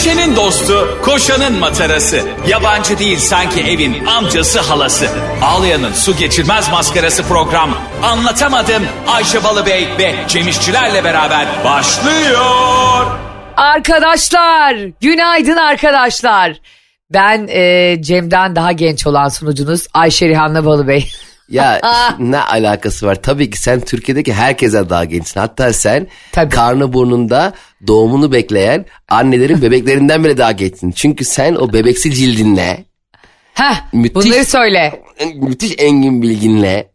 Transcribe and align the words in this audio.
Ayşe'nin 0.00 0.36
dostu, 0.36 0.98
koşanın 1.02 1.58
matarası. 1.58 2.20
Yabancı 2.48 2.98
değil 2.98 3.18
sanki 3.18 3.60
evin 3.60 4.06
amcası 4.06 4.60
halası. 4.60 5.08
Ağlayan'ın 5.42 5.92
su 5.92 6.16
geçirmez 6.16 6.70
maskarası 6.70 7.22
program. 7.22 7.70
Anlatamadım 8.02 8.82
Ayşe 9.08 9.44
Balıbey 9.44 9.88
ve 9.98 10.14
Cemişçilerle 10.28 11.04
beraber 11.04 11.46
başlıyor. 11.64 13.06
Arkadaşlar, 13.56 14.76
günaydın 15.00 15.56
arkadaşlar. 15.56 16.60
Ben 17.10 17.48
e, 17.48 17.96
Cem'den 18.02 18.56
daha 18.56 18.72
genç 18.72 19.06
olan 19.06 19.28
sunucunuz 19.28 19.86
Ayşe 19.94 20.28
Rihanna 20.28 20.64
Balıbey. 20.64 21.08
Ya 21.50 21.80
ne 22.18 22.38
alakası 22.40 23.06
var? 23.06 23.22
Tabii 23.22 23.50
ki 23.50 23.58
sen 23.58 23.80
Türkiye'deki 23.80 24.32
herkese 24.34 24.90
daha 24.90 25.04
gençsin. 25.04 25.40
Hatta 25.40 25.72
sen 25.72 26.06
Tabii. 26.32 26.54
karnı 26.54 26.92
burnunda 26.92 27.52
doğumunu 27.86 28.32
bekleyen 28.32 28.86
annelerin 29.08 29.62
bebeklerinden 29.62 30.24
bile 30.24 30.38
daha 30.38 30.52
gençsin. 30.52 30.90
Çünkü 30.90 31.24
sen 31.24 31.54
o 31.54 31.72
bebeksi 31.72 32.14
cildinle, 32.14 32.84
Heh, 33.54 33.74
Müthiş. 33.92 34.14
bunları 34.14 34.44
söyle. 34.44 35.02
müthiş 35.34 35.74
engin 35.78 36.22
bilginle 36.22 36.90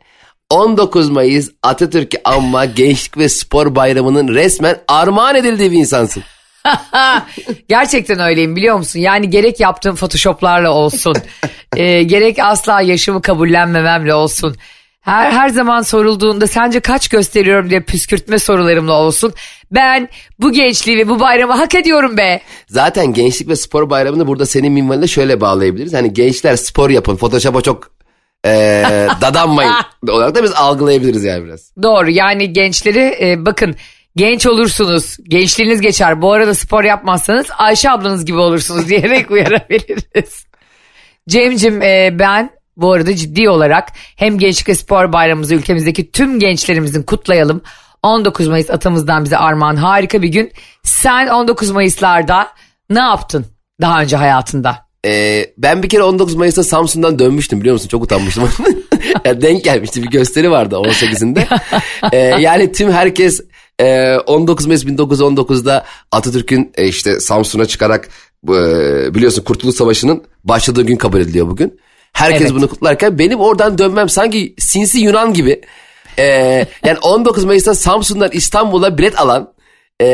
19 0.50 1.10
Mayıs 1.10 1.50
Atatürk'ü 1.64 2.18
anma 2.24 2.66
Gençlik 2.66 3.18
ve 3.18 3.30
Spor 3.30 3.76
Bayramı'nın 3.76 4.28
resmen 4.28 4.78
armağan 4.88 5.36
edildiği 5.36 5.72
bir 5.72 5.78
insansın. 5.78 6.24
Gerçekten 7.68 8.20
öyleyim 8.20 8.56
biliyor 8.56 8.78
musun? 8.78 9.00
Yani 9.00 9.30
gerek 9.30 9.60
yaptığım 9.60 9.96
photoshoplarla 9.96 10.72
olsun, 10.72 11.16
e, 11.78 12.04
gerek 12.04 12.40
asla 12.40 12.82
yaşımı 12.82 13.22
kabullenmememle 13.22 14.14
olsun. 14.14 14.56
Her, 15.02 15.32
her 15.32 15.50
zaman 15.50 15.82
sorulduğunda 15.82 16.48
sence 16.48 16.80
kaç 16.80 17.08
gösteriyorum 17.08 17.70
diye 17.70 17.80
püskürtme 17.80 18.40
sorularımla 18.40 18.94
olsun. 18.94 19.34
Ben 19.72 20.10
bu 20.40 20.52
gençliği 20.52 20.98
ve 20.98 21.10
bu 21.10 21.20
bayramı 21.20 21.54
hak 21.54 21.76
ediyorum 21.76 22.18
be. 22.18 22.42
Zaten 22.68 23.14
Gençlik 23.14 23.50
ve 23.50 23.56
Spor 23.56 23.90
Bayramı'nı 23.90 24.28
burada 24.28 24.46
senin 24.46 24.72
minvalinde 24.74 25.08
şöyle 25.08 25.42
bağlayabiliriz. 25.42 25.94
Hani 25.94 26.14
gençler 26.14 26.56
spor 26.56 26.90
yapın, 26.90 27.16
Photoshop'a 27.16 27.62
çok 27.62 27.92
eee 28.46 29.08
dadanmayın 29.22 29.74
olarak 30.10 30.36
da 30.36 30.44
biz 30.44 30.54
algılayabiliriz 30.54 31.24
yani 31.24 31.46
biraz. 31.46 31.72
Doğru 31.84 32.10
yani 32.10 32.54
gençleri 32.54 33.18
e, 33.22 33.46
bakın 33.46 33.76
genç 34.16 34.46
olursunuz, 34.48 35.18
gençliğiniz 35.24 35.82
geçer. 35.82 36.22
Bu 36.22 36.34
arada 36.34 36.56
spor 36.56 36.84
yapmazsanız 36.84 37.48
Ayşe 37.58 37.92
ablanız 37.92 38.26
gibi 38.26 38.38
olursunuz 38.38 38.88
diyerek 38.90 39.32
uyarabiliriz. 39.32 40.46
Cem'cim 41.30 41.82
e, 41.82 42.20
ben 42.20 42.50
bu 42.78 42.92
arada 42.92 43.16
ciddi 43.16 43.50
olarak 43.50 43.90
hem 44.16 44.38
Gençlik 44.38 44.70
ve 44.70 44.76
Spor 44.76 45.14
Bayramımızı 45.14 45.56
ülkemizdeki 45.56 46.12
tüm 46.12 46.40
gençlerimizin 46.40 47.04
kutlayalım. 47.04 47.62
19 48.04 48.48
Mayıs 48.48 48.70
atamızdan 48.70 49.24
bize 49.26 49.38
armağan 49.38 49.76
harika 49.76 50.22
bir 50.22 50.28
gün. 50.28 50.52
Sen 50.84 51.28
19 51.28 51.72
Mayıs'larda 51.72 52.48
ne 52.90 53.00
yaptın 53.00 53.46
daha 53.82 54.02
önce 54.02 54.16
hayatında? 54.16 54.86
Ee, 55.06 55.46
ben 55.58 55.84
bir 55.84 55.90
kere 55.90 56.04
19 56.04 56.36
Mayıs'ta 56.36 56.64
Samsun'dan 56.64 57.20
dönmüştüm 57.20 57.60
biliyor 57.60 57.74
musun? 57.74 57.88
Çok 57.88 58.04
utanmıştım. 58.04 58.50
Yani 59.26 59.42
denk 59.42 59.64
gelmişti 59.64 60.04
bir 60.04 60.08
gösteri 60.08 60.52
vardı 60.52 60.76
18'inde. 60.76 61.60
Ee, 62.12 62.18
yani 62.42 62.72
tüm 62.72 62.92
herkes 62.92 63.42
e, 63.82 64.16
19 64.18 64.66
Mayıs 64.66 64.84
1919'da 64.86 65.86
Atatürk'ün 66.12 66.72
e, 66.76 66.88
işte 66.88 67.20
Samsun'a 67.20 67.66
çıkarak 67.66 68.10
e, 68.50 68.52
biliyorsun 69.16 69.44
Kurtuluş 69.44 69.76
Savaşı'nın 69.76 70.24
başladığı 70.44 70.82
gün 70.82 70.96
kabul 70.96 71.20
ediliyor 71.20 71.48
bugün. 71.48 71.80
Herkes 72.14 72.42
Evet. 72.42 72.52
bunu 72.54 72.68
kutlarken 72.70 73.20
benim 73.20 73.40
oradan 73.40 73.78
dönmem 73.78 74.10
sanki 74.10 74.56
sinsi 74.60 75.00
Yunan 75.00 75.34
gibi. 75.34 75.62
Ee, 76.20 76.66
yani 76.86 76.98
19 77.02 77.44
Mayıs'ta 77.46 77.76
Samsun'dan 77.76 78.30
İstanbul'a 78.32 78.98
bilet 78.98 79.20
alan 79.20 79.54
e, 80.02 80.08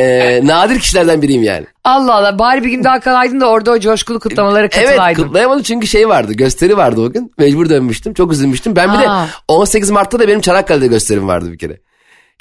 nadir 0.43 0.79
kişilerden 0.79 1.21
biriyim 1.21 1.43
yani. 1.43 1.65
Allah 1.83 2.13
Allah 2.15 2.39
bari 2.39 2.63
bir 2.63 2.69
gün 2.69 2.83
daha 2.83 2.99
kalaydın 2.99 3.41
da 3.41 3.49
orada 3.49 3.71
o 3.71 3.79
coşkulu 3.79 4.19
kutlamalara 4.19 4.67
Evet 4.71 4.75
katılaydın. 4.87 5.23
kutlayamadım 5.23 5.63
çünkü 5.63 5.87
şey 5.87 6.09
vardı 6.09 6.33
gösteri 6.33 6.77
vardı 6.77 7.01
o 7.01 7.11
gün. 7.11 7.31
Mecbur 7.37 7.69
dönmüştüm 7.69 8.13
çok 8.13 8.31
üzülmüştüm. 8.31 8.75
Ben 8.75 8.93
bir 8.93 8.97
Aa. 8.97 9.25
de 9.25 9.29
18 9.47 9.89
Mart'ta 9.91 10.19
da 10.19 10.27
benim 10.27 10.41
Çanakkale'de 10.41 10.87
gösterim 10.87 11.27
vardı 11.27 11.51
bir 11.51 11.57
kere. 11.57 11.77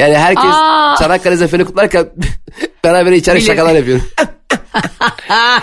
Yani 0.00 0.15
herkes 0.19 0.44
Aa. 0.44 0.94
Çanakkale 0.99 1.37
Zaferi'ni 1.37 1.66
kutlarken 1.66 2.06
beraber 2.84 3.12
içeri 3.12 3.37
Bilir. 3.37 3.47
şakalar 3.47 3.75
yapıyorum. 3.75 4.05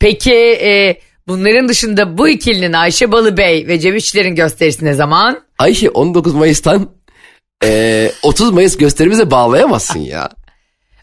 Peki 0.00 0.34
e, 0.62 1.00
bunların 1.28 1.68
dışında 1.68 2.18
bu 2.18 2.28
ikilinin 2.28 2.72
Ayşe 2.72 3.12
Balıbey 3.12 3.66
ve 3.68 3.80
Cem 3.80 3.96
İşçilerin 3.96 4.34
gösterisi 4.34 4.84
ne 4.84 4.94
zaman? 4.94 5.40
Ayşe 5.58 5.90
19 5.90 6.34
Mayıs'tan 6.34 6.90
eee, 7.64 8.12
30 8.22 8.52
Mayıs 8.52 8.76
gösterimize 8.76 9.30
bağlayamazsın 9.30 10.00
ya. 10.00 10.28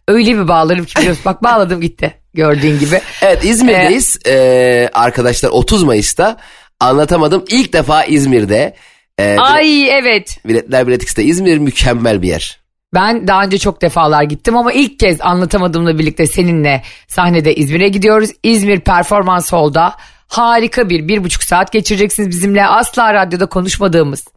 Öyle 0.07 0.33
bir 0.38 0.47
bağlarım 0.47 0.85
ki 0.85 0.95
biliyorsun. 0.99 1.21
Bak 1.25 1.44
bağladım 1.44 1.81
gitti 1.81 2.13
gördüğün 2.33 2.79
gibi. 2.79 3.01
Evet 3.21 3.45
İzmir'deyiz 3.45 4.17
Eee, 4.25 4.89
arkadaşlar 4.94 5.49
30 5.49 5.83
Mayıs'ta 5.83 6.38
anlatamadım 6.79 7.45
ilk 7.49 7.73
defa 7.73 8.03
İzmir'de. 8.03 8.75
Eee, 9.19 9.37
Ay 9.37 9.89
evet. 9.89 10.37
Biletler 10.45 10.87
Bilet 10.87 11.03
X'te 11.03 11.23
İzmir 11.23 11.57
mükemmel 11.57 12.21
bir 12.21 12.27
yer. 12.27 12.59
Ben 12.93 13.27
daha 13.27 13.43
önce 13.43 13.57
çok 13.57 13.81
defalar 13.81 14.23
gittim 14.23 14.57
ama 14.57 14.73
ilk 14.73 14.99
kez 14.99 15.21
anlatamadığımla 15.21 15.99
birlikte 15.99 16.27
seninle 16.27 16.81
sahnede 17.07 17.55
İzmir'e 17.55 17.87
gidiyoruz. 17.87 18.29
İzmir 18.43 18.79
Performans 18.79 19.53
Hall'da 19.53 19.93
harika 20.27 20.89
bir 20.89 21.07
bir 21.07 21.23
buçuk 21.23 21.43
saat 21.43 21.71
geçireceksiniz 21.71 22.29
bizimle. 22.29 22.65
Asla 22.65 23.13
radyoda 23.13 23.45
konuşmadığımız 23.45 24.27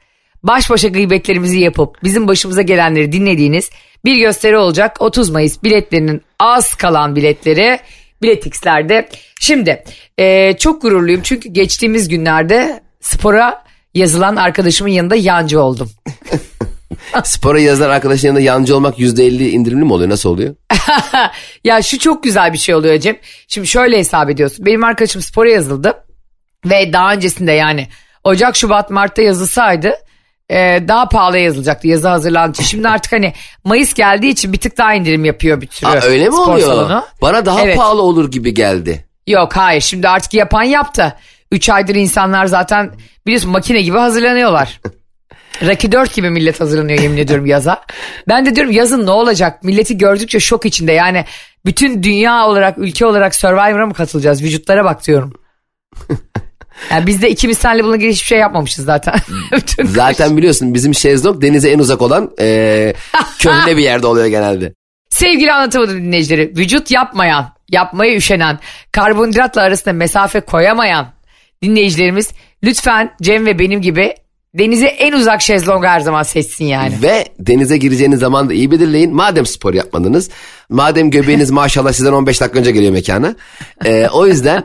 baş 0.43 0.71
başa 0.71 0.89
gıybetlerimizi 0.89 1.61
yapıp 1.61 2.03
bizim 2.05 2.29
başımıza 2.29 2.63
gelenleri 2.63 3.13
dinlediğiniz 3.13 3.71
bir 4.05 4.17
gösteri 4.17 4.57
olacak. 4.57 4.97
30 5.01 5.31
Mayıs 5.31 5.63
biletlerinin 5.63 6.23
az 6.39 6.75
kalan 6.75 7.17
biletleri 7.17 7.79
Bilet 8.23 8.47
X'lerde. 8.47 9.09
Şimdi 9.41 9.85
e, 10.19 10.57
çok 10.59 10.83
gururluyum 10.83 11.21
çünkü 11.23 11.49
geçtiğimiz 11.49 12.09
günlerde 12.09 12.81
spora 13.01 13.65
yazılan 13.95 14.37
arkadaşımın 14.37 14.91
yanında 14.91 15.15
yancı 15.17 15.63
oldum. 15.63 15.91
Spora 17.25 17.61
yazılan 17.61 17.91
arkadaşın 17.91 18.27
yanında 18.27 18.41
yancı 18.41 18.77
olmak 18.77 18.99
%50 18.99 19.49
indirimli 19.49 19.85
mi 19.85 19.93
oluyor? 19.93 20.11
Nasıl 20.11 20.31
oluyor? 20.31 20.55
ya 21.65 21.83
şu 21.83 21.99
çok 21.99 22.23
güzel 22.23 22.53
bir 22.53 22.59
şey 22.59 22.75
oluyor 22.75 22.99
Cem. 22.99 23.17
Şimdi 23.49 23.67
şöyle 23.67 23.99
hesap 23.99 24.31
ediyorsun. 24.31 24.67
Benim 24.67 24.85
arkadaşım 24.85 25.23
spora 25.23 25.51
yazıldı 25.51 26.05
ve 26.65 26.93
daha 26.93 27.13
öncesinde 27.13 27.53
yani 27.53 27.89
Ocak, 28.25 28.57
Şubat, 28.57 28.91
Mart'ta 28.91 29.23
yazılsaydı 29.23 29.95
e, 30.51 30.57
daha 30.89 31.09
pahalı 31.09 31.39
yazılacaktı 31.39 31.89
yazı 31.89 32.09
hazırlandı. 32.09 32.63
Şimdi 32.63 32.89
artık 32.89 33.13
hani 33.13 33.33
Mayıs 33.65 33.95
geldiği 33.95 34.31
için 34.31 34.53
bir 34.53 34.59
tık 34.59 34.79
daha 34.79 34.95
indirim 34.95 35.25
yapıyor 35.25 35.61
bir 35.61 35.69
sürü 35.71 35.91
Aa, 35.91 36.01
öyle 36.03 36.29
mi 36.29 36.33
spor 36.33 36.53
oluyor? 36.53 36.69
salonu. 36.69 37.05
Bana 37.23 37.47
daha 37.47 37.63
Evet. 37.65 37.77
pahalı 37.77 38.03
olur 38.03 38.31
gibi 38.31 38.55
geldi. 38.55 39.05
Yok 39.27 39.57
hayır 39.57 39.81
şimdi 39.81 40.09
artık 40.09 40.35
yapan 40.35 40.63
yaptı. 40.63 41.17
3 41.53 41.69
aydır 41.69 41.95
insanlar 41.95 42.47
zaten 42.47 42.91
biliyorsun 43.27 43.51
makine 43.51 43.83
gibi 43.83 43.99
hazırlanıyorlar. 43.99 44.81
Rocky 45.63 45.93
4 45.93 46.15
gibi 46.15 46.31
millet 46.31 46.61
hazırlanıyor 46.61 46.99
yemin 46.99 47.17
ediyorum 47.17 47.47
yaza. 47.47 47.83
Ben 48.29 48.47
de 48.47 48.57
diyorum 48.57 48.73
yazın 48.73 49.07
ne 49.07 49.11
olacak? 49.11 49.65
Milleti 49.65 49.99
gördükçe 49.99 50.41
şok 50.41 50.67
içinde 50.67 50.93
yani 50.93 51.25
bütün 51.67 52.03
dünya 52.03 52.47
olarak 52.47 52.79
ülke 52.79 53.07
olarak 53.07 53.35
Survivor'a 53.35 53.87
mı 53.87 53.95
katılacağız? 53.95 54.43
Vücutlara 54.43 54.85
bak 54.85 55.07
diyorum. 55.07 55.33
Yani 56.91 57.07
biz 57.07 57.23
de 57.23 57.31
ikimiz 57.31 57.59
senle 57.59 57.83
bununla 57.83 57.97
ilgili 57.97 58.13
hiçbir 58.13 58.27
şey 58.27 58.39
yapmamışız 58.39 58.85
zaten. 58.85 59.15
Zaten 59.85 60.37
biliyorsun 60.37 60.75
bizim 60.75 60.95
şezlong 60.95 61.43
denize 61.43 61.71
en 61.71 61.79
uzak 61.79 62.03
olan 62.03 62.31
eee 62.39 62.95
köhne 63.39 63.77
bir 63.77 63.83
yerde 63.83 64.07
oluyor 64.07 64.27
genelde. 64.27 64.75
Sevgili 65.11 65.53
anlatamadım 65.53 65.97
dinleyicileri. 65.97 66.53
Vücut 66.57 66.91
yapmayan, 66.91 67.55
yapmaya 67.69 68.17
üşenen, 68.17 68.59
karbonhidratla 68.93 69.63
arasında 69.63 69.93
mesafe 69.93 70.41
koyamayan 70.41 71.07
dinleyicilerimiz 71.63 72.29
lütfen 72.65 73.11
Cem 73.23 73.47
ve 73.47 73.59
benim 73.59 73.81
gibi 73.81 74.15
denize 74.55 74.87
en 74.87 75.13
uzak 75.13 75.43
şezlongu 75.43 75.87
her 75.87 76.01
zaman 76.01 76.23
seçsin 76.23 76.65
yani. 76.65 76.95
Ve 77.03 77.25
denize 77.39 77.77
gireceğiniz 77.77 78.21
zaman 78.21 78.49
da 78.49 78.55
iyi 78.55 78.71
belirleyin. 78.71 79.15
Madem 79.15 79.47
spor 79.47 79.75
yapmadınız, 79.75 80.31
madem 80.71 81.11
göbeğiniz 81.11 81.51
maşallah 81.61 81.93
sizden 81.93 82.13
15 82.13 82.41
dakika 82.41 82.59
önce 82.59 82.71
geliyor 82.71 82.93
mekana. 82.93 83.37
eee, 83.85 84.09
o 84.13 84.27
yüzden 84.27 84.65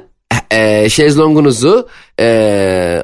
eee 0.51 0.87
şezlongunuzu 0.89 1.87
eee 2.19 3.03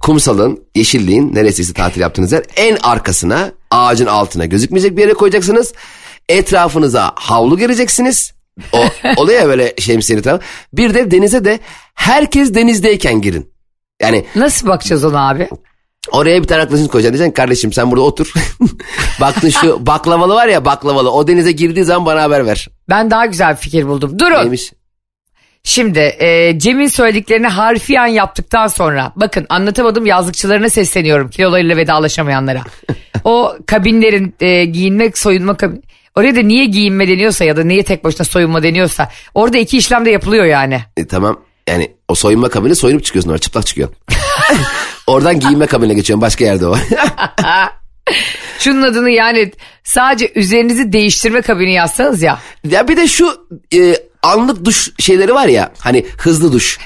kumsalın, 0.00 0.64
yeşilliğin 0.74 1.34
neresiyse 1.34 1.72
tatil 1.72 2.00
yaptığınız 2.00 2.32
yer 2.32 2.42
en 2.56 2.76
arkasına 2.82 3.52
ağacın 3.70 4.06
altına 4.06 4.44
gözükmeyecek 4.44 4.96
bir 4.96 5.02
yere 5.02 5.14
koyacaksınız. 5.14 5.72
Etrafınıza 6.28 7.12
havlu 7.14 7.58
gereceksiniz. 7.58 8.32
O 8.72 8.84
oluyor 9.16 9.40
ya 9.40 9.48
böyle 9.48 9.74
şemsiyeli 9.78 10.22
taraf. 10.22 10.42
Bir 10.72 10.94
de 10.94 11.10
denize 11.10 11.44
de 11.44 11.58
herkes 11.94 12.54
denizdeyken 12.54 13.20
girin. 13.20 13.50
Yani 14.02 14.24
Nasıl 14.36 14.68
bakacağız 14.68 15.04
ona 15.04 15.28
abi? 15.28 15.48
oraya 16.12 16.42
bir 16.42 16.46
tane 16.46 16.62
arkadaşını 16.62 16.88
koyacaksın. 16.88 17.18
Diyeceksin 17.18 17.42
kardeşim 17.42 17.72
sen 17.72 17.90
burada 17.90 18.04
otur. 18.04 18.32
Baktın 19.20 19.48
şu 19.48 19.86
baklavalı 19.86 20.34
var 20.34 20.48
ya 20.48 20.64
baklavalı. 20.64 21.10
O 21.12 21.26
denize 21.28 21.52
girdiği 21.52 21.84
zaman 21.84 22.06
bana 22.06 22.22
haber 22.22 22.46
ver. 22.46 22.68
Ben 22.88 23.10
daha 23.10 23.26
güzel 23.26 23.52
bir 23.52 23.60
fikir 23.60 23.86
buldum. 23.86 24.18
Durun. 24.18 24.40
Neymiş? 24.40 24.72
Şimdi 25.66 25.98
e, 25.98 26.58
Cem'in 26.58 26.86
söylediklerini 26.86 27.46
harfiyen 27.46 28.06
yaptıktan 28.06 28.66
sonra 28.66 29.12
bakın 29.16 29.46
anlatamadım 29.48 30.06
yazlıkçılarına 30.06 30.68
sesleniyorum 30.68 31.30
kilolarıyla 31.30 31.76
vedalaşamayanlara. 31.76 32.62
o 33.24 33.56
kabinlerin 33.66 34.34
e, 34.40 34.64
giyinmek 34.64 35.18
soyunma 35.18 35.56
kabin 35.56 35.84
Oraya 36.14 36.36
da 36.36 36.42
niye 36.42 36.64
giyinme 36.64 37.08
deniyorsa 37.08 37.44
ya 37.44 37.56
da 37.56 37.64
niye 37.64 37.82
tek 37.82 38.04
başına 38.04 38.24
soyunma 38.24 38.62
deniyorsa 38.62 39.10
orada 39.34 39.58
iki 39.58 39.78
işlem 39.78 40.04
de 40.04 40.10
yapılıyor 40.10 40.44
yani. 40.44 40.80
E, 40.96 41.06
tamam 41.06 41.40
yani 41.68 41.92
o 42.08 42.14
soyunma 42.14 42.48
kabini 42.48 42.76
soyunup 42.76 43.04
çıkıyorsun 43.04 43.30
orada 43.30 43.40
çıplak 43.40 43.66
çıkıyorsun. 43.66 43.96
Oradan 45.06 45.40
giyinme 45.40 45.66
kabinine 45.66 45.94
geçiyorsun 45.94 46.20
başka 46.20 46.44
yerde 46.44 46.66
o. 46.66 46.76
Şunun 48.58 48.82
adını 48.82 49.10
yani 49.10 49.52
sadece 49.84 50.32
üzerinizi 50.34 50.92
değiştirme 50.92 51.42
kabini 51.42 51.72
yazsanız 51.72 52.22
ya. 52.22 52.38
ya 52.64 52.88
bir 52.88 52.96
de 52.96 53.08
şu 53.08 53.46
e, 53.74 53.96
anlık 54.22 54.64
duş 54.64 54.90
şeyleri 54.98 55.34
var 55.34 55.46
ya 55.46 55.72
hani 55.78 56.06
hızlı 56.18 56.52
duş. 56.52 56.78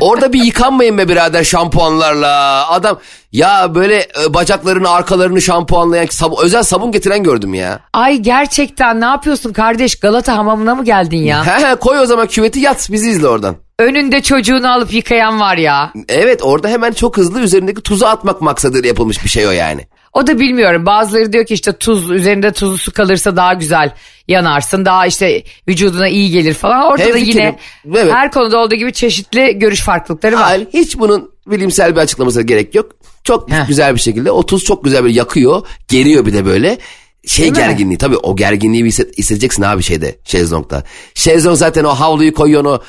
Orada 0.00 0.32
bir 0.32 0.44
yıkanmayın 0.44 0.98
be 0.98 1.08
birader 1.08 1.44
şampuanlarla. 1.44 2.64
Adam 2.70 2.98
ya 3.32 3.74
böyle 3.74 3.96
e, 4.24 4.34
bacaklarını 4.34 4.90
arkalarını 4.90 5.42
şampuanlayan 5.42 6.06
sab- 6.06 6.42
özel 6.44 6.62
sabun 6.62 6.92
getiren 6.92 7.22
gördüm 7.22 7.54
ya. 7.54 7.80
Ay 7.92 8.16
gerçekten 8.18 9.00
ne 9.00 9.04
yapıyorsun 9.04 9.52
kardeş 9.52 10.00
Galata 10.00 10.36
hamamına 10.36 10.74
mı 10.74 10.84
geldin 10.84 11.16
ya? 11.22 11.46
He 11.46 11.66
he 11.66 11.74
koy 11.74 11.98
o 11.98 12.06
zaman 12.06 12.26
küveti 12.26 12.60
yat 12.60 12.88
bizi 12.92 13.10
izle 13.10 13.28
oradan. 13.28 13.56
Önünde 13.78 14.22
çocuğunu 14.22 14.72
alıp 14.72 14.92
yıkayan 14.92 15.40
var 15.40 15.56
ya. 15.56 15.92
Evet 16.08 16.40
orada 16.42 16.68
hemen 16.68 16.92
çok 16.92 17.16
hızlı 17.16 17.40
üzerindeki 17.40 17.82
tuzu 17.82 18.06
atmak 18.06 18.40
maksadıyla 18.40 18.88
yapılmış 18.88 19.24
bir 19.24 19.28
şey 19.28 19.46
o 19.46 19.50
yani. 19.50 19.86
O 20.12 20.26
da 20.26 20.40
bilmiyorum. 20.40 20.86
Bazıları 20.86 21.32
diyor 21.32 21.46
ki 21.46 21.54
işte 21.54 21.72
tuz 21.72 22.10
üzerinde 22.10 22.52
tuzlu 22.52 22.78
su 22.78 22.92
kalırsa 22.92 23.36
daha 23.36 23.54
güzel 23.54 23.92
yanarsın. 24.28 24.84
Daha 24.84 25.06
işte 25.06 25.42
vücuduna 25.68 26.08
iyi 26.08 26.30
gelir 26.30 26.54
falan. 26.54 26.86
Orada 26.86 27.02
da 27.04 27.06
Hemfikirim. 27.08 27.38
yine 27.84 28.02
Evet. 28.02 28.12
her 28.14 28.30
konuda 28.32 28.58
olduğu 28.58 28.74
gibi 28.74 28.92
çeşitli 28.92 29.58
görüş 29.58 29.80
farklılıkları 29.82 30.36
var. 30.36 30.42
Hayır 30.42 30.66
hiç 30.72 30.98
bunun 30.98 31.30
bilimsel 31.46 31.96
bir 31.96 32.00
açıklamasına 32.00 32.42
gerek 32.42 32.74
yok. 32.74 32.92
Çok 33.24 33.50
Heh. 33.50 33.68
güzel 33.68 33.94
bir 33.94 34.00
şekilde 34.00 34.30
o 34.30 34.46
tuz 34.46 34.64
çok 34.64 34.84
güzel 34.84 35.02
böyle 35.02 35.14
yakıyor 35.14 35.66
geriyor 35.88 36.26
bir 36.26 36.32
de 36.32 36.46
böyle. 36.46 36.78
Şey 37.26 37.42
Değil 37.44 37.52
mi? 37.52 37.58
gerginliği 37.58 37.98
tabii 37.98 38.16
o 38.16 38.36
gerginliği 38.36 38.84
bir 38.84 38.88
hisset, 38.88 39.18
hissedeceksin 39.18 39.62
abi 39.62 39.82
şeyde 39.82 40.18
şezlongda. 40.24 40.84
Şezlong 41.14 41.56
zaten 41.58 41.84
o 41.84 41.88
havluyu 41.88 42.34
koyuyorsun 42.34 42.70
o 42.70 42.82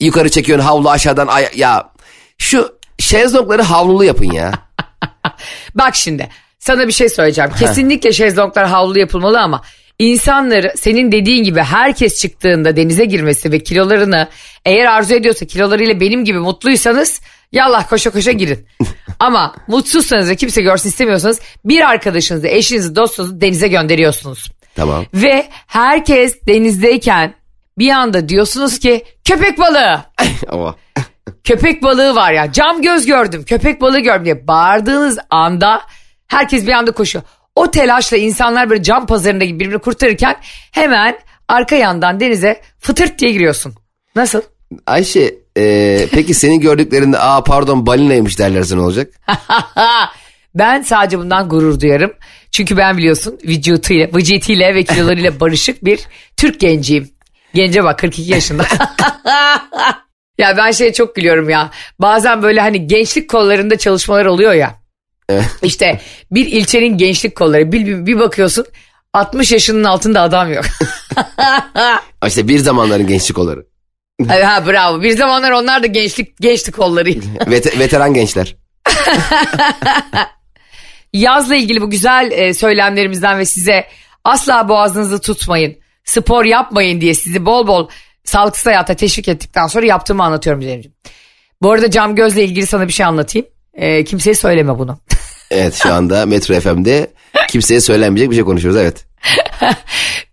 yukarı 0.00 0.28
çekiyorsun 0.30 0.66
havlu 0.66 0.90
aşağıdan 0.90 1.26
ay- 1.26 1.50
ya 1.56 1.90
şu 2.38 2.78
şezlongları 2.98 3.62
havlulu 3.62 4.04
yapın 4.04 4.32
ya. 4.32 4.52
Bak 5.74 5.94
şimdi 5.96 6.28
sana 6.60 6.86
bir 6.86 6.92
şey 6.92 7.08
söyleyeceğim. 7.08 7.50
Kesinlikle 7.58 8.12
şezlonglar 8.12 8.66
havlu 8.66 8.98
yapılmalı 8.98 9.40
ama 9.40 9.62
insanları 9.98 10.72
senin 10.76 11.12
dediğin 11.12 11.44
gibi 11.44 11.60
herkes 11.60 12.20
çıktığında 12.20 12.76
denize 12.76 13.04
girmesi 13.04 13.52
ve 13.52 13.58
kilolarını 13.58 14.28
eğer 14.64 14.84
arzu 14.84 15.14
ediyorsa 15.14 15.46
kilolarıyla 15.46 16.00
benim 16.00 16.24
gibi 16.24 16.38
mutluysanız 16.38 17.20
yallah 17.52 17.88
koşa 17.88 18.10
koşa 18.10 18.32
girin. 18.32 18.66
ama 19.18 19.54
mutsuzsanız 19.68 20.28
ve 20.28 20.36
kimse 20.36 20.62
görsün 20.62 20.88
istemiyorsanız 20.88 21.40
bir 21.64 21.80
arkadaşınızı, 21.80 22.48
eşinizi, 22.48 22.96
dostunuzu 22.96 23.40
denize 23.40 23.68
gönderiyorsunuz. 23.68 24.50
Tamam. 24.76 25.04
Ve 25.14 25.46
herkes 25.66 26.46
denizdeyken 26.46 27.34
bir 27.78 27.90
anda 27.90 28.28
diyorsunuz 28.28 28.78
ki 28.78 29.04
köpek 29.24 29.58
balığı. 29.58 30.00
Ama 30.48 30.74
köpek 31.44 31.82
balığı 31.82 32.14
var 32.14 32.32
ya 32.32 32.52
cam 32.52 32.82
göz 32.82 33.06
gördüm 33.06 33.44
köpek 33.46 33.80
balığı 33.80 34.00
gördüm 34.00 34.24
diye 34.24 34.46
bağırdığınız 34.46 35.18
anda 35.30 35.82
herkes 36.30 36.66
bir 36.66 36.72
anda 36.72 36.92
koşuyor. 36.92 37.24
O 37.56 37.70
telaşla 37.70 38.16
insanlar 38.16 38.70
böyle 38.70 38.82
cam 38.82 39.06
pazarında 39.06 39.44
gibi 39.44 39.60
birbirini 39.60 39.78
kurtarırken 39.78 40.36
hemen 40.72 41.18
arka 41.48 41.76
yandan 41.76 42.20
denize 42.20 42.60
fıtırt 42.78 43.18
diye 43.18 43.32
giriyorsun. 43.32 43.74
Nasıl? 44.16 44.42
Ayşe 44.86 45.34
e, 45.58 46.06
peki 46.12 46.34
senin 46.34 46.60
gördüklerinde 46.60 47.18
aa 47.18 47.44
pardon 47.44 47.86
balinaymış 47.86 48.38
derlerse 48.38 48.76
ne 48.76 48.80
olacak? 48.80 49.14
ben 50.54 50.82
sadece 50.82 51.18
bundan 51.18 51.48
gurur 51.48 51.80
duyarım. 51.80 52.12
Çünkü 52.50 52.76
ben 52.76 52.98
biliyorsun 52.98 53.38
vücutuyla, 53.44 54.08
vücutuyla 54.14 54.74
ve 54.74 54.82
kilolarıyla 54.84 55.40
barışık 55.40 55.84
bir 55.84 56.00
Türk 56.36 56.60
genciyim. 56.60 57.10
Gence 57.54 57.84
bak 57.84 57.98
42 57.98 58.32
yaşında. 58.32 58.62
ya 60.38 60.56
ben 60.56 60.70
şeye 60.70 60.92
çok 60.92 61.16
gülüyorum 61.16 61.50
ya. 61.50 61.70
Bazen 61.98 62.42
böyle 62.42 62.60
hani 62.60 62.86
gençlik 62.86 63.30
kollarında 63.30 63.78
çalışmalar 63.78 64.26
oluyor 64.26 64.52
ya. 64.52 64.79
İşte 65.62 66.00
bir 66.30 66.46
ilçenin 66.46 66.98
gençlik 66.98 67.36
kolları 67.36 67.72
bir, 67.72 67.86
bir, 67.86 68.06
bir 68.06 68.18
bakıyorsun 68.18 68.66
60 69.12 69.52
yaşının 69.52 69.84
altında 69.84 70.20
adam 70.20 70.52
yok. 70.52 70.64
İşte 72.26 72.48
bir 72.48 72.58
zamanların 72.58 73.06
gençlik 73.06 73.36
kolları. 73.36 73.66
ha 74.28 74.66
bravo. 74.66 75.02
Bir 75.02 75.16
zamanlar 75.16 75.50
onlar 75.50 75.82
da 75.82 75.86
gençlik 75.86 76.38
gençlik 76.38 76.76
kollarıydı. 76.76 77.26
Vet- 77.46 77.78
veteran 77.78 78.14
gençler. 78.14 78.56
Yazla 81.12 81.56
ilgili 81.56 81.80
bu 81.80 81.90
güzel 81.90 82.30
e, 82.32 82.54
söylemlerimizden 82.54 83.38
ve 83.38 83.44
size 83.44 83.86
asla 84.24 84.68
boğazınızı 84.68 85.20
tutmayın, 85.20 85.76
spor 86.04 86.44
yapmayın 86.44 87.00
diye 87.00 87.14
sizi 87.14 87.46
bol 87.46 87.66
bol 87.66 87.88
sağlıksız 88.24 88.66
hayata 88.66 88.94
teşvik 88.94 89.28
ettikten 89.28 89.66
sonra 89.66 89.86
yaptığımı 89.86 90.24
anlatıyorum 90.24 90.62
Cemciğim. 90.62 90.96
Bu 91.62 91.70
arada 91.72 91.90
cam 91.90 92.14
gözle 92.14 92.44
ilgili 92.44 92.66
sana 92.66 92.88
bir 92.88 92.92
şey 92.92 93.06
anlatayım. 93.06 93.48
E, 93.74 94.04
kimseye 94.04 94.34
söyleme 94.34 94.78
bunu. 94.78 94.98
Evet 95.50 95.74
şu 95.82 95.94
anda 95.94 96.26
Metro 96.26 96.60
FM'de 96.60 97.10
kimseye 97.48 97.80
söylenmeyecek 97.80 98.30
bir 98.30 98.34
şey 98.34 98.44
konuşuyoruz 98.44 98.80
evet. 98.80 99.06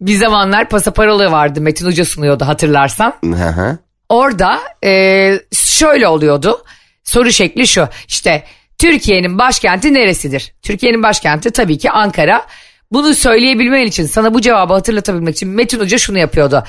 bir 0.01 0.15
zamanlar 0.15 0.69
pasaparolu 0.69 1.31
vardı 1.31 1.61
Metin 1.61 1.85
Hoca 1.85 2.05
sunuyordu 2.05 2.45
hatırlarsan. 2.45 3.13
Hı 3.23 3.31
hı. 3.31 3.77
Orada 4.09 4.59
e, 4.83 5.39
şöyle 5.53 6.07
oluyordu. 6.07 6.63
Soru 7.03 7.31
şekli 7.31 7.67
şu 7.67 7.87
işte 8.07 8.43
Türkiye'nin 8.77 9.39
başkenti 9.39 9.93
neresidir? 9.93 10.53
Türkiye'nin 10.61 11.03
başkenti 11.03 11.51
tabii 11.51 11.77
ki 11.77 11.91
Ankara. 11.91 12.45
Bunu 12.91 13.13
söyleyebilmen 13.13 13.85
için 13.85 14.05
sana 14.05 14.33
bu 14.33 14.41
cevabı 14.41 14.73
hatırlatabilmek 14.73 15.35
için 15.35 15.49
Metin 15.49 15.79
Hoca 15.79 15.97
şunu 15.97 16.17
yapıyordu. 16.17 16.63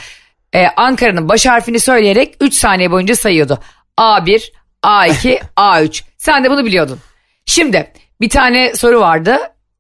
E, 0.54 0.66
Ankara'nın 0.66 1.28
baş 1.28 1.46
harfini 1.46 1.80
söyleyerek 1.80 2.36
3 2.40 2.54
saniye 2.54 2.90
boyunca 2.90 3.16
sayıyordu. 3.16 3.58
A1, 3.98 4.52
A2, 4.82 5.40
A3. 5.56 6.02
Sen 6.18 6.44
de 6.44 6.50
bunu 6.50 6.64
biliyordun. 6.64 6.98
Şimdi 7.46 7.92
bir 8.20 8.28
tane 8.28 8.74
soru 8.74 9.00
vardı. 9.00 9.38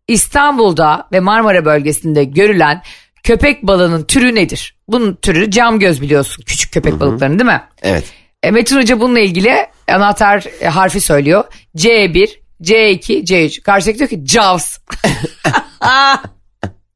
İstanbul'da 0.08 1.08
ve 1.12 1.20
Marmara 1.20 1.64
bölgesinde 1.64 2.24
görülen 2.24 2.82
köpek 3.22 3.62
balığının 3.62 4.04
türü 4.04 4.34
nedir? 4.34 4.76
Bunun 4.88 5.14
türü 5.14 5.50
cam 5.50 5.78
göz 5.78 6.02
biliyorsun 6.02 6.44
küçük 6.46 6.72
köpek 6.72 7.00
balıklarının 7.00 7.38
değil 7.38 7.50
mi? 7.50 7.62
Evet. 7.82 8.04
E, 8.42 8.50
Metin 8.50 8.76
Hoca 8.76 9.00
bununla 9.00 9.20
ilgili 9.20 9.66
anahtar 9.88 10.44
e, 10.60 10.68
harfi 10.68 11.00
söylüyor. 11.00 11.44
C1, 11.76 12.28
C2, 12.62 13.24
C3. 13.24 13.62
Karşıdaki 13.62 13.98
diyor 13.98 14.10
ki 14.10 14.22
Jaws. 14.26 14.78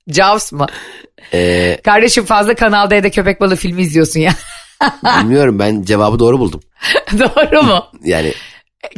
Jaws 0.08 0.52
mı? 0.52 0.66
Ee, 1.34 1.78
Kardeşim 1.84 2.24
fazla 2.24 2.54
Kanal 2.54 2.90
D'de 2.90 3.10
köpek 3.10 3.40
balığı 3.40 3.56
filmi 3.56 3.82
izliyorsun 3.82 4.20
ya. 4.20 4.32
bilmiyorum 5.20 5.58
ben 5.58 5.82
cevabı 5.82 6.18
doğru 6.18 6.38
buldum. 6.38 6.60
Doğru 7.18 7.62
mu? 7.62 7.84
Yani 8.04 8.32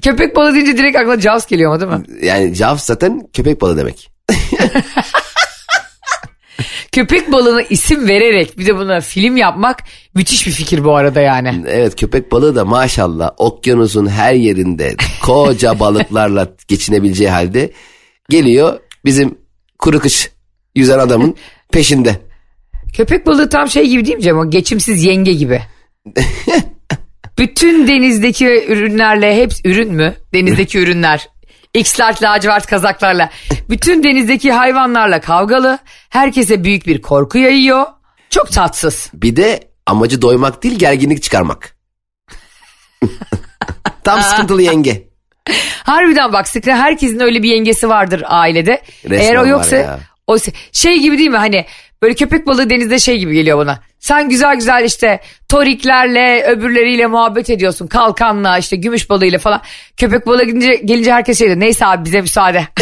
Köpek 0.03 0.37
balığı 0.37 0.55
deyince 0.55 0.77
direkt 0.77 0.97
aklına 0.97 1.21
Jaws 1.21 1.47
geliyor 1.47 1.75
mu 1.75 1.81
değil 1.81 1.93
mi? 1.93 2.27
yani 2.27 2.55
Jaws 2.55 2.83
zaten 2.85 3.29
köpek 3.33 3.61
balığı 3.61 3.77
demek. 3.77 4.11
Köpek 6.93 7.33
balığına 7.33 7.63
isim 7.63 8.09
vererek 8.09 8.59
bir 8.59 8.67
de 8.67 8.77
buna 8.77 9.01
film 9.01 9.37
yapmak 9.37 9.83
müthiş 10.15 10.47
bir 10.47 10.53
fikir 10.53 10.85
bu 10.85 10.97
arada 10.97 11.21
yani. 11.21 11.65
Evet 11.69 11.97
köpek 11.97 12.33
balığı 12.33 12.57
da 12.57 12.65
maşallah 12.65 13.31
okyanusun 13.39 14.07
her 14.07 14.35
yerinde 14.35 14.95
koca 15.23 15.79
balıklarla 15.81 16.49
geçinebileceği 16.69 17.31
halde 17.31 17.73
geliyor 18.29 18.81
bizim 19.05 19.39
kuru 19.79 19.99
kış 20.01 20.31
yüzen 20.75 20.99
adamın 20.99 21.37
peşinde. 21.73 22.17
Köpek 22.97 23.27
balığı 23.27 23.49
tam 23.49 23.69
şey 23.69 23.89
gibi 23.89 24.05
değil 24.05 24.17
mi 24.17 24.23
Cem? 24.23 24.39
O 24.39 24.51
geçimsiz 24.51 25.05
yenge 25.05 25.33
gibi. 25.33 25.63
Bütün 27.39 27.89
denizdeki 27.89 28.65
ürünlerle 28.69 29.37
hepsi 29.37 29.69
ürün 29.69 29.95
mü? 29.95 30.15
Denizdeki 30.35 30.79
ürünler. 30.79 31.29
X-large 31.75 32.23
lacivert 32.23 32.67
kazaklarla. 32.67 33.31
Bütün 33.71 34.03
denizdeki 34.03 34.53
hayvanlarla 34.53 35.21
kavgalı. 35.21 35.79
Herkese 36.09 36.65
büyük 36.65 36.87
bir 36.87 37.03
korku 37.03 37.39
yayıyor. 37.39 37.87
Çok 38.31 38.53
tatsız. 38.53 39.11
Bir 39.15 39.37
de 39.37 39.61
amacı 39.87 40.23
doymak 40.23 40.63
değil 40.63 40.79
gerginlik 40.79 41.23
çıkarmak. 41.23 41.77
Tam 44.05 44.21
sıkıntılı 44.21 44.63
yenge. 44.63 45.09
Harbiden 45.85 46.33
bak 46.33 46.49
sıkı 46.49 46.71
herkesin 46.73 47.21
öyle 47.21 47.43
bir 47.43 47.49
yengesi 47.49 47.89
vardır 47.89 48.23
ailede. 48.27 48.83
Resmen 49.05 49.19
Eğer 49.19 49.37
o 49.37 49.47
yoksa 49.47 49.77
ya. 49.77 49.99
o 50.27 50.37
şey 50.73 50.99
gibi 50.99 51.19
değil 51.19 51.31
mi 51.31 51.37
hani 51.37 51.67
böyle 52.05 52.15
köpek 52.15 52.47
balığı 52.47 52.71
denizde 52.71 52.99
şey 52.99 53.19
gibi 53.19 53.35
geliyor 53.35 53.59
bana. 53.59 53.81
Sen 54.01 54.29
güzel 54.29 54.57
güzel 54.57 54.85
işte 54.85 55.21
toriklerle 55.49 56.45
öbürleriyle 56.47 57.07
muhabbet 57.07 57.51
ediyorsun. 57.51 57.87
Kalkanla 57.87 58.59
işte 58.59 58.77
gümüş 58.77 59.11
balığıyla 59.11 59.39
falan. 59.39 59.61
Köpek 59.97 60.27
balığı 60.27 60.45
gelince, 60.45 60.75
gelince 60.75 61.13
herkes 61.13 61.39
şey 61.39 61.47
diyor. 61.49 61.61
Neyse 61.61 61.87
abi 61.87 62.05
bize 62.05 62.21
müsaade. 62.21 62.69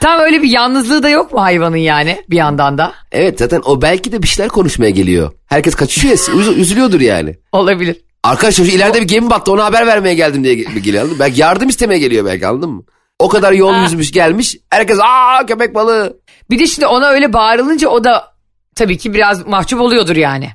Tam 0.00 0.20
öyle 0.20 0.42
bir 0.42 0.48
yalnızlığı 0.50 1.02
da 1.02 1.08
yok 1.08 1.32
mu 1.32 1.42
hayvanın 1.42 1.76
yani 1.76 2.22
bir 2.30 2.36
yandan 2.36 2.78
da? 2.78 2.92
Evet 3.12 3.38
zaten 3.38 3.60
o 3.64 3.82
belki 3.82 4.12
de 4.12 4.22
bir 4.22 4.28
şeyler 4.28 4.48
konuşmaya 4.48 4.90
geliyor. 4.90 5.32
Herkes 5.46 5.74
kaçışıyor 5.74 6.12
ya 6.14 6.34
üz- 6.34 6.54
üzülüyordur 6.56 7.00
yani. 7.00 7.34
Olabilir. 7.52 7.96
Arkadaşlar 8.22 8.64
şu 8.64 8.70
ileride 8.72 9.00
bir 9.00 9.08
gemi 9.08 9.30
battı 9.30 9.52
ona 9.52 9.64
haber 9.64 9.86
vermeye 9.86 10.14
geldim 10.14 10.44
diye 10.44 10.54
ge- 10.54 10.78
geliyor. 10.78 11.02
anladın 11.02 11.16
mı? 11.18 11.24
Belki 11.24 11.40
yardım 11.40 11.68
istemeye 11.68 11.98
geliyor 12.00 12.24
belki 12.24 12.46
anladın 12.46 12.70
mı? 12.70 12.82
O 13.18 13.28
kadar 13.28 13.52
yol 13.52 13.82
yüzmüş 13.82 14.12
gelmiş. 14.12 14.56
Herkes 14.70 14.98
aa 15.02 15.46
köpek 15.46 15.74
balığı. 15.74 16.20
Bir 16.50 16.58
de 16.58 16.66
şimdi 16.66 16.86
ona 16.86 17.06
öyle 17.08 17.32
bağırılınca 17.32 17.88
o 17.88 18.04
da 18.04 18.32
tabii 18.74 18.98
ki 18.98 19.14
biraz 19.14 19.46
mahcup 19.46 19.80
oluyordur 19.80 20.16
yani. 20.16 20.50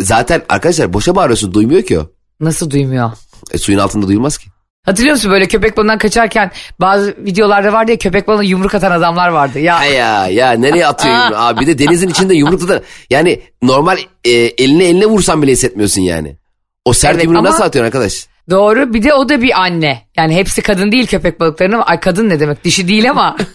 Zaten 0.00 0.42
arkadaşlar 0.48 0.92
boşa 0.92 1.16
bağırıyorsun 1.16 1.54
duymuyor 1.54 1.82
ki 1.82 1.98
o. 1.98 2.10
Nasıl 2.40 2.70
duymuyor? 2.70 3.10
E, 3.52 3.58
suyun 3.58 3.78
altında 3.78 4.08
duyulmaz 4.08 4.38
ki. 4.38 4.46
Hatırlıyor 4.84 5.14
musun 5.14 5.30
böyle 5.30 5.48
köpek 5.48 5.76
balığından 5.76 5.98
kaçarken 5.98 6.50
bazı 6.80 7.16
videolarda 7.18 7.72
vardı 7.72 7.90
ya 7.90 7.98
köpek 7.98 8.28
balığına 8.28 8.42
yumruk 8.42 8.74
atan 8.74 8.90
adamlar 8.90 9.28
vardı. 9.28 9.58
Ya 9.58 9.80
Ha 9.80 9.84
ya 9.84 10.28
ya 10.28 10.52
nereye 10.52 10.86
atıyor 10.86 11.14
yumruğu? 11.14 11.36
Abi 11.36 11.60
bir 11.60 11.66
de 11.66 11.78
denizin 11.78 12.08
içinde 12.08 12.34
yumruk 12.34 12.68
da 12.68 12.82
yani 13.10 13.42
normal 13.62 13.98
e, 14.24 14.30
eline 14.30 14.84
eline 14.84 15.06
vursan 15.06 15.42
bile 15.42 15.52
hissetmiyorsun 15.52 16.02
yani. 16.02 16.36
O 16.84 16.92
sert 16.92 17.14
Evet, 17.14 17.24
yumruğu 17.24 17.44
nasıl 17.44 17.62
atıyorsun 17.62 17.86
arkadaş? 17.86 18.26
doğru 18.50 18.94
bir 18.94 19.02
de 19.02 19.14
o 19.14 19.28
da 19.28 19.42
bir 19.42 19.60
anne. 19.60 20.02
Yani 20.16 20.34
hepsi 20.36 20.62
kadın 20.62 20.92
değil 20.92 21.06
köpek 21.06 21.40
balıklarının. 21.40 21.82
Ay 21.86 22.00
kadın 22.00 22.28
ne 22.28 22.40
demek 22.40 22.64
dişi 22.64 22.88
değil 22.88 23.10
ama. 23.10 23.36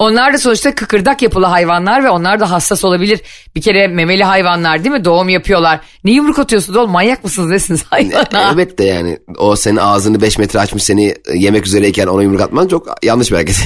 Onlar 0.00 0.32
da 0.32 0.38
sonuçta 0.38 0.74
kıkırdak 0.74 1.22
yapılı 1.22 1.46
hayvanlar 1.46 2.04
ve 2.04 2.10
onlar 2.10 2.40
da 2.40 2.50
hassas 2.50 2.84
olabilir. 2.84 3.20
Bir 3.54 3.62
kere 3.62 3.88
memeli 3.88 4.24
hayvanlar 4.24 4.84
değil 4.84 4.94
mi? 4.94 5.04
Doğum 5.04 5.28
yapıyorlar. 5.28 5.80
Ne 6.04 6.10
yumruk 6.10 6.38
atıyorsunuz 6.38 6.78
oğlum 6.78 6.90
manyak 6.90 7.24
mısınız 7.24 7.50
nesiniz 7.50 7.84
hayvana? 7.90 8.52
Evet 8.54 8.78
de 8.78 8.84
yani 8.84 9.18
o 9.38 9.56
senin 9.56 9.76
ağzını 9.76 10.20
5 10.22 10.38
metre 10.38 10.58
açmış 10.58 10.82
seni 10.82 11.06
e, 11.08 11.36
yemek 11.36 11.66
üzereyken 11.66 12.06
ona 12.06 12.22
yumruk 12.22 12.40
atman 12.40 12.68
çok 12.68 12.88
yanlış 13.02 13.30
bir 13.30 13.36
hareket. 13.36 13.56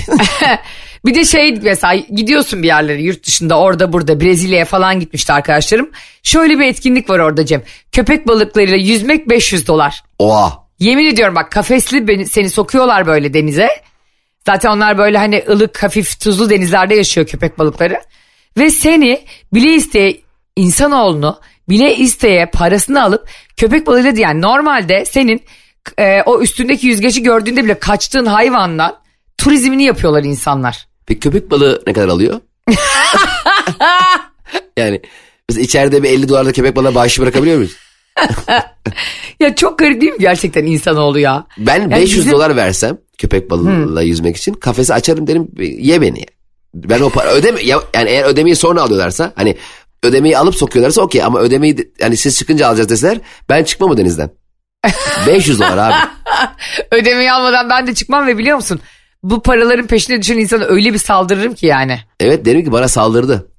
Bir 1.04 1.14
de 1.14 1.24
şey 1.24 1.58
mesela 1.62 1.94
gidiyorsun 1.94 2.62
bir 2.62 2.68
yerlere 2.68 3.02
yurt 3.02 3.26
dışında 3.26 3.58
orada 3.58 3.92
burada 3.92 4.20
Brezilya'ya 4.20 4.64
falan 4.64 5.00
gitmişti 5.00 5.32
arkadaşlarım. 5.32 5.90
Şöyle 6.22 6.58
bir 6.58 6.66
etkinlik 6.66 7.10
var 7.10 7.18
orada 7.18 7.46
Cem. 7.46 7.62
Köpek 7.92 8.28
balıklarıyla 8.28 8.76
yüzmek 8.76 9.28
500 9.28 9.66
dolar. 9.66 10.02
Oha. 10.18 10.64
Yemin 10.78 11.06
ediyorum 11.06 11.34
bak 11.34 11.52
kafesli 11.52 12.08
beni, 12.08 12.26
seni 12.26 12.50
sokuyorlar 12.50 13.06
böyle 13.06 13.34
denize. 13.34 13.68
Zaten 14.46 14.70
onlar 14.70 14.98
böyle 14.98 15.18
hani 15.18 15.44
ılık 15.48 15.82
hafif 15.82 16.20
tuzlu 16.20 16.50
denizlerde 16.50 16.94
yaşıyor 16.94 17.26
köpek 17.26 17.58
balıkları. 17.58 18.00
Ve 18.58 18.70
seni 18.70 19.24
bile 19.54 19.74
isteye 19.74 20.20
insanoğlunu 20.56 21.40
bile 21.68 21.96
isteye 21.96 22.46
parasını 22.46 23.02
alıp 23.02 23.28
köpek 23.56 23.86
balığıyla 23.86 24.12
yani 24.16 24.42
normalde 24.42 25.04
senin 25.04 25.42
e, 25.98 26.22
o 26.22 26.40
üstündeki 26.40 26.86
yüzgeci 26.86 27.22
gördüğünde 27.22 27.64
bile 27.64 27.78
kaçtığın 27.78 28.26
hayvandan 28.26 28.96
turizmini 29.38 29.84
yapıyorlar 29.84 30.24
insanlar. 30.24 30.86
Peki 31.06 31.20
köpek 31.20 31.50
balığı 31.50 31.82
ne 31.86 31.92
kadar 31.92 32.08
alıyor? 32.08 32.40
yani 34.76 35.00
mesela 35.48 35.64
içeride 35.64 36.02
bir 36.02 36.10
50 36.10 36.28
dolarda 36.28 36.52
köpek 36.52 36.76
balığına 36.76 36.94
bağışı 36.94 37.22
bırakabiliyor 37.22 37.56
muyuz? 37.56 37.76
Ya 39.40 39.54
çok 39.54 39.78
garip 39.78 40.00
değil 40.00 40.12
mi 40.12 40.18
gerçekten 40.20 40.64
insanoğlu 40.64 41.18
ya? 41.18 41.46
Ben 41.58 41.80
Yani 41.80 41.90
500 41.92 42.18
bizim- 42.18 42.32
dolar 42.32 42.56
versem 42.56 42.98
köpek 43.18 43.50
balığıyla 43.50 44.02
yüzmek 44.02 44.36
için 44.36 44.52
kafesi 44.54 44.94
açarım 44.94 45.26
derim 45.26 45.48
ye 45.78 46.00
beni. 46.00 46.26
Ben 46.74 47.00
o 47.00 47.10
para 47.10 47.30
ödeme 47.32 47.62
ya- 47.62 47.82
yani 47.94 48.10
eğer 48.10 48.24
ödemeyi 48.24 48.56
sonra 48.56 48.82
alıyorlarsa 48.82 49.32
hani 49.36 49.56
ödemeyi 50.02 50.38
alıp 50.38 50.54
sokuyorlarsa 50.54 51.02
okey 51.02 51.22
ama 51.22 51.40
ödemeyi 51.40 51.78
de- 51.78 51.88
yani 52.00 52.16
siz 52.16 52.38
çıkınca 52.38 52.68
alacağız 52.68 52.88
deseler 52.88 53.18
ben 53.48 53.64
çıkmam 53.64 53.90
o 53.90 53.96
denizden. 53.96 54.30
500 55.26 55.60
dolar 55.60 55.78
abi. 55.78 55.94
Ödemeyi 56.90 57.32
almadan 57.32 57.70
ben 57.70 57.86
de 57.86 57.94
çıkmam 57.94 58.26
ve 58.26 58.38
biliyor 58.38 58.56
musun? 58.56 58.80
Bu 59.22 59.42
paraların 59.42 59.86
peşine 59.86 60.22
düşen 60.22 60.38
insana 60.38 60.64
öyle 60.64 60.92
bir 60.92 60.98
saldırırım 60.98 61.54
ki 61.54 61.66
yani. 61.66 62.00
Evet 62.20 62.44
derim 62.44 62.64
ki 62.64 62.72
bana 62.72 62.88
saldırdı. 62.88 63.50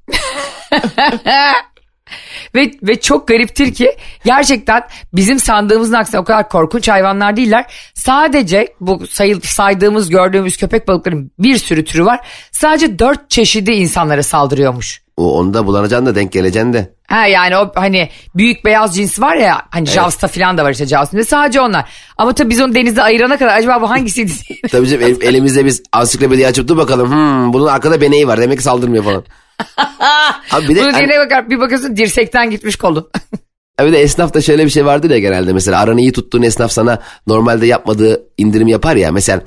Ve, 2.55 2.71
ve 2.83 2.99
çok 2.99 3.27
gariptir 3.27 3.73
ki 3.73 3.97
gerçekten 4.25 4.83
bizim 5.13 5.39
sandığımızın 5.39 5.93
aksine 5.93 6.19
o 6.19 6.23
kadar 6.23 6.49
korkunç 6.49 6.87
hayvanlar 6.87 7.37
değiller. 7.37 7.65
Sadece 7.93 8.73
bu 8.79 9.07
sayı, 9.07 9.39
saydığımız 9.43 10.09
gördüğümüz 10.09 10.57
köpek 10.57 10.87
balıklarının 10.87 11.31
bir 11.39 11.57
sürü 11.57 11.85
türü 11.85 12.05
var. 12.05 12.27
Sadece 12.51 12.99
dört 12.99 13.29
çeşidi 13.29 13.71
insanlara 13.71 14.23
saldırıyormuş. 14.23 15.04
O 15.17 15.37
onu 15.39 15.53
da 15.53 15.65
bulanacaksın 15.65 16.05
da 16.05 16.15
denk 16.15 16.31
geleceksin 16.31 16.73
de. 16.73 16.93
Ha 17.07 17.25
yani 17.27 17.57
o 17.57 17.71
hani 17.75 18.09
büyük 18.35 18.65
beyaz 18.65 18.95
cins 18.95 19.19
var 19.19 19.35
ya 19.35 19.61
hani 19.69 19.85
Jaws'ta 19.85 20.27
falan 20.27 20.57
da 20.57 20.63
var 20.63 20.71
işte 20.71 20.85
Jaws'ta 20.85 21.23
sadece 21.25 21.61
onlar. 21.61 21.89
Ama 22.17 22.33
tabii 22.33 22.49
biz 22.49 22.61
onu 22.61 22.75
denizde 22.75 23.03
ayırana 23.03 23.37
kadar 23.37 23.57
acaba 23.57 23.81
bu 23.81 23.89
hangisiydi? 23.89 24.31
Tabii 24.71 24.87
canım 24.87 25.03
el- 25.03 25.21
elimizde 25.21 25.65
biz 25.65 25.83
ansiklopediyi 25.91 26.47
açıp 26.47 26.67
dur 26.67 26.77
bakalım. 26.77 27.11
Hmm, 27.11 27.53
bunun 27.53 27.65
arkada 27.65 28.01
beneği 28.01 28.27
var 28.27 28.41
demek 28.41 28.57
ki 28.57 28.63
saldırmıyor 28.63 29.03
falan. 29.03 29.23
Abi 30.51 30.67
bir 30.69 30.75
de, 30.75 30.81
Bunu 30.81 30.93
hani- 30.93 31.17
bakar 31.25 31.49
bir 31.49 31.59
bakıyorsun 31.59 31.97
dirsekten 31.97 32.49
gitmiş 32.49 32.75
kolu. 32.75 33.09
bir 33.81 33.93
de 33.93 34.01
esnafta 34.01 34.41
şöyle 34.41 34.65
bir 34.65 34.69
şey 34.69 34.85
vardır 34.85 35.09
ya 35.09 35.19
genelde 35.19 35.53
mesela 35.53 35.79
aranı 35.79 36.01
iyi 36.01 36.11
tuttuğun 36.11 36.41
esnaf 36.41 36.71
sana 36.71 36.99
normalde 37.27 37.65
yapmadığı 37.65 38.23
indirim 38.37 38.67
yapar 38.67 38.95
ya. 38.95 39.11
Mesela 39.11 39.41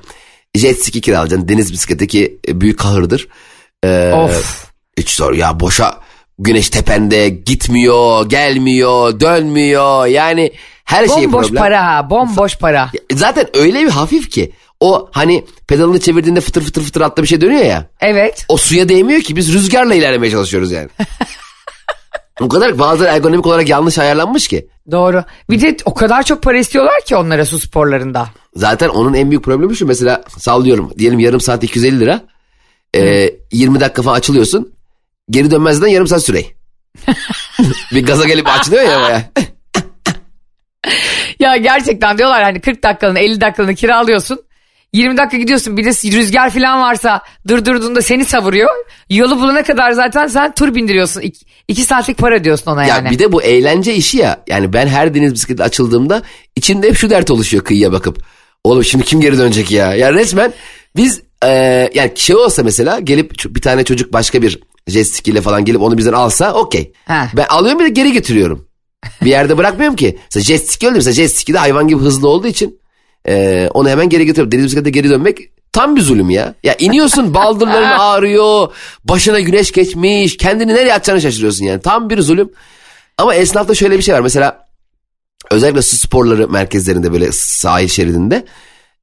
jet 0.54 0.84
ski 0.84 1.00
kiralayacaksın 1.00 1.48
deniz 1.48 1.72
bisikleti 1.72 2.06
ki 2.06 2.38
büyük 2.48 2.78
kahırdır. 2.78 3.28
Ee, 3.84 4.12
Of. 4.14 4.67
Hiç 4.98 5.10
zor 5.10 5.32
ya 5.32 5.60
boşa 5.60 5.94
güneş 6.38 6.70
tepende 6.70 7.28
gitmiyor 7.28 8.28
gelmiyor 8.28 9.20
dönmüyor 9.20 10.06
yani 10.06 10.52
her 10.84 11.08
şey 11.08 11.24
Bomboş 11.24 11.46
problem. 11.46 11.62
para 11.62 11.86
ha 11.86 12.10
bomboş 12.10 12.58
para. 12.58 12.90
Zaten 13.12 13.46
öyle 13.54 13.84
bir 13.84 13.90
hafif 13.90 14.30
ki 14.30 14.52
o 14.80 15.08
hani 15.12 15.44
pedalını 15.66 16.00
çevirdiğinde 16.00 16.40
fıtır 16.40 16.62
fıtır 16.62 16.82
fıtır 16.82 17.00
altta 17.00 17.22
bir 17.22 17.28
şey 17.28 17.40
dönüyor 17.40 17.64
ya. 17.64 17.86
Evet. 18.00 18.44
O 18.48 18.56
suya 18.56 18.88
değmiyor 18.88 19.20
ki 19.20 19.36
biz 19.36 19.54
rüzgarla 19.54 19.94
ilerlemeye 19.94 20.30
çalışıyoruz 20.30 20.72
yani. 20.72 20.88
o 22.40 22.48
kadar 22.48 22.78
bazıları 22.78 23.10
ergonomik 23.10 23.46
olarak 23.46 23.68
yanlış 23.68 23.98
ayarlanmış 23.98 24.48
ki. 24.48 24.68
Doğru. 24.90 25.24
Bir 25.50 25.60
de 25.60 25.76
o 25.84 25.94
kadar 25.94 26.22
çok 26.22 26.42
para 26.42 26.58
istiyorlar 26.58 27.00
ki 27.06 27.16
onlara 27.16 27.46
su 27.46 27.58
sporlarında. 27.58 28.28
Zaten 28.54 28.88
onun 28.88 29.14
en 29.14 29.30
büyük 29.30 29.44
problemi 29.44 29.76
şu 29.76 29.86
mesela 29.86 30.24
sallıyorum 30.38 30.92
diyelim 30.98 31.18
yarım 31.18 31.40
saat 31.40 31.64
250 31.64 32.00
lira. 32.00 32.20
Ee, 32.94 33.30
20 33.52 33.80
dakika 33.80 34.02
falan 34.02 34.16
açılıyorsun. 34.16 34.72
Geri 35.30 35.50
dönmezden 35.50 35.88
yarım 35.88 36.06
saat 36.06 36.24
süre. 36.24 36.42
bir 37.94 38.06
gaza 38.06 38.24
gelip 38.24 38.48
açılıyor 38.48 38.82
ya 38.82 39.00
baya. 39.00 39.30
Ya 41.40 41.56
gerçekten 41.56 42.18
diyorlar 42.18 42.42
hani 42.42 42.60
40 42.60 42.82
dakikalığını 42.82 43.18
50 43.18 43.40
dakikalığını 43.40 43.74
kiralıyorsun. 43.74 44.40
20 44.92 45.16
dakika 45.16 45.36
gidiyorsun 45.38 45.76
bir 45.76 45.84
de 45.84 45.90
rüzgar 45.90 46.50
falan 46.50 46.80
varsa 46.80 47.20
durdurduğunda 47.48 48.02
seni 48.02 48.24
savuruyor. 48.24 48.70
Yolu 49.10 49.40
bulana 49.40 49.62
kadar 49.62 49.90
zaten 49.92 50.26
sen 50.26 50.54
tur 50.54 50.74
bindiriyorsun. 50.74 51.22
2 51.68 51.82
saatlik 51.82 52.18
para 52.18 52.36
ödüyorsun 52.36 52.70
ona 52.70 52.82
Ya 52.82 52.88
yani. 52.88 53.10
bir 53.10 53.18
de 53.18 53.32
bu 53.32 53.42
eğlence 53.42 53.94
işi 53.94 54.18
ya. 54.18 54.42
Yani 54.46 54.72
ben 54.72 54.86
her 54.86 55.14
deniz 55.14 55.34
bisikleti 55.34 55.62
açıldığımda 55.62 56.22
içinde 56.56 56.88
hep 56.88 56.96
şu 56.96 57.10
dert 57.10 57.30
oluşuyor 57.30 57.64
kıyıya 57.64 57.92
bakıp. 57.92 58.24
Oğlum 58.64 58.84
şimdi 58.84 59.04
kim 59.04 59.20
geri 59.20 59.38
dönecek 59.38 59.70
ya? 59.70 59.94
Ya 59.94 60.12
resmen 60.12 60.52
biz 60.96 61.22
e, 61.44 61.48
yani 61.94 62.12
şey 62.14 62.36
olsa 62.36 62.62
mesela 62.62 63.00
gelip 63.00 63.32
bir 63.44 63.60
tane 63.60 63.84
çocuk 63.84 64.12
başka 64.12 64.42
bir 64.42 64.60
jet 64.88 65.06
ski 65.06 65.30
ile 65.30 65.40
falan 65.40 65.64
gelip 65.64 65.82
onu 65.82 65.98
bizden 65.98 66.12
alsa 66.12 66.54
okey. 66.54 66.92
Ha. 67.06 67.28
Ben 67.36 67.44
alıyorum 67.44 67.80
bir 67.80 67.84
de 67.84 67.88
geri 67.88 68.12
getiriyorum. 68.12 68.68
Bir 69.22 69.30
yerde 69.30 69.58
bırakmıyorum 69.58 69.96
ki. 69.96 70.18
Mesela 70.24 70.44
jet 70.44 70.70
ski 70.70 70.86
öyle 70.86 70.96
mesela 70.96 71.14
jet 71.14 71.36
ski 71.36 71.54
de 71.54 71.58
hayvan 71.58 71.88
gibi 71.88 72.00
hızlı 72.00 72.28
olduğu 72.28 72.46
için 72.46 72.80
e, 73.28 73.68
onu 73.74 73.88
hemen 73.88 74.08
geri 74.08 74.26
getiriyorum. 74.26 74.52
Deniz 74.52 74.64
bisiklete 74.64 74.90
geri 74.90 75.10
dönmek 75.10 75.38
tam 75.72 75.96
bir 75.96 76.00
zulüm 76.00 76.30
ya. 76.30 76.54
Ya 76.64 76.74
iniyorsun 76.78 77.34
baldırların 77.34 77.98
ağrıyor. 77.98 78.72
Başına 79.04 79.40
güneş 79.40 79.72
geçmiş. 79.72 80.36
Kendini 80.36 80.74
nereye 80.74 80.94
atacağını 80.94 81.20
şaşırıyorsun 81.20 81.64
yani. 81.64 81.80
Tam 81.80 82.10
bir 82.10 82.22
zulüm. 82.22 82.50
Ama 83.18 83.34
esnafta 83.34 83.74
şöyle 83.74 83.98
bir 83.98 84.02
şey 84.02 84.14
var. 84.14 84.20
Mesela 84.20 84.68
özellikle 85.50 85.82
su 85.82 85.96
sporları 85.96 86.48
merkezlerinde 86.48 87.12
böyle 87.12 87.32
sahil 87.32 87.88
şeridinde 87.88 88.44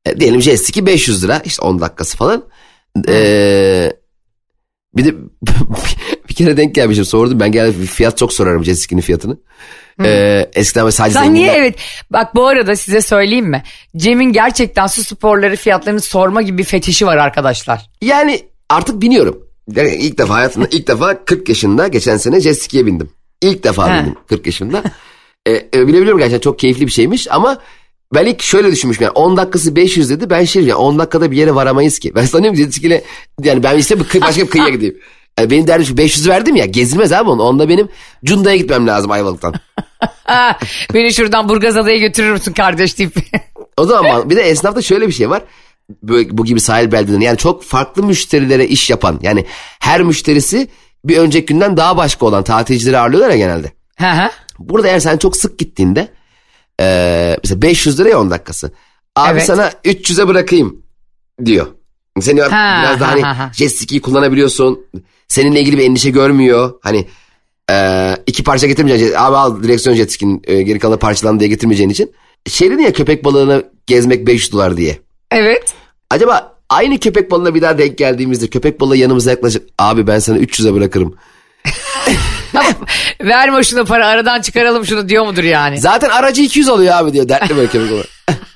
e, 0.06 0.20
diyelim 0.20 0.42
jet 0.42 0.66
ski 0.66 0.86
500 0.86 1.24
lira 1.24 1.42
işte 1.46 1.62
10 1.62 1.82
dakikası 1.82 2.18
falan. 2.18 2.44
E, 3.08 3.94
bir 4.98 5.06
de 5.06 5.16
bir 6.30 6.34
kere 6.36 6.58
denk 6.58 6.76
gelmişim 6.76 7.06
sordum 7.06 7.40
ben 7.40 7.52
genelde 7.52 7.86
fiyat 7.86 8.18
çok 8.18 8.34
sorarım 8.34 8.64
jet 8.64 8.80
ski'nin 8.80 9.02
fiyatını. 9.02 9.38
E, 10.04 10.50
eskiden 10.54 10.90
sadece 10.90 11.14
Sen 11.20 11.34
niye 11.34 11.48
zenginler- 11.48 11.60
evet 11.60 11.76
bak 12.10 12.36
bu 12.36 12.48
arada 12.48 12.76
size 12.76 13.02
söyleyeyim 13.02 13.46
mi? 13.46 13.64
Cem'in 13.98 14.32
gerçekten 14.34 14.88
su 14.88 15.04
sporları 15.04 15.56
fiyatlarını 15.56 16.02
sorma 16.02 16.42
gibi 16.42 16.58
bir 16.58 16.64
fetişi 16.64 17.06
var 17.06 17.18
arkadaşlar. 17.18 17.90
Yani 18.02 18.40
artık 18.70 19.02
biniyorum. 19.02 19.40
Yani 19.76 19.96
ilk 19.96 20.18
defa 20.18 20.34
hayatımda 20.34 20.68
ilk 20.72 20.88
defa 20.88 21.26
40 21.26 21.50
yaşında 21.50 21.88
geçen 21.88 22.18
sene 22.18 22.40
jet 22.42 22.62
ski'ye 22.64 22.86
bindim. 22.86 23.10
İlk 23.42 23.64
defa 23.64 23.94
He. 23.96 24.00
bindim 24.00 24.16
40 24.30 24.46
yaşında. 24.46 24.84
e, 25.46 25.52
e, 25.52 25.74
bilebiliyorum 25.74 26.18
gerçekten 26.18 26.40
çok 26.40 26.60
keyifli 26.60 26.88
bir 26.88 26.92
şeymiş 26.92 27.32
ama 27.32 27.58
ben 28.14 28.26
ilk 28.26 28.42
şöyle 28.42 28.72
düşünmüşüm 28.72 29.04
yani 29.04 29.12
10 29.12 29.38
dakikası 29.38 29.76
500 29.76 30.10
dedi 30.10 30.30
ben 30.30 30.44
şey 30.44 30.64
yani 30.64 30.76
10 30.76 31.00
dakikada 31.00 31.32
bir 31.32 31.38
yere 31.38 31.56
varamayız 31.56 32.00
ki. 32.00 32.16
Ben 32.16 32.26
sanıyorum 32.26 32.58
jet 32.58 32.74
ski'yle 32.76 33.04
yani 33.44 33.64
ben 33.64 33.78
işte 33.78 34.00
bir 34.00 34.04
kıy- 34.06 34.22
başka 34.22 34.42
bir 34.42 34.50
kıyıya 34.50 34.70
gideyim. 34.70 34.98
Yani 35.40 35.52
benim 35.52 35.68
derdim 35.68 35.86
şu 35.86 35.98
500 35.98 36.28
verdim 36.30 36.56
ya 36.56 36.66
gezilmez 36.66 37.12
abi 37.12 37.30
onu. 37.30 37.44
Onda 37.44 37.70
benim 37.70 37.90
Cunda'ya 38.26 38.56
gitmem 38.56 38.88
lazım 38.88 39.12
Ayvalık'tan. 39.12 39.54
Beni 40.94 41.14
şuradan 41.14 41.50
Burgazada'ya 41.50 41.98
götürür 41.98 42.32
müsün 42.32 42.54
kardeş 42.54 42.98
deyip. 43.00 43.16
O 43.78 43.84
zaman 43.86 44.30
bir 44.30 44.36
de 44.36 44.42
esnafta 44.42 44.82
şöyle 44.82 45.08
bir 45.08 45.12
şey 45.14 45.30
var. 45.30 45.44
Böyle, 46.04 46.38
bu 46.38 46.46
gibi 46.46 46.60
sahil 46.60 46.92
beldelerinde 46.92 47.26
yani 47.26 47.38
çok 47.38 47.64
farklı 47.64 48.04
müşterilere 48.04 48.68
iş 48.68 48.90
yapan 48.90 49.20
yani 49.22 49.46
her 49.80 50.02
müşterisi 50.04 50.68
bir 51.06 51.18
önceki 51.18 51.46
günden 51.46 51.78
daha 51.78 51.98
başka 51.98 52.26
olan 52.26 52.44
tatilcileri 52.44 52.98
ağırlıyorlar 52.98 53.30
ya 53.30 53.38
genelde. 53.38 53.72
Burada 54.60 54.88
eğer 54.88 55.00
sen 55.00 55.18
çok 55.18 55.38
sık 55.38 55.60
gittiğinde 55.60 56.08
eee 56.80 57.38
mesela 57.44 57.62
500 57.62 58.00
liraya 58.00 58.20
10 58.20 58.32
dakikası. 58.32 58.72
Abi 59.16 59.32
Evet. 59.32 59.46
sana 59.46 59.72
300'e 59.86 60.28
bırakayım 60.28 60.82
diyor. 61.46 61.68
Seni 62.22 62.42
Ha, 62.42 62.80
biraz 62.84 63.00
daha 63.00 63.10
ha, 63.10 63.14
hani 63.14 63.22
ha, 63.22 63.52
jet 63.56 63.72
ski'yi 63.78 64.02
kullanabiliyorsun. 64.02 64.80
Seninle 65.28 65.62
ilgili 65.62 65.78
bir 65.78 65.84
endişe 65.84 66.10
görmüyor. 66.10 66.74
Hani 66.82 67.08
e, 67.72 68.16
iki 68.28 68.44
parça 68.44 68.68
getirmeyeceksin. 68.68 69.16
Abi 69.18 69.36
al 69.36 69.64
direksiyon 69.64 69.96
jet 69.96 70.12
ski'nin 70.14 70.42
e, 70.44 70.62
geri 70.62 70.80
kalan 70.80 71.00
parçalan 71.00 71.40
diye 71.40 71.50
getirmeyeceğin 71.50 71.90
için. 71.90 72.12
Dedin 72.62 72.80
ya 72.80 72.94
köpek 72.94 73.26
balığını 73.26 73.64
gezmek 73.88 74.28
500 74.28 74.52
dolar 74.52 74.78
diye. 74.78 75.00
Evet. 75.32 75.74
Acaba 76.10 76.56
aynı 76.70 77.00
köpek 77.00 77.32
balığına 77.32 77.56
bir 77.56 77.62
daha 77.62 77.78
denk 77.78 77.98
geldiğimizde 77.98 78.48
köpek 78.48 78.80
balığı 78.82 78.98
yanımıza 78.98 79.32
yaklaşıp 79.32 79.70
abi 79.80 80.08
ben 80.08 80.20
sana 80.20 80.38
300'e 80.38 80.74
bırakırım. 80.74 81.16
Verme 83.22 83.64
şunu 83.64 83.86
para 83.86 84.08
aradan 84.08 84.42
çıkaralım 84.42 84.86
şunu 84.86 85.10
diyor 85.10 85.26
mudur 85.26 85.44
yani? 85.44 85.80
Zaten 85.80 86.10
aracı 86.10 86.42
200 86.42 86.70
alıyor 86.70 86.96
abi 86.96 87.14
diyor 87.14 87.30
dertli 87.30 87.56
böyle 87.56 87.68
köpek 87.68 87.92
balığı. 87.92 88.06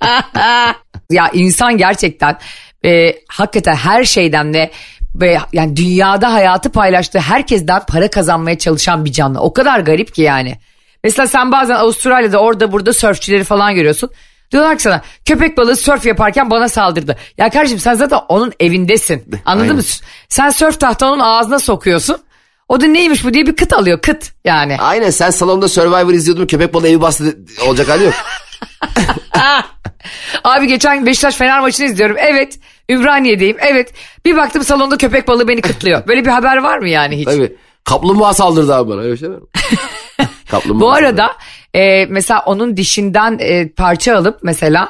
ya 1.09 1.29
insan 1.33 1.77
gerçekten 1.77 2.37
e, 2.85 3.15
hakikaten 3.27 3.75
her 3.75 4.03
şeyden 4.03 4.53
de 4.53 4.71
ve 5.15 5.37
yani 5.53 5.75
dünyada 5.75 6.33
hayatı 6.33 6.71
paylaştığı 6.71 7.19
herkesten 7.19 7.81
para 7.87 8.09
kazanmaya 8.09 8.57
çalışan 8.57 9.05
bir 9.05 9.11
canlı. 9.11 9.39
O 9.39 9.53
kadar 9.53 9.79
garip 9.79 10.15
ki 10.15 10.21
yani. 10.21 10.57
Mesela 11.03 11.27
sen 11.27 11.51
bazen 11.51 11.75
Avustralya'da 11.75 12.37
orada 12.39 12.71
burada 12.71 12.93
sörfçüleri 12.93 13.43
falan 13.43 13.75
görüyorsun. 13.75 14.09
Diyorlar 14.51 14.77
ki 14.77 14.83
sana 14.83 15.01
köpek 15.25 15.57
balığı 15.57 15.75
sörf 15.75 16.05
yaparken 16.05 16.49
bana 16.49 16.69
saldırdı. 16.69 17.17
Ya 17.37 17.49
kardeşim 17.49 17.79
sen 17.79 17.93
zaten 17.93 18.19
onun 18.29 18.53
evindesin. 18.59 19.25
Anladın 19.45 19.63
Aynen. 19.63 19.75
mı? 19.75 19.83
Sen 20.29 20.49
sörf 20.49 20.79
tahtanı 20.79 21.11
onun 21.11 21.19
ağzına 21.19 21.59
sokuyorsun. 21.59 22.17
O 22.69 22.81
da 22.81 22.85
neymiş 22.87 23.25
bu 23.25 23.33
diye 23.33 23.47
bir 23.47 23.55
kıt 23.55 23.73
alıyor 23.73 24.01
kıt 24.01 24.31
yani. 24.45 24.77
Aynen 24.79 25.09
sen 25.09 25.29
salonda 25.29 25.67
Survivor 25.67 26.13
izliyordun 26.13 26.45
köpek 26.45 26.73
balığı 26.73 26.87
evi 26.87 27.01
bastı 27.01 27.37
olacak 27.67 27.89
hali 27.89 28.03
yok. 28.03 28.13
Abi 30.43 30.67
geçen 30.67 31.05
Beşiktaş 31.05 31.35
Fener 31.35 31.59
maçını 31.59 31.87
izliyorum. 31.87 32.15
Evet 32.19 32.59
Ümraniye'deyim. 32.89 33.57
Evet 33.59 33.93
bir 34.25 34.37
baktım 34.37 34.63
salonda 34.63 34.97
köpek 34.97 35.27
balığı 35.27 35.47
beni 35.47 35.61
kıtlıyor. 35.61 36.07
Böyle 36.07 36.21
bir 36.25 36.29
haber 36.29 36.57
var 36.57 36.77
mı 36.79 36.89
yani 36.89 37.17
hiç? 37.17 37.25
Tabii. 37.25 37.55
Kaplumbağa 37.83 38.33
saldırdı 38.33 38.75
abi 38.75 38.89
bana 38.89 39.01
öyle 39.01 39.17
şey 39.17 39.29
var 39.29 39.35
mı? 39.37 39.47
Kaplumbağa 40.51 40.81
Bu 40.81 40.91
arada 40.91 41.31
e, 41.73 42.05
mesela 42.05 42.43
onun 42.45 42.77
dişinden 42.77 43.37
e, 43.39 43.69
parça 43.69 44.17
alıp 44.17 44.39
mesela 44.43 44.89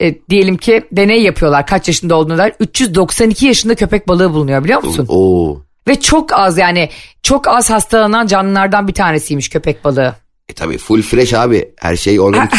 e, 0.00 0.14
diyelim 0.30 0.56
ki 0.56 0.84
deney 0.92 1.22
yapıyorlar 1.22 1.66
kaç 1.66 1.88
yaşında 1.88 2.16
olduğunu 2.16 2.38
der. 2.38 2.52
392 2.60 3.46
yaşında 3.46 3.74
köpek 3.74 4.08
balığı 4.08 4.32
bulunuyor 4.32 4.64
biliyor 4.64 4.82
musun? 4.84 5.06
Oo. 5.08 5.65
Ve 5.88 6.00
çok 6.00 6.32
az 6.32 6.58
yani 6.58 6.90
çok 7.22 7.48
az 7.48 7.70
hastalanan 7.70 8.26
canlılardan 8.26 8.88
bir 8.88 8.94
tanesiymiş 8.94 9.48
köpek 9.48 9.84
balığı. 9.84 10.14
E 10.48 10.52
tabii 10.54 10.78
full 10.78 11.02
fresh 11.02 11.34
abi. 11.34 11.74
Her 11.76 11.96
şey 11.96 12.20
organik. 12.20 12.50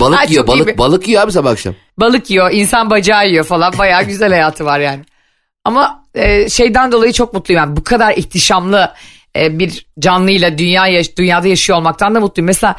balık 0.00 0.30
yiyor 0.30 0.46
balık 0.46 0.78
balık 0.78 1.08
yiyor 1.08 1.22
abi 1.22 1.32
sabah 1.32 1.50
akşam. 1.50 1.74
Balık 1.98 2.30
yiyor, 2.30 2.50
insan 2.52 2.90
bacağı 2.90 3.28
yiyor 3.28 3.44
falan. 3.44 3.78
Bayağı 3.78 4.04
güzel 4.04 4.30
hayatı 4.30 4.64
var 4.64 4.80
yani. 4.80 5.04
Ama 5.64 6.04
e, 6.14 6.48
şeyden 6.48 6.92
dolayı 6.92 7.12
çok 7.12 7.34
mutluyum. 7.34 7.62
Yani 7.62 7.76
bu 7.76 7.84
kadar 7.84 8.16
ihtişamlı 8.16 8.92
e, 9.36 9.58
bir 9.58 9.86
canlıyla 9.98 10.58
dünya 10.58 10.86
yaş- 10.86 11.16
dünyada 11.16 11.48
yaşıyor 11.48 11.78
olmaktan 11.78 12.14
da 12.14 12.20
mutluyum. 12.20 12.46
Mesela 12.46 12.76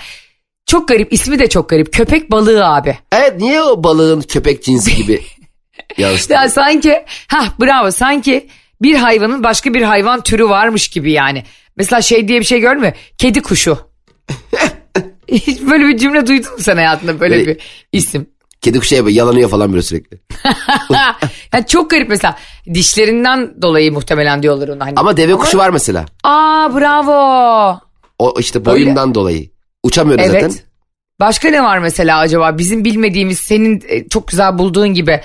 çok 0.66 0.88
garip, 0.88 1.14
ismi 1.14 1.40
de 1.40 1.50
çok 1.50 1.70
garip. 1.70 1.94
Köpek 1.94 2.32
balığı 2.32 2.68
abi. 2.68 2.98
Evet 3.12 3.34
niye 3.42 3.62
o 3.62 3.84
balığın 3.84 4.22
köpek 4.22 4.64
cinsi 4.64 4.96
gibi 4.96 5.22
yansıtıyor? 5.98 6.42
Ya 6.42 6.50
sanki, 6.50 7.06
ha 7.28 7.46
bravo 7.62 7.92
sanki 7.92 8.48
bir 8.84 8.96
hayvanın 8.96 9.44
başka 9.44 9.74
bir 9.74 9.82
hayvan 9.82 10.22
türü 10.22 10.50
varmış 10.50 10.88
gibi 10.88 11.12
yani. 11.12 11.44
Mesela 11.78 12.02
şey 12.02 12.28
diye 12.28 12.40
bir 12.40 12.46
şey 12.46 12.60
görmüyor. 12.60 12.94
Kedi 13.18 13.42
kuşu. 13.42 13.78
Hiç 15.28 15.62
böyle 15.62 15.88
bir 15.88 15.98
cümle 15.98 16.28
duydun 16.28 16.52
mu 16.52 16.58
sen 16.60 16.76
hayatında 16.76 17.20
böyle 17.20 17.36
Böyle- 17.36 17.48
bir 17.48 17.60
isim? 17.92 18.28
Kedi 18.62 18.80
kuşu 18.80 18.96
yapıyor, 18.96 19.16
yalanıyor 19.16 19.50
falan 19.50 19.72
böyle 19.72 19.82
sürekli. 19.82 20.20
yani 21.54 21.68
çok 21.68 21.90
garip 21.90 22.10
mesela 22.10 22.38
dişlerinden 22.74 23.62
dolayı 23.62 23.92
muhtemelen 23.94 24.44
diyorlar 24.44 24.68
ona. 24.68 24.86
Hani. 24.86 24.94
Ama 24.96 25.18
deve 25.18 25.34
kuşu 25.34 25.58
var 25.58 25.70
mesela. 25.70 26.06
Aa 26.24 26.70
bravo. 26.76 27.80
O 28.20 28.34
işte 28.40 28.66
boyundan 28.66 29.16
dolayı. 29.16 29.50
Uçamıyor 29.84 30.20
Evet. 30.20 30.32
zaten. 30.32 30.52
Başka 31.20 31.50
ne 31.50 31.64
var 31.64 31.80
mesela 31.80 32.20
acaba 32.20 32.58
bizim 32.58 32.86
bilmediğimiz 32.86 33.40
senin 33.40 33.84
e, 33.88 34.08
çok 34.10 34.28
güzel 34.28 34.58
bulduğun 34.58 34.94
gibi. 34.94 35.22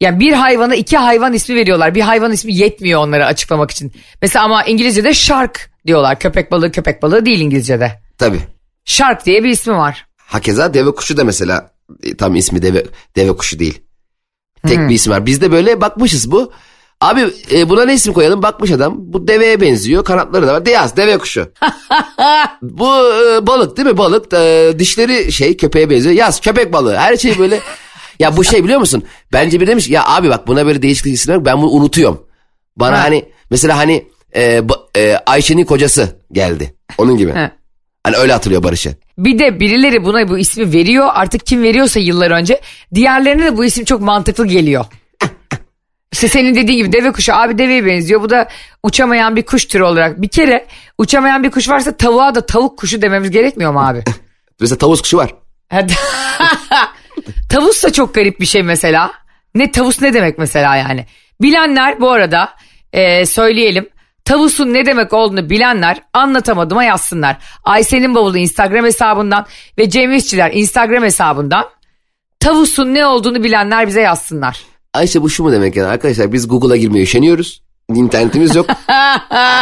Yani 0.00 0.20
bir 0.20 0.32
hayvana 0.32 0.74
iki 0.74 0.96
hayvan 0.96 1.32
ismi 1.32 1.56
veriyorlar. 1.56 1.94
Bir 1.94 2.00
hayvan 2.00 2.32
ismi 2.32 2.54
yetmiyor 2.54 3.00
onlara 3.00 3.26
açıklamak 3.26 3.70
için. 3.70 3.92
Mesela 4.22 4.44
ama 4.44 4.64
İngilizce'de 4.64 5.14
shark 5.14 5.70
diyorlar. 5.86 6.18
Köpek 6.20 6.50
balığı 6.50 6.72
köpek 6.72 7.02
balığı 7.02 7.26
değil 7.26 7.40
İngilizce'de. 7.40 8.00
Tabii. 8.18 8.40
Shark 8.84 9.26
diye 9.26 9.44
bir 9.44 9.48
ismi 9.48 9.76
var. 9.76 10.06
Hakeza 10.16 10.74
deve 10.74 10.90
kuşu 10.94 11.16
da 11.16 11.24
mesela 11.24 11.70
e, 12.02 12.16
tam 12.16 12.34
ismi 12.36 12.62
deve 12.62 12.84
deve 13.16 13.36
kuşu 13.36 13.58
değil. 13.58 13.80
Tek 14.66 14.76
Hmm. 14.78 14.88
bir 14.88 14.94
isim 14.94 15.12
var. 15.12 15.26
Biz 15.26 15.40
de 15.40 15.52
böyle 15.52 15.80
bakmışız 15.80 16.30
bu. 16.30 16.52
Abi 17.00 17.26
e, 17.52 17.68
buna 17.68 17.84
ne 17.84 17.94
isim 17.94 18.12
koyalım? 18.12 18.42
Bakmış 18.42 18.70
adam. 18.70 18.94
Bu 18.98 19.28
deveye 19.28 19.60
benziyor. 19.60 20.04
Kanatları 20.04 20.46
da 20.46 20.54
var. 20.54 20.66
Deyaz 20.66 20.96
deve 20.96 21.18
kuşu. 21.18 21.52
bu 22.62 22.88
e, 22.88 23.46
balık 23.46 23.76
değil 23.76 23.88
mi? 23.88 23.98
Balık. 23.98 24.32
E, 24.32 24.72
dişleri 24.78 25.32
şey 25.32 25.56
köpeğe 25.56 25.90
benziyor. 25.90 26.14
Yaz 26.14 26.40
köpek 26.40 26.72
balığı. 26.72 26.96
Her 26.96 27.16
şey 27.16 27.38
böyle. 27.38 27.60
ya 28.18 28.36
bu 28.36 28.44
şey 28.44 28.64
biliyor 28.64 28.80
musun? 28.80 29.04
Bence 29.32 29.60
bir 29.60 29.66
demiş 29.66 29.88
ya 29.88 30.04
abi 30.06 30.28
bak 30.30 30.46
buna 30.46 30.66
böyle 30.66 30.82
değişik 30.82 31.06
isimler 31.06 31.36
yok. 31.36 31.44
ben 31.44 31.62
bunu 31.62 31.70
unutuyorum. 31.70 32.26
Bana 32.76 32.98
Ha. 32.98 33.02
hani 33.02 33.24
mesela 33.50 33.76
hani 33.76 34.06
e, 34.36 34.62
e, 34.96 35.16
Ayşe'nin 35.26 35.64
kocası 35.64 36.16
geldi. 36.32 36.74
Onun 36.98 37.16
gibi. 37.16 37.34
Hani 38.04 38.16
öyle 38.16 38.32
hatırlıyor 38.32 38.62
Barış'ı. 38.62 38.94
Bir 39.18 39.38
de 39.38 39.60
birileri 39.60 40.04
buna 40.04 40.28
bu 40.28 40.38
ismi 40.38 40.72
veriyor. 40.72 41.08
Artık 41.12 41.46
kim 41.46 41.62
veriyorsa 41.62 42.00
yıllar 42.00 42.30
önce. 42.30 42.60
Diğerlerine 42.94 43.44
de 43.44 43.56
bu 43.56 43.64
isim 43.64 43.84
çok 43.84 44.00
mantıklı 44.00 44.46
geliyor. 44.46 44.84
İşte 46.12 46.28
senin 46.28 46.54
dediğin 46.54 46.78
gibi 46.78 46.92
deve 46.92 47.12
kuşu 47.12 47.34
abi 47.34 47.58
deveye 47.58 47.86
benziyor. 47.86 48.22
Bu 48.22 48.30
da 48.30 48.48
uçamayan 48.82 49.36
bir 49.36 49.42
kuş 49.42 49.64
türü 49.64 49.82
olarak. 49.82 50.22
Bir 50.22 50.28
kere 50.28 50.66
uçamayan 50.98 51.42
bir 51.42 51.50
kuş 51.50 51.68
varsa 51.68 51.96
tavuğa 51.96 52.34
da 52.34 52.46
tavuk 52.46 52.78
kuşu 52.78 53.02
dememiz 53.02 53.30
gerekmiyor 53.30 53.72
mu 53.72 53.80
abi? 53.86 54.02
Mesela 54.60 54.78
tavus 54.78 55.02
kuşu 55.02 55.16
var. 55.16 55.34
Tavus 57.48 57.84
da 57.84 57.92
çok 57.92 58.14
garip 58.14 58.40
bir 58.40 58.46
şey 58.46 58.62
mesela. 58.62 59.12
Ne 59.54 59.70
tavus 59.70 60.02
ne 60.02 60.14
demek 60.14 60.38
mesela 60.38 60.76
yani? 60.76 61.06
Bilenler 61.42 62.00
bu 62.00 62.10
arada 62.10 62.48
e, 62.92 63.26
söyleyelim. 63.26 63.88
Tavusun 64.24 64.74
ne 64.74 64.86
demek 64.86 65.12
olduğunu 65.12 65.50
bilenler 65.50 66.02
anlatamadığıma 66.12 66.84
yazsınlar. 66.84 67.36
Ayşe'nin 67.64 68.14
bavulu 68.14 68.38
Instagram 68.38 68.84
hesabından 68.84 69.46
ve 69.78 69.90
Cem 69.90 70.12
İşçiler 70.12 70.52
Instagram 70.52 71.02
hesabından 71.02 71.64
tavusun 72.40 72.94
ne 72.94 73.06
olduğunu 73.06 73.44
bilenler 73.44 73.86
bize 73.86 74.00
yazsınlar. 74.00 74.60
Ayşe 74.94 75.22
bu 75.22 75.30
şu 75.30 75.42
mu 75.42 75.52
demek 75.52 75.76
yani 75.76 75.88
arkadaşlar 75.88 76.32
biz 76.32 76.48
Google'a 76.48 76.76
girmeye 76.76 77.02
üşeniyoruz. 77.02 77.62
İnternetimiz 77.94 78.54
yok. 78.56 78.66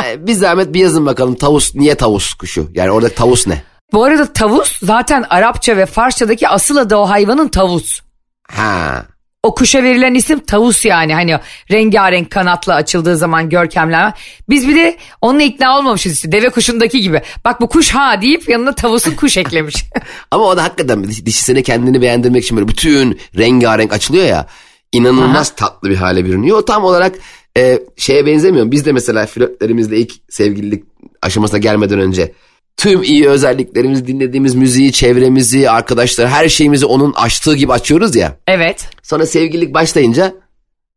Ee, 0.04 0.26
bir 0.26 0.32
zahmet 0.32 0.74
bir 0.74 0.80
yazın 0.80 1.06
bakalım 1.06 1.34
tavus 1.34 1.74
niye 1.74 1.94
tavus 1.94 2.34
kuşu? 2.34 2.70
Yani 2.74 2.90
orada 2.90 3.08
tavus 3.08 3.46
ne? 3.46 3.62
Bu 3.92 4.04
arada 4.04 4.32
tavus 4.32 4.78
zaten 4.82 5.24
Arapça 5.30 5.76
ve 5.76 5.86
Farsçadaki 5.86 6.48
asıl 6.48 6.76
adı 6.76 6.96
o 6.96 7.08
hayvanın 7.08 7.48
tavus. 7.48 8.00
Ha. 8.48 9.06
O 9.42 9.54
kuşa 9.54 9.82
verilen 9.82 10.14
isim 10.14 10.38
tavus 10.38 10.84
yani 10.84 11.14
hani 11.14 11.38
rengarenk 11.70 12.30
kanatlı 12.30 12.74
açıldığı 12.74 13.16
zaman 13.16 13.48
görkemler. 13.48 14.12
Biz 14.48 14.68
bir 14.68 14.76
de 14.76 14.96
onunla 15.20 15.42
ikna 15.42 15.78
olmamışız 15.78 16.12
işte 16.12 16.32
deve 16.32 16.50
kuşundaki 16.50 17.00
gibi. 17.00 17.22
Bak 17.44 17.60
bu 17.60 17.68
kuş 17.68 17.90
ha 17.90 18.22
deyip 18.22 18.48
yanına 18.48 18.74
tavusun 18.74 19.14
kuş 19.14 19.36
eklemiş. 19.36 19.84
Ama 20.30 20.44
o 20.44 20.56
da 20.56 20.64
hakikaten 20.64 21.04
diş- 21.04 21.26
dişisine 21.26 21.62
kendini 21.62 22.02
beğendirmek 22.02 22.44
için 22.44 22.56
böyle 22.56 22.68
bütün 22.68 23.20
rengarenk 23.38 23.92
açılıyor 23.92 24.24
ya. 24.24 24.46
İnanılmaz 24.92 25.54
tatlı 25.56 25.90
bir 25.90 25.96
hale 25.96 26.24
bürünüyor. 26.24 26.58
O 26.58 26.64
tam 26.64 26.84
olarak 26.84 27.14
e, 27.58 27.78
şeye 27.96 28.26
benzemiyor. 28.26 28.70
Biz 28.70 28.86
de 28.86 28.92
mesela 28.92 29.26
flörtlerimizle 29.26 29.98
ilk 29.98 30.12
sevgililik 30.28 30.84
aşamasına 31.22 31.58
gelmeden 31.58 32.00
önce 32.00 32.32
tüm 32.76 33.02
iyi 33.02 33.28
özelliklerimizi, 33.28 34.06
dinlediğimiz 34.06 34.54
müziği, 34.54 34.92
çevremizi, 34.92 35.70
arkadaşlar 35.70 36.28
her 36.28 36.48
şeyimizi 36.48 36.86
onun 36.86 37.12
açtığı 37.12 37.56
gibi 37.56 37.72
açıyoruz 37.72 38.16
ya. 38.16 38.36
evet. 38.46 38.88
Sonra 39.02 39.26
sevgililik 39.26 39.74
başlayınca 39.74 40.34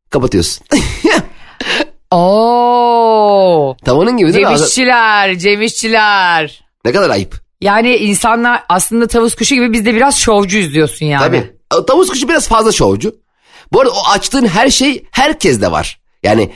kapatıyorsun. 0.09 0.65
Oo. 2.11 3.75
Tam 3.85 3.97
onun 3.97 4.17
gibi 4.17 4.33
değil 4.33 4.47
mi? 4.47 4.57
Cemişçiler, 4.57 5.37
cemişçiler. 5.37 6.63
Ne 6.85 6.91
kadar 6.91 7.09
ayıp. 7.09 7.41
Yani 7.61 7.95
insanlar 7.95 8.63
aslında 8.69 9.07
tavus 9.07 9.35
kuşu 9.35 9.55
gibi 9.55 9.73
biz 9.73 9.85
de 9.85 9.93
biraz 9.95 10.17
şovcuyuz 10.17 10.73
diyorsun 10.73 11.05
yani. 11.05 11.21
Tabii. 11.21 11.51
O 11.75 11.85
Tavus 11.85 12.09
kuşu 12.09 12.29
biraz 12.29 12.47
fazla 12.47 12.71
şovcu. 12.71 13.15
Bu 13.73 13.81
arada 13.81 13.91
o 13.91 14.09
açtığın 14.09 14.45
her 14.45 14.69
şey 14.69 15.05
herkeste 15.11 15.71
var. 15.71 15.99
Yani 16.23 16.51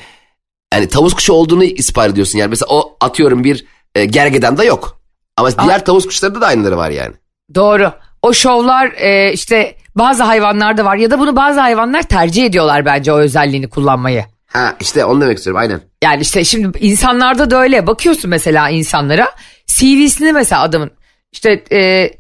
yani 0.74 0.88
tavus 0.88 1.14
kuşu 1.14 1.34
olduğunu 1.34 1.64
ispat 1.64 2.10
ediyorsun. 2.12 2.40
Yani 2.40 2.50
mesela 2.50 2.70
o 2.70 2.98
atıyorum 3.02 3.44
bir 3.44 3.66
e, 3.96 4.06
gergedan 4.06 4.58
da 4.58 4.64
yok. 4.64 5.03
Ama 5.38 5.50
diğer 5.64 5.86
tavus 5.86 6.06
kuşlarında 6.06 6.42
da 6.42 6.48
aynıları 6.48 6.78
var 6.78 6.90
yani. 6.90 7.14
Doğru. 7.56 7.92
O 8.22 8.34
şovlar 8.34 8.92
e, 8.98 9.34
işte 9.34 9.76
bazı 9.96 10.24
hayvanlarda 10.24 10.86
var 10.86 10.96
ya 10.96 11.12
da 11.12 11.20
bunu 11.20 11.36
bazı 11.36 11.60
hayvanlar 11.60 12.02
tercih 12.02 12.46
ediyorlar 12.46 12.86
bence 12.86 13.14
o 13.14 13.18
özelliğini 13.18 13.70
kullanmayı. 13.70 14.26
Ha 14.48 14.76
işte 14.80 15.06
onu 15.06 15.22
demek 15.22 15.38
istiyorum 15.38 15.62
aynen. 15.62 15.82
Yani 16.04 16.22
işte 16.22 16.44
şimdi 16.44 16.78
insanlarda 16.80 17.52
da 17.52 17.62
öyle 17.62 17.88
bakıyorsun 17.88 18.30
mesela 18.30 18.70
insanlara 18.70 19.32
CV'sini 19.68 20.34
mesela 20.34 20.62
adamın 20.62 20.92
işte 21.32 21.64
e, 21.72 22.12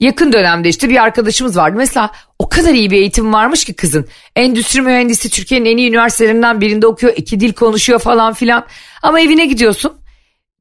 yakın 0.00 0.32
dönemde 0.32 0.68
işte 0.68 0.88
bir 0.88 1.02
arkadaşımız 1.02 1.56
vardı. 1.56 1.76
Mesela 1.76 2.10
o 2.38 2.48
kadar 2.48 2.74
iyi 2.74 2.90
bir 2.90 2.96
eğitim 2.96 3.32
varmış 3.32 3.64
ki 3.64 3.74
kızın. 3.74 4.08
Endüstri 4.36 4.82
mühendisi 4.82 5.30
Türkiye'nin 5.30 5.66
en 5.66 5.76
iyi 5.76 5.88
üniversitelerinden 5.88 6.60
birinde 6.60 6.86
okuyor. 6.86 7.12
iki 7.16 7.40
dil 7.40 7.52
konuşuyor 7.52 7.98
falan 7.98 8.32
filan. 8.32 8.66
Ama 9.02 9.20
evine 9.20 9.46
gidiyorsun. 9.46 9.92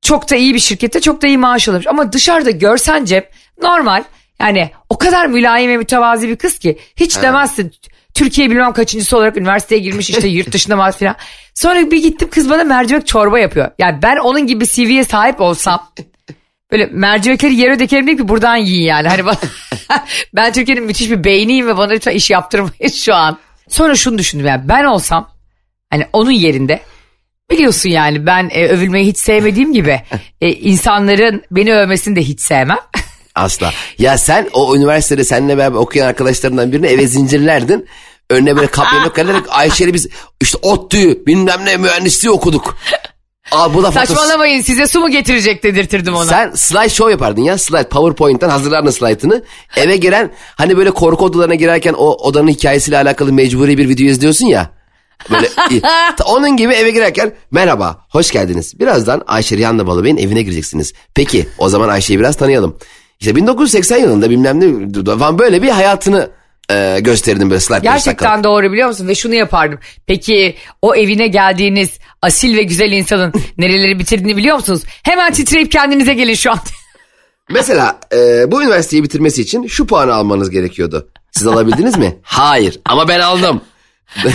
Çok 0.02 0.30
da 0.30 0.36
iyi 0.36 0.54
bir 0.54 0.60
şirkette 0.60 1.02
çok 1.02 1.22
da 1.22 1.28
iyi 1.28 1.38
maaş 1.38 1.68
alıyormuş. 1.68 1.88
Ama 1.88 2.14
dışarıda 2.14 2.52
görsen 2.52 3.06
Cem 3.06 3.24
normal. 3.62 4.04
Yani 4.40 4.72
o 4.90 4.98
kadar 4.98 5.26
mülayim 5.26 5.72
ve 5.72 5.78
mütevazi 5.78 6.30
bir 6.30 6.36
kız 6.36 6.60
ki 6.60 6.80
hiç 6.96 7.22
demezsin. 7.22 7.74
Türkiye 8.14 8.50
bilmem 8.50 8.74
kaçıncısı 8.74 9.18
olarak 9.18 9.38
üniversiteye 9.38 9.82
girmiş 9.82 10.10
işte 10.10 10.28
yurt 10.38 10.52
dışında 10.52 10.78
var 10.78 10.98
filan. 10.98 11.16
Sonra 11.54 11.92
bir 11.92 12.04
gittim 12.04 12.30
kız 12.32 12.50
bana 12.50 12.64
mercimek 12.64 13.08
çorba 13.08 13.40
yapıyor. 13.40 13.72
Yani 13.80 14.02
ben 14.02 14.18
onun 14.18 14.48
gibi 14.48 14.68
CV'ye 14.68 15.04
sahip 15.04 15.42
olsam 15.42 15.92
böyle 16.72 16.86
mercimekleri 16.86 17.56
yere 17.56 17.80
dökerim 17.80 18.08
değil 18.08 18.18
ki 18.18 18.28
buradan 18.28 18.56
yiyin 18.56 18.86
yani. 18.86 19.08
Hani 19.08 19.26
bana, 19.26 19.38
ben 20.34 20.54
Türkiye'nin 20.54 20.84
müthiş 20.84 21.10
bir 21.10 21.24
beyniyim 21.24 21.68
ve 21.68 21.78
bana 21.78 21.92
lütfen 21.92 22.12
iş 22.12 22.30
yaptırmayın 22.30 22.94
şu 22.96 23.16
an. 23.16 23.38
Sonra 23.70 23.96
şunu 23.96 24.18
düşündüm 24.18 24.46
yani 24.46 24.70
ben 24.70 24.84
olsam 24.84 25.30
hani 25.90 26.08
onun 26.14 26.32
yerinde 26.32 26.80
biliyorsun 27.52 27.90
yani 27.90 28.26
ben 28.26 28.50
e, 28.54 28.68
övülmeyi 28.68 29.08
hiç 29.08 29.18
sevmediğim 29.18 29.74
gibi 29.74 30.02
e, 30.42 30.50
insanların 30.52 31.44
beni 31.52 31.74
övmesini 31.76 32.16
de 32.16 32.22
hiç 32.22 32.42
sevmem. 32.42 32.78
Asla. 33.36 33.72
Ya 33.98 34.18
sen 34.18 34.50
o 34.54 34.76
üniversitede 34.76 35.24
seninle 35.24 35.58
beraber 35.58 35.78
okuyan 35.78 36.08
arkadaşlarından 36.08 36.72
birini 36.72 36.88
eve 36.88 37.08
zincirlerdin. 37.08 37.88
Önüne 38.30 38.56
böyle 38.56 38.68
kap 38.68 38.86
yemek 38.94 39.18
vererek 39.18 39.44
Ayşe'yle 39.50 39.94
biz 39.94 40.08
işte 40.42 40.58
ODTÜ 40.62 41.26
bilmem 41.26 41.66
ne 41.66 41.78
mühendisliği 41.78 42.32
okuduk. 42.32 42.78
Aa, 43.52 43.74
bu 43.74 43.84
da 43.84 43.88
fotoğraf- 43.88 44.08
Saçmalamayın 44.08 44.62
size 44.62 44.88
su 44.88 45.00
mu 45.00 45.10
getirecek 45.10 45.64
dedirtirdim 45.64 46.16
ona. 46.16 46.26
Sen 46.26 46.52
slide 46.56 46.90
show 46.90 47.12
yapardın 47.12 47.42
ya 47.42 47.58
slide 47.58 47.90
powerpoint'ten 47.90 48.50
hazırlardın 48.50 48.92
slide'ını. 48.92 49.44
Eve 49.78 49.98
giren 49.98 50.32
hani 50.56 50.78
böyle 50.78 50.92
korku 50.92 51.26
odalarına 51.26 51.56
girerken 51.56 51.94
o 51.94 52.06
odanın 52.10 52.48
hikayesiyle 52.48 52.98
alakalı 52.98 53.34
mecburi 53.34 53.78
bir 53.78 53.90
video 53.90 54.06
izliyorsun 54.08 54.46
ya. 54.46 54.70
Böyle 55.30 55.50
onun 56.26 56.58
gibi 56.58 56.74
eve 56.74 56.92
girerken 56.92 57.34
merhaba 57.52 58.06
hoş 58.10 58.32
geldiniz. 58.32 58.80
Birazdan 58.80 59.24
Ayşe 59.28 59.58
Rihanna 59.58 59.88
Balıbey'in 59.88 60.18
evine 60.18 60.42
gireceksiniz. 60.42 60.94
Peki 61.16 61.48
o 61.58 61.70
zaman 61.70 61.90
Ayşe'yi 61.90 62.20
biraz 62.20 62.36
tanıyalım. 62.36 62.78
İşte 63.20 63.36
1980 63.36 63.98
yılında 63.98 64.30
bilmem 64.30 64.60
ne 64.60 65.16
falan 65.18 65.40
böyle 65.40 65.62
bir 65.62 65.70
hayatını 65.70 66.30
e, 66.72 67.00
gösterdim 67.00 67.50
böyle 67.50 67.60
slide 67.60 67.80
Gerçekten 67.80 68.44
doğru 68.44 68.72
biliyor 68.72 68.88
musun? 68.88 69.08
Ve 69.08 69.16
şunu 69.16 69.36
yapardım. 69.36 69.80
Peki 70.08 70.56
o 70.82 70.96
evine 70.96 71.28
geldiğiniz 71.28 72.00
asil 72.22 72.58
ve 72.58 72.64
güzel 72.64 72.92
insanın 72.92 73.34
nereleri 73.58 74.00
bitirdiğini 74.00 74.38
biliyor 74.38 74.56
musunuz? 74.56 74.82
Hemen 75.04 75.34
titreyip 75.34 75.72
kendinize 75.72 76.14
gelin 76.14 76.34
şu 76.34 76.52
an. 76.52 76.60
Mesela 77.50 78.00
e, 78.14 78.52
bu 78.52 78.64
üniversiteyi 78.64 79.04
bitirmesi 79.04 79.42
için 79.42 79.68
şu 79.68 79.88
puanı 79.88 80.14
almanız 80.14 80.50
gerekiyordu. 80.50 81.10
Siz 81.32 81.48
alabildiniz 81.48 81.98
mi? 81.98 82.18
Hayır 82.24 82.80
ama 82.86 83.08
ben 83.08 83.20
aldım. 83.20 83.62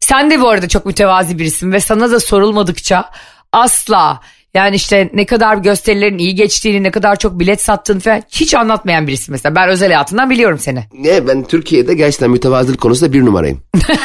Sen 0.00 0.30
de 0.30 0.40
bu 0.40 0.48
arada 0.48 0.68
çok 0.68 0.86
mütevazi 0.86 1.38
birisin 1.38 1.72
ve 1.72 1.80
sana 1.80 2.10
da 2.10 2.20
sorulmadıkça 2.20 3.10
asla 3.52 4.20
yani 4.54 4.76
işte 4.76 5.10
ne 5.12 5.26
kadar 5.26 5.56
gösterilerin 5.56 6.18
iyi 6.18 6.34
geçtiğini, 6.34 6.82
ne 6.82 6.90
kadar 6.90 7.16
çok 7.16 7.40
bilet 7.40 7.62
sattığını 7.62 8.00
falan 8.00 8.22
hiç 8.28 8.54
anlatmayan 8.54 9.06
birisin 9.06 9.32
mesela. 9.32 9.54
Ben 9.54 9.68
özel 9.68 9.88
hayatından 9.88 10.30
biliyorum 10.30 10.58
seni. 10.58 10.84
Ne 10.92 11.26
ben 11.26 11.44
Türkiye'de 11.44 11.94
gerçekten 11.94 12.30
mütevazılık 12.30 12.80
konusunda 12.80 13.12
bir 13.12 13.24
numarayım. 13.24 13.62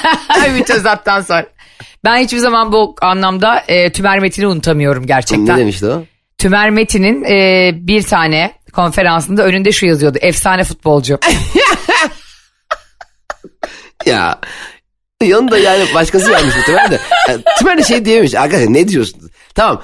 Mütezattan 0.58 1.22
sonra. 1.22 1.46
Ben 2.04 2.18
hiçbir 2.18 2.38
zaman 2.38 2.72
bu 2.72 2.96
anlamda 3.02 3.64
e, 3.68 3.92
Tümer 3.92 4.20
Metin'i 4.20 4.48
unutamıyorum 4.48 5.06
gerçekten. 5.06 5.56
Ne 5.56 5.60
demişti 5.60 5.86
o? 5.86 6.04
Tümer 6.38 6.70
Metin'in 6.70 7.24
e, 7.24 7.72
bir 7.74 8.04
tane 8.04 8.52
konferansında 8.74 9.44
önünde 9.44 9.72
şu 9.72 9.86
yazıyordu. 9.86 10.18
Efsane 10.22 10.64
futbolcu. 10.64 11.20
Ya 14.08 14.40
yanında 15.24 15.58
yani 15.58 15.86
başkası 15.94 16.30
gelmiş 16.30 16.56
muhtemelen 16.56 16.92
de. 16.92 17.00
Yani, 17.30 17.42
Tümer 17.60 17.78
de 17.78 17.84
şey 17.84 18.06
diyememiş. 18.06 18.36
Arkadaşlar 18.36 18.74
ne 18.74 18.88
diyorsunuz? 18.88 19.32
Tamam 19.56 19.82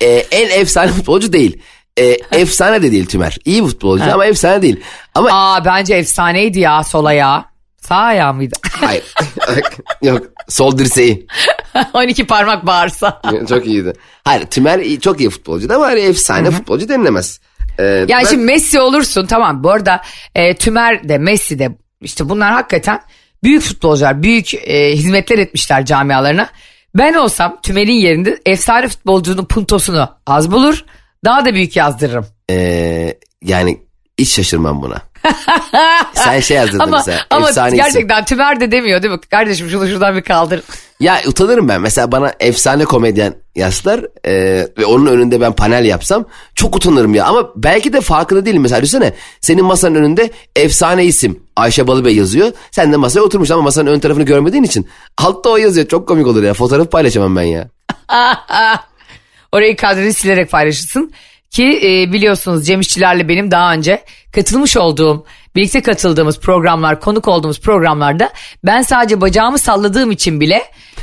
e, 0.00 0.06
en 0.06 0.60
efsane 0.60 0.88
futbolcu 0.92 1.32
değil. 1.32 1.62
E, 1.98 2.04
efsane 2.32 2.82
de 2.82 2.92
değil 2.92 3.06
Tümer. 3.06 3.38
İyi 3.44 3.62
futbolcu 3.62 4.12
ama 4.12 4.26
efsane 4.26 4.62
değil. 4.62 4.80
Ama 5.14 5.28
Aa 5.32 5.64
bence 5.64 5.94
efsaneydi 5.94 6.60
ya 6.60 6.84
sol 6.84 7.04
ayağı. 7.04 7.44
Sağ 7.80 7.96
ayağı 7.96 8.34
mıydı? 8.34 8.54
hayır. 8.80 9.14
Yok 10.02 10.22
sol 10.48 10.78
dirseği. 10.78 11.26
12 11.94 12.26
parmak 12.26 12.66
bağırsa. 12.66 13.22
Çok 13.48 13.66
iyiydi. 13.66 13.92
Hayır 14.24 14.46
Tümer 14.46 14.78
iyi- 14.78 15.00
çok 15.00 15.20
iyi 15.20 15.30
futbolcu 15.30 15.74
ama 15.74 15.86
hani 15.86 16.00
efsane 16.00 16.50
futbolcu 16.50 16.88
denilemez. 16.88 17.40
E, 17.78 17.82
Yani 17.84 18.08
ben- 18.10 18.24
şimdi 18.24 18.44
Messi 18.44 18.80
olursun 18.80 19.26
tamam 19.26 19.64
bu 19.64 19.70
arada 19.70 20.00
e, 20.34 20.54
Tümer 20.56 21.08
de 21.08 21.18
Messi 21.18 21.58
de 21.58 21.76
işte 22.00 22.28
bunlar 22.28 22.52
hakikaten 22.52 23.00
büyük 23.44 23.62
futbolcular. 23.62 24.22
Büyük 24.22 24.54
e, 24.54 24.92
hizmetler 24.92 25.38
etmişler 25.38 25.84
camialarına. 25.84 26.48
Ben 26.94 27.14
olsam 27.14 27.58
Tümer'in 27.62 27.92
yerinde 27.92 28.40
efsane 28.46 28.88
futbolcunun 28.88 29.44
puntosunu 29.44 30.08
az 30.26 30.50
bulur. 30.50 30.84
Daha 31.24 31.44
da 31.44 31.54
büyük 31.54 31.76
yazdırırım. 31.76 32.26
e, 32.50 33.14
yani 33.42 33.80
hiç 34.18 34.28
şaşırmam 34.28 34.82
buna. 34.82 35.02
Sen 36.14 36.40
şey 36.40 36.56
yazdırdın 36.56 36.78
Ama, 36.78 36.96
mesela. 36.96 37.20
ama 37.30 37.48
efsane 37.48 37.68
isim. 37.68 37.78
gerçekten 37.78 38.24
Tümer 38.24 38.60
de 38.60 38.72
demiyor 38.72 39.02
değil 39.02 39.14
mi? 39.14 39.20
Kardeşim 39.30 39.68
şunu 39.70 39.88
şuradan 39.88 40.16
bir 40.16 40.22
kaldır. 40.22 40.62
Ya 41.00 41.20
utanırım 41.28 41.68
ben. 41.68 41.80
Mesela 41.80 42.12
bana 42.12 42.32
efsane 42.40 42.84
komedyen 42.84 43.34
yazlar 43.54 44.00
e, 44.26 44.32
ve 44.78 44.84
onun 44.86 45.06
önünde 45.06 45.40
ben 45.40 45.52
panel 45.52 45.84
yapsam 45.84 46.24
çok 46.54 46.76
utanırım 46.76 47.14
ya. 47.14 47.24
Ama 47.24 47.50
belki 47.56 47.92
de 47.92 48.00
farkında 48.00 48.46
değilim. 48.46 48.62
Mesela 48.62 48.82
düşünsene 48.82 49.12
senin 49.40 49.64
masanın 49.64 49.94
önünde 49.94 50.30
efsane 50.56 51.04
isim 51.04 51.42
Ayşe 51.56 51.86
Balıbey 51.86 52.16
yazıyor. 52.16 52.52
Sen 52.70 52.92
de 52.92 52.96
masaya 52.96 53.20
oturmuş 53.20 53.50
ama 53.50 53.62
masanın 53.62 53.90
ön 53.90 53.98
tarafını 53.98 54.24
görmediğin 54.24 54.62
için 54.62 54.88
altta 55.18 55.50
o 55.50 55.56
yazıyor. 55.56 55.88
Çok 55.88 56.08
komik 56.08 56.26
olur 56.26 56.42
ya. 56.42 56.54
Fotoğraf 56.54 56.90
paylaşamam 56.90 57.36
ben 57.36 57.42
ya. 57.42 57.68
Orayı 59.52 59.76
kadrını 59.76 60.12
silerek 60.12 60.50
paylaşırsın. 60.50 61.12
Ki 61.50 61.80
e, 61.84 62.12
biliyorsunuz 62.12 62.66
Cem 62.66 62.80
İşçilerle 62.80 63.28
benim 63.28 63.50
daha 63.50 63.72
önce 63.72 64.04
katılmış 64.32 64.76
olduğum, 64.76 65.26
birlikte 65.56 65.82
katıldığımız 65.82 66.40
programlar, 66.40 67.00
konuk 67.00 67.28
olduğumuz 67.28 67.60
programlarda 67.60 68.30
ben 68.64 68.82
sadece 68.82 69.20
bacağımı 69.20 69.58
salladığım 69.58 70.10
için 70.10 70.40
bile 70.40 70.62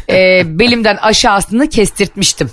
e, 0.10 0.42
belimden 0.60 0.98
aşağısını 0.98 1.70
kestirtmiştim. 1.70 2.52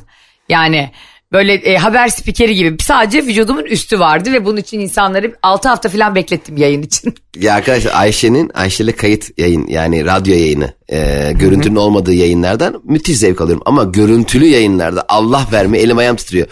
Yani 0.49 0.91
böyle 1.33 1.55
e, 1.55 1.77
haber 1.77 2.09
spikeri 2.09 2.55
gibi 2.55 2.83
sadece 2.83 3.27
vücudumun 3.27 3.65
üstü 3.65 4.01
vardı 4.01 4.33
ve 4.33 4.45
bunun 4.45 4.57
için 4.57 4.81
insanları 4.81 5.35
6 5.43 5.69
hafta 5.69 5.89
falan 5.89 6.15
beklettim 6.15 6.57
yayın 6.57 6.83
için. 6.83 7.15
Ya 7.39 7.55
arkadaşlar 7.55 7.93
Ayşe'nin 7.95 8.51
Ayşe'yle 8.55 8.93
kayıt 8.93 9.39
yayın 9.39 9.67
yani 9.67 10.05
radyo 10.05 10.35
yayını 10.35 10.73
e, 10.89 11.33
görüntünün 11.33 11.77
olmadığı 11.77 12.13
yayınlardan 12.13 12.81
müthiş 12.85 13.17
zevk 13.17 13.41
alıyorum. 13.41 13.63
Ama 13.67 13.85
görüntülü 13.85 14.47
yayınlarda 14.47 15.05
Allah 15.09 15.47
verme 15.53 15.79
elim 15.79 15.99
ayağım 15.99 16.17
titriyor. 16.17 16.47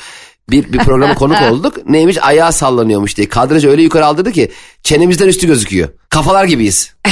Bir, 0.51 0.73
bir 0.73 0.79
programa 0.79 1.15
konuk 1.25 1.43
olduk. 1.43 1.87
Neymiş 1.89 2.23
ayağı 2.23 2.53
sallanıyormuş 2.53 3.17
diye. 3.17 3.29
Kadrajı 3.29 3.71
öyle 3.71 3.83
yukarı 3.83 4.07
aldırdı 4.07 4.33
ki 4.33 4.51
çenemizden 4.83 5.29
üstü 5.29 5.47
gözüküyor. 5.47 5.89
Kafalar 6.11 6.45
gibiyiz. 6.45 6.95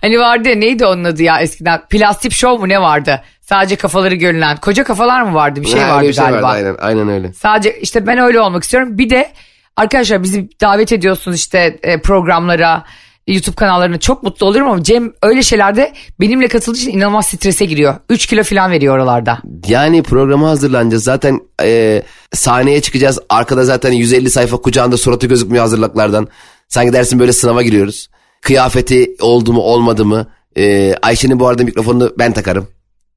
Hani 0.00 0.18
vardı 0.18 0.48
ya 0.48 0.54
neydi 0.56 0.86
onun 0.86 1.04
adı 1.04 1.22
ya 1.22 1.40
eskiden 1.40 1.80
plastik 1.90 2.32
show 2.32 2.60
mu 2.60 2.68
ne 2.68 2.80
vardı? 2.80 3.22
Sadece 3.48 3.76
kafaları 3.76 4.14
görünen 4.14 4.56
koca 4.56 4.84
kafalar 4.84 5.22
mı 5.22 5.34
vardı 5.34 5.60
bir 5.62 5.66
şey 5.66 5.80
Ha, 5.80 5.94
vardı 5.94 6.08
bir 6.08 6.12
şey 6.12 6.24
galiba. 6.24 6.42
vardı, 6.42 6.56
aynen, 6.56 6.76
aynen 6.80 7.08
öyle. 7.08 7.32
Sadece 7.32 7.80
işte 7.80 8.06
ben 8.06 8.18
öyle 8.18 8.40
olmak 8.40 8.62
istiyorum. 8.62 8.98
Bir 8.98 9.10
de 9.10 9.32
arkadaşlar 9.76 10.22
bizi 10.22 10.48
davet 10.60 10.92
ediyorsunuz 10.92 11.36
işte 11.36 11.78
e, 11.82 12.00
programlara, 12.00 12.84
YouTube 13.26 13.56
kanallarına 13.56 13.98
çok 13.98 14.22
mutlu 14.22 14.46
olurum 14.46 14.68
ama 14.70 14.82
Cem 14.82 15.12
öyle 15.22 15.42
şeylerde 15.42 15.92
benimle 16.20 16.48
katıldığı 16.48 16.78
için 16.78 16.90
inanılmaz 16.92 17.26
strese 17.26 17.64
giriyor. 17.64 17.94
3 18.08 18.26
kilo 18.26 18.42
falan 18.42 18.70
veriyor 18.70 18.94
oralarda. 18.96 19.38
Yani 19.68 20.02
programa 20.02 20.48
hazırlanacağız. 20.48 21.04
Zaten 21.04 21.40
e, 21.62 22.02
sahneye 22.32 22.80
çıkacağız. 22.82 23.18
Arkada 23.28 23.64
zaten 23.64 23.92
150 23.92 24.30
sayfa 24.30 24.56
kucağında 24.56 24.96
suratı 24.96 25.26
gözükmüyor 25.26 25.62
hazırlıklardan. 25.62 26.28
Sanki 26.68 26.92
dersin 26.92 27.18
böyle 27.18 27.32
sınava 27.32 27.62
giriyoruz. 27.62 28.08
Kıyafeti 28.40 29.16
oldu 29.20 29.52
mu 29.52 29.60
olmadı 29.60 30.04
mı? 30.04 30.26
E, 30.56 30.94
Ayşe'nin 31.02 31.40
bu 31.40 31.48
arada 31.48 31.64
mikrofonunu 31.64 32.12
ben 32.18 32.32
takarım. 32.32 32.68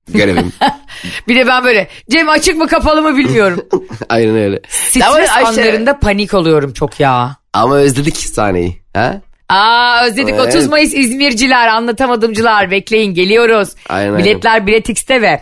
Görevim. 0.08 0.54
Bir 1.28 1.36
de 1.36 1.48
ben 1.48 1.64
böyle 1.64 1.88
Cem 2.10 2.30
açık 2.30 2.58
mı 2.58 2.68
kapalı 2.68 3.02
mı 3.02 3.18
bilmiyorum. 3.18 3.66
Aynen 4.10 4.36
öyle. 4.36 4.62
Ama 5.06 5.16
Stres 5.16 5.30
anlarında 5.30 6.00
panik 6.00 6.34
oluyorum 6.34 6.74
çok 6.74 7.00
ya. 7.00 7.36
Ama 7.54 7.76
özledik 7.76 8.18
sahneyi. 8.18 8.82
Ha? 8.94 9.22
Aa 9.50 10.06
özledik 10.06 10.36
Evet. 10.38 10.56
30 10.56 10.68
Mayıs 10.68 10.94
İzmirciler, 10.94 11.68
anlatamadımcılar 11.68 12.72
bekleyin 12.72 13.14
geliyoruz. 13.14 13.70
Aynen, 13.90 14.18
Biletler 14.18 14.68
Bilet 14.68 14.90
X'te 14.90 15.22
ve 15.22 15.42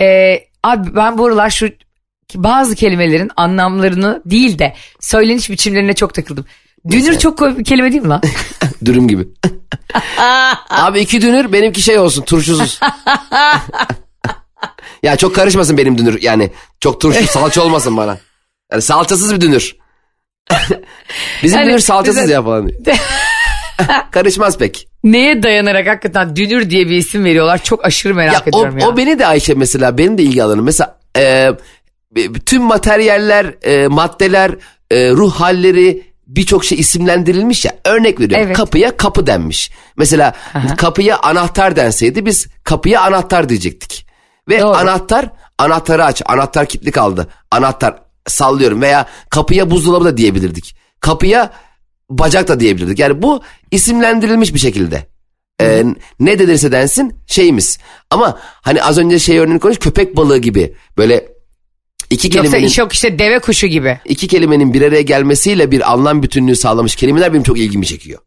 e, 0.00 0.38
abi 0.62 0.96
ben 0.96 1.18
bu 1.18 1.26
aralar 1.26 1.50
şu 1.50 1.68
bazı 2.34 2.74
kelimelerin 2.74 3.30
anlamlarını 3.36 4.22
değil 4.26 4.58
de 4.58 4.74
söyleniş 5.00 5.50
biçimlerine 5.50 5.94
çok 5.94 6.14
takıldım. 6.14 6.46
Dünür 6.90 7.18
çok 7.18 7.38
komik 7.38 7.58
bir 7.58 7.64
kelime 7.64 7.92
değil 7.92 8.02
mi 8.02 8.08
lan? 8.08 8.22
Dürüm 8.84 9.08
gibi. 9.08 9.28
Abi 10.70 11.00
iki 11.00 11.22
dünür 11.22 11.52
benimki 11.52 11.82
şey 11.82 11.98
olsun 11.98 12.22
turşusuz. 12.22 12.80
ya 15.02 15.16
çok 15.16 15.34
karışmasın 15.34 15.78
benim 15.78 15.98
dünür 15.98 16.22
yani. 16.22 16.50
Çok 16.80 17.00
turşu 17.00 17.26
salça 17.26 17.62
olmasın 17.62 17.96
bana. 17.96 18.18
Yani 18.72 18.82
salçasız 18.82 19.34
bir 19.34 19.40
dünür. 19.40 19.76
Bizim 21.42 21.58
Yani 21.58 21.68
dünür 21.68 21.78
salçasız 21.78 22.22
bize- 22.22 22.32
ya 22.32 22.42
falan 22.42 22.68
diyor. 22.68 22.80
Karışmaz 24.10 24.58
pek. 24.58 24.88
Neye 25.04 25.42
dayanarak 25.42 25.86
hakikaten 25.88 26.36
dünür 26.36 26.70
diye 26.70 26.86
bir 26.86 26.96
isim 26.96 27.24
veriyorlar. 27.24 27.62
Çok 27.62 27.84
aşırı 27.84 28.14
merak 28.14 28.34
Ya 28.34 28.42
o, 28.46 28.48
ediyorum 28.48 28.78
ya. 28.78 28.88
o 28.88 28.96
beni 28.96 29.18
de 29.18 29.26
Ayşe 29.26 29.54
mesela 29.54 29.98
benim 29.98 30.18
de 30.18 30.22
ilgi 30.22 30.42
alanım. 30.42 30.64
Mesela 30.64 30.98
e, 31.18 31.50
tüm 32.46 32.62
materyaller, 32.62 33.54
e, 33.62 33.86
maddeler, 33.86 34.50
e, 34.90 35.10
ruh 35.10 35.32
halleri 35.34 36.05
birçok 36.26 36.64
şey 36.64 36.78
isimlendirilmiş 36.78 37.64
ya. 37.64 37.72
Örnek 37.84 38.20
veriyorum. 38.20 38.46
Evet. 38.46 38.56
Kapıya 38.56 38.96
kapı 38.96 39.26
denmiş. 39.26 39.70
Mesela 39.96 40.34
kapıya 40.76 41.18
anahtar 41.18 41.76
denseydi 41.76 42.26
biz 42.26 42.46
kapıya 42.64 43.00
anahtar 43.02 43.48
diyecektik. 43.48 44.06
Ve 44.48 44.60
Doğru. 44.60 44.76
anahtar 44.76 45.30
anahtarı 45.58 46.04
aç. 46.04 46.22
Anahtar 46.26 46.66
kilitli 46.66 46.90
kaldı. 46.90 47.28
Anahtar 47.50 48.02
sallıyorum 48.26 48.82
veya 48.82 49.06
kapıya 49.30 49.70
buzdolabı 49.70 50.04
da 50.04 50.16
diyebilirdik. 50.16 50.76
Kapıya 51.00 51.50
bacak 52.10 52.48
da 52.48 52.60
diyebilirdik. 52.60 52.98
Yani 52.98 53.22
bu 53.22 53.42
isimlendirilmiş 53.70 54.54
bir 54.54 54.58
şekilde. 54.58 55.06
Ee, 55.60 55.84
ne 56.20 56.38
denirse 56.38 56.72
densin 56.72 57.16
şeyimiz. 57.26 57.78
Ama 58.10 58.38
hani 58.40 58.82
az 58.82 58.98
önce 58.98 59.18
şey 59.18 59.38
örneğini 59.38 59.60
konuş 59.60 59.78
köpek 59.78 60.16
balığı 60.16 60.38
gibi 60.38 60.76
böyle 60.98 61.35
iki 62.10 62.26
Yoksa 62.26 62.42
kelimenin 62.42 62.66
iş 62.66 62.78
yok 62.78 62.92
işte 62.92 63.18
deve 63.18 63.38
kuşu 63.38 63.66
gibi. 63.66 64.00
iki 64.04 64.28
kelimenin 64.28 64.74
bir 64.74 64.82
araya 64.82 65.02
gelmesiyle 65.02 65.70
bir 65.70 65.92
anlam 65.92 66.22
bütünlüğü 66.22 66.56
sağlamış 66.56 66.96
kelimeler 66.96 67.32
benim 67.32 67.42
çok 67.42 67.58
ilgimi 67.58 67.86
çekiyor. 67.86 68.20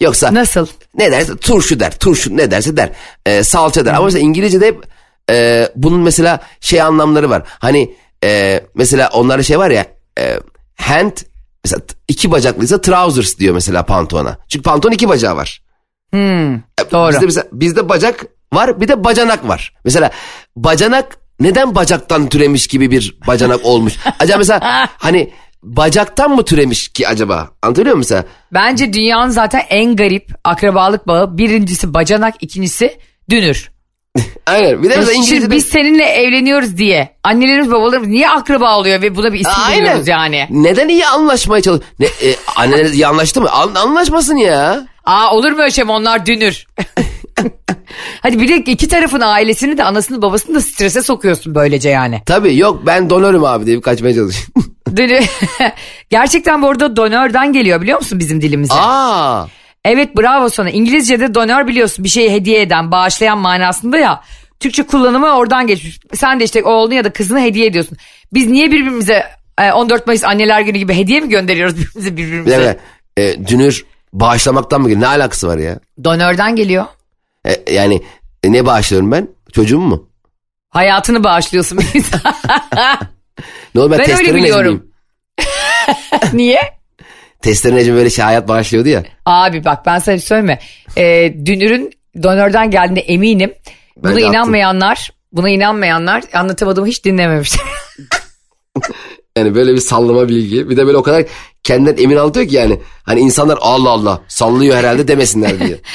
Yoksa 0.00 0.34
Nasıl? 0.34 0.66
ne 0.98 1.12
derse 1.12 1.36
turşu 1.36 1.80
der, 1.80 1.98
turşu 1.98 2.36
ne 2.36 2.50
derse 2.50 2.76
der, 2.76 2.90
Ee, 3.26 3.42
salça 3.42 3.84
der. 3.86 3.92
Ama 3.94 4.04
mesela 4.04 4.22
İngilizce'de 4.22 4.66
hep 4.66 4.84
e, 5.30 5.68
bunun 5.76 6.00
mesela 6.00 6.40
şey 6.60 6.82
anlamları 6.82 7.30
var. 7.30 7.42
Hani 7.46 7.94
e, 8.24 8.60
mesela 8.74 9.08
onlarda 9.12 9.42
şey 9.42 9.58
var 9.58 9.70
ya 9.70 9.86
e, 10.18 10.38
hand 10.76 11.12
mesela 11.64 11.82
iki 12.08 12.30
bacaklıysa 12.30 12.80
trousers 12.80 13.38
diyor 13.38 13.54
mesela 13.54 13.82
pantolona. 13.86 14.38
Çünkü 14.48 14.62
pantolon 14.62 14.92
iki 14.92 15.08
bacağı 15.08 15.36
var. 15.36 15.62
Hmm, 16.10 16.54
E, 16.54 16.60
doğru. 16.92 17.12
Bizde, 17.12 17.24
mesela, 17.26 17.46
bizde 17.52 17.88
bacak 17.88 18.26
var 18.52 18.80
bir 18.80 18.88
de 18.88 19.04
bacanak 19.04 19.48
var. 19.48 19.74
Mesela 19.84 20.10
bacanak 20.56 21.16
neden 21.40 21.74
bacaktan 21.74 22.28
türemiş 22.28 22.66
gibi 22.66 22.90
bir 22.90 23.18
bacanak 23.26 23.64
olmuş? 23.64 23.94
Acaba 24.18 24.38
mesela 24.38 24.88
hani 24.98 25.30
bacaktan 25.62 26.30
mı 26.30 26.44
türemiş 26.44 26.88
ki 26.88 27.08
acaba? 27.08 27.50
Anlatabiliyor 27.62 27.94
muyum 27.94 27.98
mesela? 27.98 28.24
Bence 28.52 28.92
dünyanın 28.92 29.30
zaten 29.30 29.62
en 29.68 29.96
garip 29.96 30.30
akrabalık 30.44 31.06
bağı 31.06 31.38
birincisi 31.38 31.94
bacanak 31.94 32.34
ikincisi 32.40 32.98
dünür. 33.30 33.70
Aynen. 34.46 34.82
Bir 34.82 34.90
de 34.90 34.96
mesela 34.96 35.12
İngilizce'de... 35.12 35.54
biz 35.54 35.66
seninle 35.66 36.04
evleniyoruz 36.04 36.76
diye 36.76 37.16
annelerimiz 37.22 37.70
babalarımız 37.70 38.08
niye 38.08 38.28
akraba 38.28 38.78
oluyor 38.78 39.02
ve 39.02 39.16
buna 39.16 39.32
bir 39.32 39.38
isim 39.38 39.52
Aynen. 39.66 39.82
veriyoruz 39.84 40.08
yani. 40.08 40.46
Neden 40.50 40.88
iyi 40.88 41.06
anlaşmaya 41.06 41.62
çalış? 41.62 41.82
Ne, 41.98 42.06
e, 42.06 42.36
anneler 42.56 42.84
iyi 42.84 43.06
anlaştı 43.06 43.40
mı? 43.40 43.50
An, 43.50 43.74
anlaşmasın 43.74 44.36
ya. 44.36 44.86
Aa 45.04 45.34
olur 45.34 45.52
mu 45.52 45.62
öyle 45.62 45.70
şey 45.70 45.84
onlar 45.88 46.26
dünür. 46.26 46.66
Hadi 48.22 48.40
bir 48.40 48.48
de 48.48 48.56
iki 48.56 48.88
tarafın 48.88 49.20
ailesini 49.20 49.78
de 49.78 49.84
anasını 49.84 50.22
babasını 50.22 50.54
da 50.54 50.60
strese 50.60 51.02
sokuyorsun 51.02 51.54
böylece 51.54 51.88
yani. 51.88 52.22
Tabii 52.26 52.56
yok 52.56 52.82
ben 52.86 53.10
donörüm 53.10 53.44
abi 53.44 53.66
diye 53.66 53.80
kaçmaya 53.80 54.14
çalışıyorum. 54.14 54.54
Gerçekten 56.10 56.62
bu 56.62 56.68
arada 56.68 56.96
donörden 56.96 57.52
geliyor 57.52 57.80
biliyor 57.82 57.98
musun 57.98 58.18
bizim 58.18 58.40
dilimize? 58.40 58.74
Aa. 58.74 59.46
Evet 59.84 60.16
bravo 60.16 60.48
sana. 60.48 60.70
İngilizce'de 60.70 61.34
donör 61.34 61.66
biliyorsun 61.66 62.04
bir 62.04 62.08
şeyi 62.08 62.30
hediye 62.32 62.60
eden, 62.60 62.90
bağışlayan 62.90 63.38
manasında 63.38 63.98
ya. 63.98 64.20
Türkçe 64.60 64.82
kullanımı 64.82 65.36
oradan 65.36 65.66
geçmiş. 65.66 66.00
Sen 66.14 66.40
de 66.40 66.44
işte 66.44 66.62
oğlunu 66.64 66.94
ya 66.94 67.04
da 67.04 67.12
kızını 67.12 67.40
hediye 67.40 67.66
ediyorsun. 67.66 67.98
Biz 68.34 68.46
niye 68.50 68.66
birbirimize 68.70 69.24
e, 69.60 69.72
14 69.72 70.06
Mayıs 70.06 70.24
anneler 70.24 70.60
günü 70.60 70.78
gibi 70.78 70.94
hediye 70.94 71.20
mi 71.20 71.28
gönderiyoruz 71.28 71.76
birbirimize 71.76 72.10
Bir 72.12 72.16
birbirimize? 72.16 72.56
dakika. 72.56 72.80
E, 73.16 73.46
dünür 73.48 73.84
bağışlamaktan 74.12 74.80
mı 74.80 74.88
geliyor? 74.88 75.02
Ne 75.02 75.06
alakası 75.08 75.48
var 75.48 75.58
ya? 75.58 75.78
Donörden 76.04 76.56
geliyor. 76.56 76.84
E, 77.46 77.72
yani 77.72 78.02
e, 78.44 78.52
ne 78.52 78.66
bağışlıyorum 78.66 79.12
ben? 79.12 79.28
Çocuğum 79.52 79.80
mu? 79.80 80.10
Hayatını 80.70 81.24
bağışlıyorsun. 81.24 81.78
Ne 83.74 83.80
olur 83.80 83.90
ben, 83.90 83.98
Ben 83.98 84.18
öyle 84.18 84.34
biliyorum. 84.34 84.86
Niye? 86.32 86.60
Testere 87.42 87.74
Necmi 87.74 87.94
böyle 87.94 88.10
şey 88.10 88.24
hayat 88.24 88.48
bağışlıyordu 88.48 88.88
ya. 88.88 89.04
Abi 89.26 89.64
bak 89.64 89.86
ben 89.86 89.98
sana 89.98 90.18
söyleyeyim 90.18 90.46
mi? 90.46 90.58
Ee, 90.96 91.34
dünürün 91.46 91.90
donörden 92.22 92.70
geldiğine 92.70 93.00
eminim. 93.00 93.54
Buna 93.96 94.10
Bence 94.10 94.26
attın. 94.26 94.34
inanmayanlar, 94.34 95.10
buna 95.32 95.48
inanmayanlar 95.48 96.22
anlatamadığımı 96.32 96.86
hiç 96.86 97.04
dinlememişler. 97.04 97.66
Yani 99.36 99.54
böyle 99.54 99.72
bir 99.72 99.80
sallama 99.80 100.28
bilgi. 100.28 100.70
Bir 100.70 100.76
de 100.76 100.86
böyle 100.86 100.96
o 100.96 101.02
kadar 101.02 101.24
kendinden 101.62 102.02
emin 102.02 102.16
anlatıyor 102.16 102.48
ki 102.48 102.54
yani. 102.54 102.80
Hani 103.02 103.20
insanlar 103.20 103.58
Allah 103.60 103.90
Allah 103.90 104.22
sallıyor 104.28 104.76
herhalde 104.76 105.08
demesinler 105.08 105.60
diye. 105.60 105.80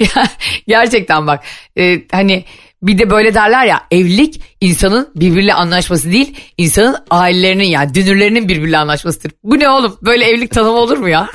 Ya, 0.00 0.28
gerçekten 0.66 1.26
bak 1.26 1.44
e, 1.78 2.02
hani 2.12 2.44
bir 2.82 2.98
de 2.98 3.10
böyle 3.10 3.34
derler 3.34 3.66
ya 3.66 3.82
evlilik 3.90 4.40
insanın 4.60 5.08
birbiriyle 5.16 5.54
anlaşması 5.54 6.12
değil 6.12 6.36
insanın 6.58 6.96
ailelerinin 7.10 7.64
yani 7.64 7.94
dünürlerinin 7.94 8.48
birbiriyle 8.48 8.78
anlaşmasıdır. 8.78 9.32
Bu 9.44 9.58
ne 9.58 9.68
oğlum 9.68 9.96
böyle 10.02 10.24
evlilik 10.24 10.50
tanımı 10.50 10.76
olur 10.76 10.98
mu 10.98 11.08
ya? 11.08 11.30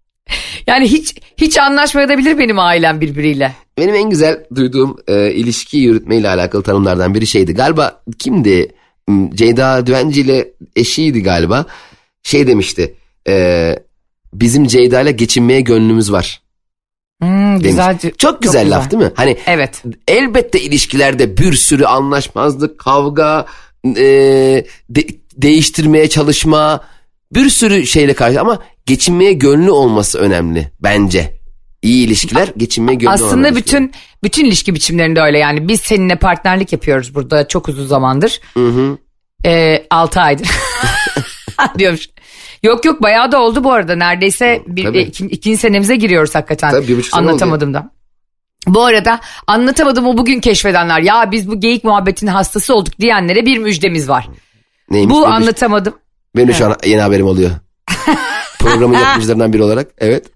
yani 0.66 0.88
hiç 0.88 1.14
hiç 1.36 1.58
anlaşmayabilir 1.58 2.38
benim 2.38 2.58
ailem 2.58 3.00
birbiriyle. 3.00 3.52
Benim 3.78 3.94
en 3.94 4.10
güzel 4.10 4.44
duyduğum 4.54 4.96
e, 5.08 5.32
ilişki 5.32 5.78
yürütmeyle 5.78 6.28
alakalı 6.28 6.62
tanımlardan 6.62 7.14
biri 7.14 7.26
şeydi. 7.26 7.54
Galiba 7.54 8.02
kimdi? 8.18 8.74
M, 9.08 9.30
Ceyda 9.34 9.86
Düvenci 9.86 10.20
ile 10.20 10.48
eşiydi 10.76 11.22
galiba. 11.22 11.66
Şey 12.22 12.46
demişti. 12.46 12.94
e, 13.28 13.74
bizim 14.34 14.66
Ceyda 14.66 15.00
ile 15.00 15.12
geçinmeye 15.12 15.60
gönlümüz 15.60 16.12
var. 16.12 16.42
Hmm, 17.22 17.58
güzel. 17.60 17.98
Çok 18.18 18.42
güzel 18.42 18.70
laf 18.76 18.90
değil 18.90 19.02
mi? 19.02 19.10
Hani 19.14 19.36
Evet. 19.46 19.82
elbette 20.08 20.60
ilişkilerde 20.60 21.36
bir 21.36 21.52
sürü 21.52 21.84
anlaşmazlık, 21.84 22.78
kavga, 22.78 23.46
e, 23.86 24.02
de- 24.90 25.06
değiştirmeye 25.36 26.08
çalışma, 26.08 26.80
bir 27.34 27.48
sürü 27.50 27.86
şeyle 27.86 28.14
karşı 28.14 28.40
ama 28.40 28.58
geçinmeye 28.86 29.32
gönlü 29.32 29.70
olması 29.70 30.18
önemli 30.18 30.70
bence. 30.80 31.38
İyi 31.82 32.06
ilişkiler 32.06 32.52
geçinmeye 32.56 32.94
gönlü 32.94 33.10
olan 33.10 33.14
Aslında 33.26 33.48
ilişkiler. 33.48 33.90
Bütün 34.22 34.44
ilişki 34.44 34.74
biçimlerinde 34.74 35.20
öyle 35.20 35.38
yani 35.38 35.68
biz 35.68 35.80
seninle 35.80 36.16
partnerlik 36.16 36.72
yapıyoruz 36.72 37.14
burada 37.14 37.48
çok 37.48 37.68
uzun 37.68 37.86
zamandır. 37.86 38.40
Hı 38.54 38.68
hı. 38.68 38.98
Ee, 39.44 39.86
6 39.90 40.20
aydır. 40.20 40.48
diyormuş. 41.78 42.08
Yok 42.62 42.84
yok 42.84 43.02
bayağı 43.02 43.32
da 43.32 43.42
oldu 43.42 43.64
bu 43.64 43.72
arada. 43.72 43.96
Neredeyse 43.96 44.62
bir, 44.66 44.84
Tabii. 44.84 44.98
iki, 44.98 45.26
ikinci 45.26 45.56
senemize 45.56 45.96
giriyoruz 45.96 46.34
hakikaten. 46.34 46.70
Tabii, 46.70 46.88
bir 46.88 46.96
buçuk 46.96 47.10
sene 47.10 47.20
oldu 47.20 47.28
Anlatamadım 47.30 47.74
da. 47.74 47.90
Bu 48.66 48.84
arada 48.84 49.20
anlatamadım 49.46 50.06
o 50.06 50.18
bugün 50.18 50.40
keşfedenler. 50.40 51.00
Ya 51.00 51.30
biz 51.30 51.48
bu 51.50 51.60
geyik 51.60 51.84
muhabbetinin 51.84 52.30
hastası 52.30 52.74
olduk 52.74 52.98
diyenlere 52.98 53.46
bir 53.46 53.58
müjdemiz 53.58 54.08
var. 54.08 54.28
Neymiş? 54.90 55.14
bu 55.14 55.22
Benim- 55.22 55.32
anlatamadım. 55.32 55.94
Benim 56.36 56.54
şu 56.54 56.66
an 56.66 56.76
yeni 56.86 57.00
haberim 57.00 57.26
oluyor. 57.26 57.50
Programın 58.58 58.98
yapımcılarından 58.98 59.52
biri 59.52 59.62
olarak. 59.62 59.88
Evet. 59.98 60.26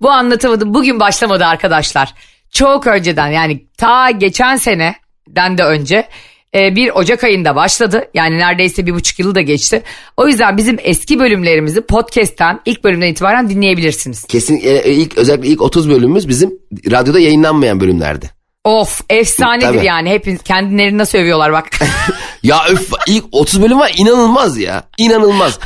Bu 0.00 0.10
anlatamadım 0.10 0.74
bugün 0.74 1.00
başlamadı 1.00 1.46
arkadaşlar. 1.46 2.14
Çok 2.54 2.86
önceden 2.86 3.28
yani 3.28 3.64
ta 3.78 4.10
geçen 4.10 4.56
seneden 4.56 5.58
de 5.58 5.64
önce 5.64 6.08
e, 6.54 6.76
bir 6.76 6.90
Ocak 6.90 7.24
ayında 7.24 7.56
başladı. 7.56 8.04
Yani 8.14 8.38
neredeyse 8.38 8.86
bir 8.86 8.94
buçuk 8.94 9.18
yılı 9.18 9.34
da 9.34 9.40
geçti. 9.40 9.82
O 10.16 10.28
yüzden 10.28 10.56
bizim 10.56 10.76
eski 10.82 11.18
bölümlerimizi 11.18 11.80
podcast'ten 11.80 12.60
ilk 12.64 12.84
bölümden 12.84 13.06
itibaren 13.06 13.50
dinleyebilirsiniz. 13.50 14.24
Kesin 14.24 14.60
e, 14.64 14.92
ilk 14.92 15.18
özellikle 15.18 15.48
ilk 15.48 15.62
30 15.62 15.90
bölümümüz 15.90 16.28
bizim 16.28 16.58
radyoda 16.90 17.20
yayınlanmayan 17.20 17.80
bölümlerdi. 17.80 18.30
Of 18.64 19.00
efsanedir 19.10 19.66
Tabii. 19.66 19.86
yani 19.86 20.10
hepiniz 20.10 20.42
kendilerini 20.42 20.98
nasıl 20.98 21.18
övüyorlar 21.18 21.52
bak. 21.52 21.68
Ya 22.42 22.64
öf 22.68 22.90
ilk 23.06 23.24
30 23.32 23.62
bölüm 23.62 23.78
var 23.78 23.92
inanılmaz 23.96 24.58
ya. 24.58 24.82
İnanılmaz. 24.98 25.58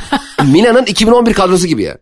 Milan'ın 0.43 0.85
2011 0.85 1.33
kadrosu 1.33 1.67
gibi 1.67 1.83
ya. 1.83 1.97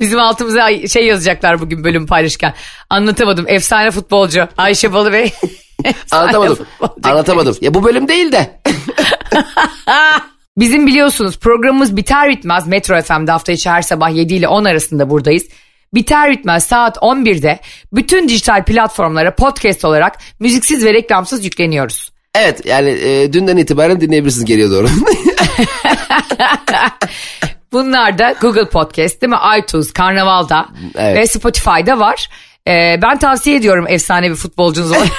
Bizim 0.00 0.18
altımıza 0.18 0.68
şey 0.88 1.06
yazacaklar 1.06 1.60
bugün 1.60 1.84
bölüm 1.84 2.06
paylaşırken. 2.06 2.54
Anlatamadım 2.90 3.44
efsane 3.48 3.90
futbolcu 3.90 4.48
Ayşe 4.56 4.92
Balı 4.92 5.12
Bey. 5.12 5.32
Anlatamadım. 6.10 6.54
futbolcu. 6.54 7.08
Anlatamadım. 7.08 7.56
Ya 7.60 7.74
bu 7.74 7.84
bölüm 7.84 8.08
değil 8.08 8.32
de. 8.32 8.60
Bizim 10.56 10.86
biliyorsunuz 10.86 11.38
programımız 11.38 11.96
biter 11.96 12.28
bitmez 12.28 12.66
Metro 12.66 13.02
FM'de 13.02 13.30
hafta 13.30 13.52
içi 13.52 13.70
her 13.70 13.82
sabah 13.82 14.14
7 14.14 14.34
ile 14.34 14.48
10 14.48 14.64
arasında 14.64 15.10
buradayız. 15.10 15.44
Biter 15.94 16.30
bitmez 16.30 16.64
saat 16.66 16.96
11'de 16.96 17.58
bütün 17.92 18.28
dijital 18.28 18.64
platformlara 18.64 19.34
podcast 19.34 19.84
olarak 19.84 20.16
müziksiz 20.40 20.84
ve 20.84 20.94
reklamsız 20.94 21.44
yükleniyoruz. 21.44 22.12
Evet 22.34 22.66
yani 22.66 22.90
e, 22.90 23.32
dünden 23.32 23.56
itibaren 23.56 24.00
dinleyebilirsiniz 24.00 24.44
geriye 24.44 24.70
doğru. 24.70 24.88
Bunlar 27.72 28.18
da 28.18 28.34
Google 28.40 28.68
Podcast 28.68 29.22
değil 29.22 29.30
mi? 29.30 29.38
iTunes, 29.58 29.92
Karnaval'da 29.92 30.68
Evet. 30.94 31.16
ve 31.18 31.26
Spotify'da 31.26 31.98
var. 31.98 32.28
Ee, 32.68 32.98
ben 33.02 33.18
tavsiye 33.18 33.56
ediyorum 33.56 33.86
efsane 33.88 34.30
bir 34.30 34.34
futbolcunuz 34.34 34.90
olarak. 34.90 35.10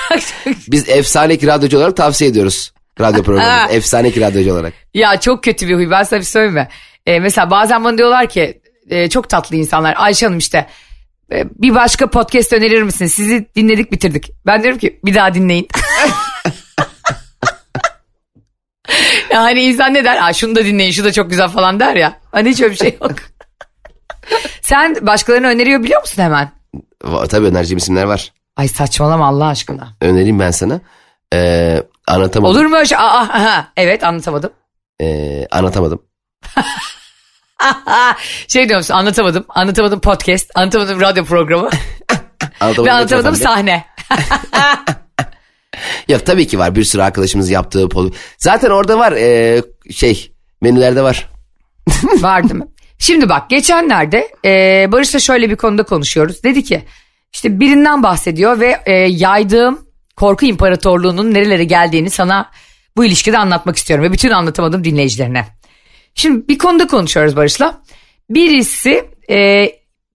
Biz 0.68 0.90
efsane 0.90 1.34
radyocu 1.34 1.78
olarak 1.78 1.98
tavsiye 1.98 2.30
ediyoruz. 2.30 2.72
radyo 3.02 3.24
programı. 3.24 3.68
Efsane 3.72 4.08
radyocu 4.16 4.54
olarak. 4.54 4.74
Ya 4.94 5.20
çok 5.20 5.44
kötü 5.44 5.68
bir 5.68 5.76
huy 5.76 5.90
ben 5.90 6.04
sana 6.04 6.20
bir 6.20 6.26
söyleyeyim 6.26 6.54
mi? 6.54 6.68
Ee, 7.06 7.20
mesela 7.20 7.52
bazen 7.52 7.84
bana 7.84 7.98
diyorlar 7.98 8.30
ki 8.30 8.62
e, 8.90 9.10
çok 9.10 9.30
tatlı 9.30 9.56
insanlar. 9.56 9.94
Ayşe 9.98 10.26
Hanım 10.26 10.38
işte 10.38 10.68
e, 11.32 11.44
bir 11.56 11.76
başka 11.76 12.10
podcast 12.10 12.54
önerir 12.54 12.82
misin? 12.82 13.06
Sizi 13.06 13.48
dinledik 13.56 13.92
bitirdik. 13.92 14.32
Ben 14.46 14.64
diyorum 14.64 14.80
ki 14.80 15.00
bir 15.06 15.16
daha 15.16 15.34
dinleyin. 15.34 15.68
ya 19.32 19.44
hani 19.44 19.62
insan 19.64 19.94
ne 19.94 20.06
der? 20.06 20.24
Aa, 20.28 20.34
şunu 20.34 20.56
da 20.56 20.66
dinleyin 20.66 20.92
şu 20.92 21.04
da 21.04 21.12
çok 21.12 21.30
güzel 21.30 21.50
falan 21.50 21.80
der 21.80 21.96
ya. 21.96 22.20
Hani 22.32 22.50
hiç 22.50 22.62
öyle 22.62 22.72
bir 22.72 22.78
şey 22.78 22.98
yok. 23.02 23.12
Sen 24.62 24.96
başkalarına 25.02 25.48
öneriyor 25.48 25.84
biliyor 25.84 26.02
musun 26.02 26.22
hemen? 26.24 26.52
Va- 27.04 27.28
Tabii 27.28 27.48
önereceğim 27.48 27.78
isimler 27.78 28.04
var. 28.04 28.34
Ay 28.58 28.68
saçmalama 28.68 29.28
Allah 29.28 29.48
aşkına. 29.48 29.88
Önereyim 30.02 30.40
ben 30.40 30.52
sana. 30.52 30.82
Ee, 31.34 31.84
anlatamadım. 32.08 32.56
Olur 32.56 32.66
mu 32.66 32.76
öyle 32.76 32.86
şey? 32.86 32.98
Aa, 32.98 33.20
aha. 33.20 33.68
Evet 33.78 34.04
anlatamadım. 34.04 34.52
Ee, 35.02 35.48
anlatamadım. 35.52 36.02
şey 38.48 38.70
diyor 38.70 38.80
musun 38.80 38.94
anlatamadım. 38.94 39.46
Anlatamadım 39.50 40.00
podcast. 40.00 40.52
Anlatamadım 40.56 41.02
radyo 41.02 41.26
programı. 41.26 41.70
Anlatamadım. 42.60 42.86
Ve 42.86 42.92
anlatamadım 42.92 43.36
sahne. 43.36 43.86
Yok 46.08 46.26
tabii 46.26 46.48
ki 46.48 46.60
var 46.60 46.76
bir 46.76 46.84
sürü 46.84 47.02
arkadaşımız 47.02 47.50
yaptığı. 47.50 47.90
pol- 47.90 48.14
Zaten 48.38 48.70
orada 48.70 49.00
var 49.00 49.12
ee, 49.12 49.62
şey 49.92 50.32
menülerde 50.62 51.02
var. 51.02 51.30
Var 52.22 52.44
değil 52.44 52.56
mi? 52.56 52.68
Şimdi 53.00 53.30
bak 53.30 53.50
geçenlerde 53.50 54.30
e, 54.46 54.52
Barış'la 54.92 55.20
şöyle 55.20 55.50
bir 55.50 55.56
konuda 55.56 55.84
konuşuyoruz. 55.84 56.44
Dedi 56.44 56.64
ki 56.64 56.86
işte 57.34 57.60
birinden 57.60 58.04
bahsediyor 58.04 58.60
ve 58.60 58.82
e, 58.86 58.94
yaydığım 58.94 59.86
korku 60.16 60.46
imparatorluğunun 60.46 61.34
nerelere 61.34 61.64
geldiğini 61.64 62.10
sana 62.10 62.52
bu 62.98 63.06
ilişkide 63.06 63.38
anlatmak 63.38 63.76
istiyorum. 63.78 64.06
Ve 64.06 64.14
bütün 64.14 64.32
anlatamadım 64.32 64.84
dinleyicilerine. 64.84 65.46
Şimdi 66.16 66.48
bir 66.48 66.58
konuda 66.58 66.88
konuşuyoruz 66.88 67.36
Barış'la. 67.36 67.82
Birisi 68.30 69.10
e, 69.30 69.70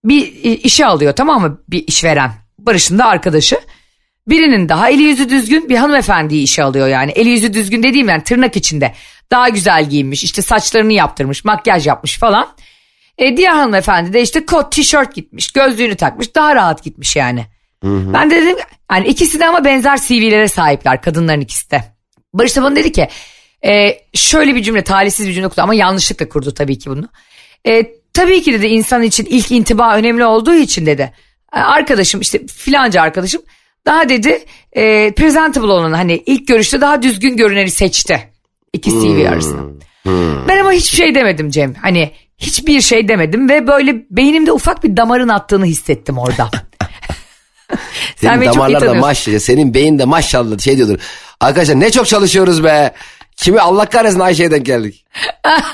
bir 0.04 0.32
işe 0.42 0.86
alıyor 0.86 1.12
tamam 1.12 1.42
mı 1.42 1.60
bir 1.68 1.84
işveren. 1.86 2.32
Barış'ın 2.58 2.98
da 2.98 3.06
arkadaşı. 3.06 3.60
Birinin 4.28 4.68
daha 4.68 4.90
eli 4.90 5.02
yüzü 5.02 5.28
düzgün 5.28 5.68
bir 5.68 5.76
hanımefendiyi 5.76 6.42
işe 6.42 6.62
alıyor 6.62 6.88
yani. 6.88 7.10
Eli 7.12 7.28
yüzü 7.28 7.54
düzgün 7.54 7.82
dediğim 7.82 8.08
yani 8.08 8.24
tırnak 8.24 8.56
içinde. 8.56 8.94
Daha 9.30 9.48
güzel 9.48 9.88
giyinmiş 9.88 10.24
işte 10.24 10.42
saçlarını 10.42 10.92
yaptırmış 10.92 11.44
makyaj 11.44 11.86
yapmış 11.86 12.18
falan. 12.18 12.48
E, 13.18 13.36
diğer 13.36 13.52
hanımefendi 13.52 14.12
de 14.12 14.22
işte 14.22 14.46
kot 14.46 14.72
tişört 14.72 15.14
gitmiş 15.14 15.52
gözlüğünü 15.52 15.94
takmış 15.94 16.34
daha 16.34 16.54
rahat 16.54 16.82
gitmiş 16.84 17.16
yani. 17.16 17.46
Ben 17.84 18.30
de 18.30 18.42
dedim 18.42 18.56
yani 18.92 19.08
ikisi 19.08 19.40
de 19.40 19.46
ama 19.46 19.64
benzer 19.64 19.98
CV'lere 19.98 20.48
sahipler 20.48 21.02
kadınların 21.02 21.40
ikisi 21.40 21.70
de. 21.70 21.84
Barış 22.34 22.56
da 22.56 22.62
bana 22.62 22.76
dedi 22.76 22.92
ki 22.92 23.08
e, 23.66 24.00
şöyle 24.14 24.54
bir 24.54 24.62
cümle 24.62 24.82
talihsiz 24.82 25.28
bir 25.28 25.32
cümle 25.32 25.48
kurdu 25.48 25.60
ama 25.62 25.74
yanlışlıkla 25.74 26.28
kurdu 26.28 26.54
tabii 26.54 26.78
ki 26.78 26.90
bunu. 26.90 27.08
E, 27.66 27.82
tabii 28.12 28.42
ki 28.42 28.52
dedi 28.52 28.66
insan 28.66 29.02
için 29.02 29.24
ilk 29.30 29.50
intiba 29.50 29.96
önemli 29.96 30.24
olduğu 30.24 30.54
için 30.54 30.86
dedi. 30.86 31.12
E, 31.54 31.58
Arkadaşım 31.58 32.20
işte 32.20 32.46
filanca 32.46 33.02
arkadaşım 33.02 33.42
daha 33.86 34.08
dedi 34.08 34.44
e, 34.72 35.14
presentable 35.14 35.66
olanı 35.72 35.96
hani 35.96 36.22
ilk 36.26 36.48
görüşte 36.48 36.80
daha 36.80 37.02
düzgün 37.02 37.36
görüneni 37.36 37.70
seçti. 37.70 38.28
İki 38.72 38.90
CV 38.90 39.28
arasında. 39.28 39.62
Ben 40.48 40.60
ama 40.60 40.72
hiçbir 40.72 40.96
şey 40.96 41.14
demedim 41.14 41.50
Cem. 41.50 41.74
Hani 41.82 42.10
hiçbir 42.38 42.80
şey 42.80 43.08
demedim 43.08 43.48
ve 43.48 43.66
böyle 43.66 43.96
beynimde 44.10 44.52
ufak 44.52 44.84
bir 44.84 44.96
damarın 44.96 45.28
attığını 45.28 45.64
hissettim 45.64 46.18
orada. 46.18 46.50
Senin 48.16 48.40
iyi 48.40 48.46
damarlarda 48.46 48.78
tanıyorsun. 48.78 49.00
maşallah, 49.00 49.38
senin 49.38 49.74
beyinde 49.74 50.04
maşallah 50.04 50.58
şey 50.58 50.76
diyordur. 50.76 50.98
Arkadaşlar 51.40 51.80
ne 51.80 51.90
çok 51.90 52.06
çalışıyoruz 52.06 52.64
be. 52.64 52.94
Kimi 53.40 53.60
Allah 53.60 53.86
kahretsin 53.86 54.20
Ayşe'ye 54.20 54.50
denk 54.50 54.66
geldik. 54.66 55.06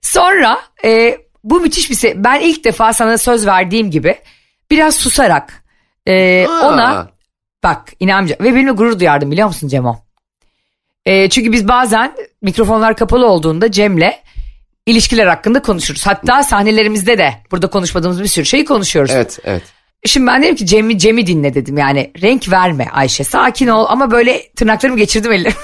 Sonra 0.00 0.60
e, 0.84 1.18
bu 1.44 1.60
müthiş 1.60 1.90
bir 1.90 1.94
şey. 1.94 2.24
Ben 2.24 2.40
ilk 2.40 2.64
defa 2.64 2.92
sana 2.92 3.18
söz 3.18 3.46
verdiğim 3.46 3.90
gibi 3.90 4.18
biraz 4.70 4.94
susarak 4.94 5.64
e, 6.06 6.46
ona 6.48 7.10
bak 7.62 7.92
inanca 8.00 8.36
ve 8.40 8.54
benimle 8.54 8.70
gurur 8.70 9.00
duyardım 9.00 9.30
biliyor 9.30 9.48
musun 9.48 9.68
Cemo? 9.68 10.04
E, 11.04 11.28
çünkü 11.28 11.52
biz 11.52 11.68
bazen 11.68 12.16
mikrofonlar 12.42 12.96
kapalı 12.96 13.26
olduğunda 13.26 13.72
Cem'le 13.72 14.12
ilişkiler 14.86 15.26
hakkında 15.26 15.62
konuşuruz. 15.62 16.06
Hatta 16.06 16.42
sahnelerimizde 16.42 17.18
de 17.18 17.34
burada 17.50 17.70
konuşmadığımız 17.70 18.22
bir 18.22 18.28
sürü 18.28 18.46
şeyi 18.46 18.64
konuşuyoruz. 18.64 19.10
Evet 19.14 19.38
evet. 19.44 19.62
Şimdi 20.06 20.26
ben 20.26 20.42
dedim 20.42 20.56
ki 20.56 20.66
Cem'i 20.66 20.98
Cem'i 20.98 21.26
dinle 21.26 21.54
dedim 21.54 21.78
yani 21.78 22.12
renk 22.22 22.50
verme 22.50 22.86
Ayşe 22.92 23.24
sakin 23.24 23.68
ol 23.68 23.86
ama 23.88 24.10
böyle 24.10 24.48
tırnaklarımı 24.56 24.98
geçirdim 24.98 25.32
ellerim. 25.32 25.56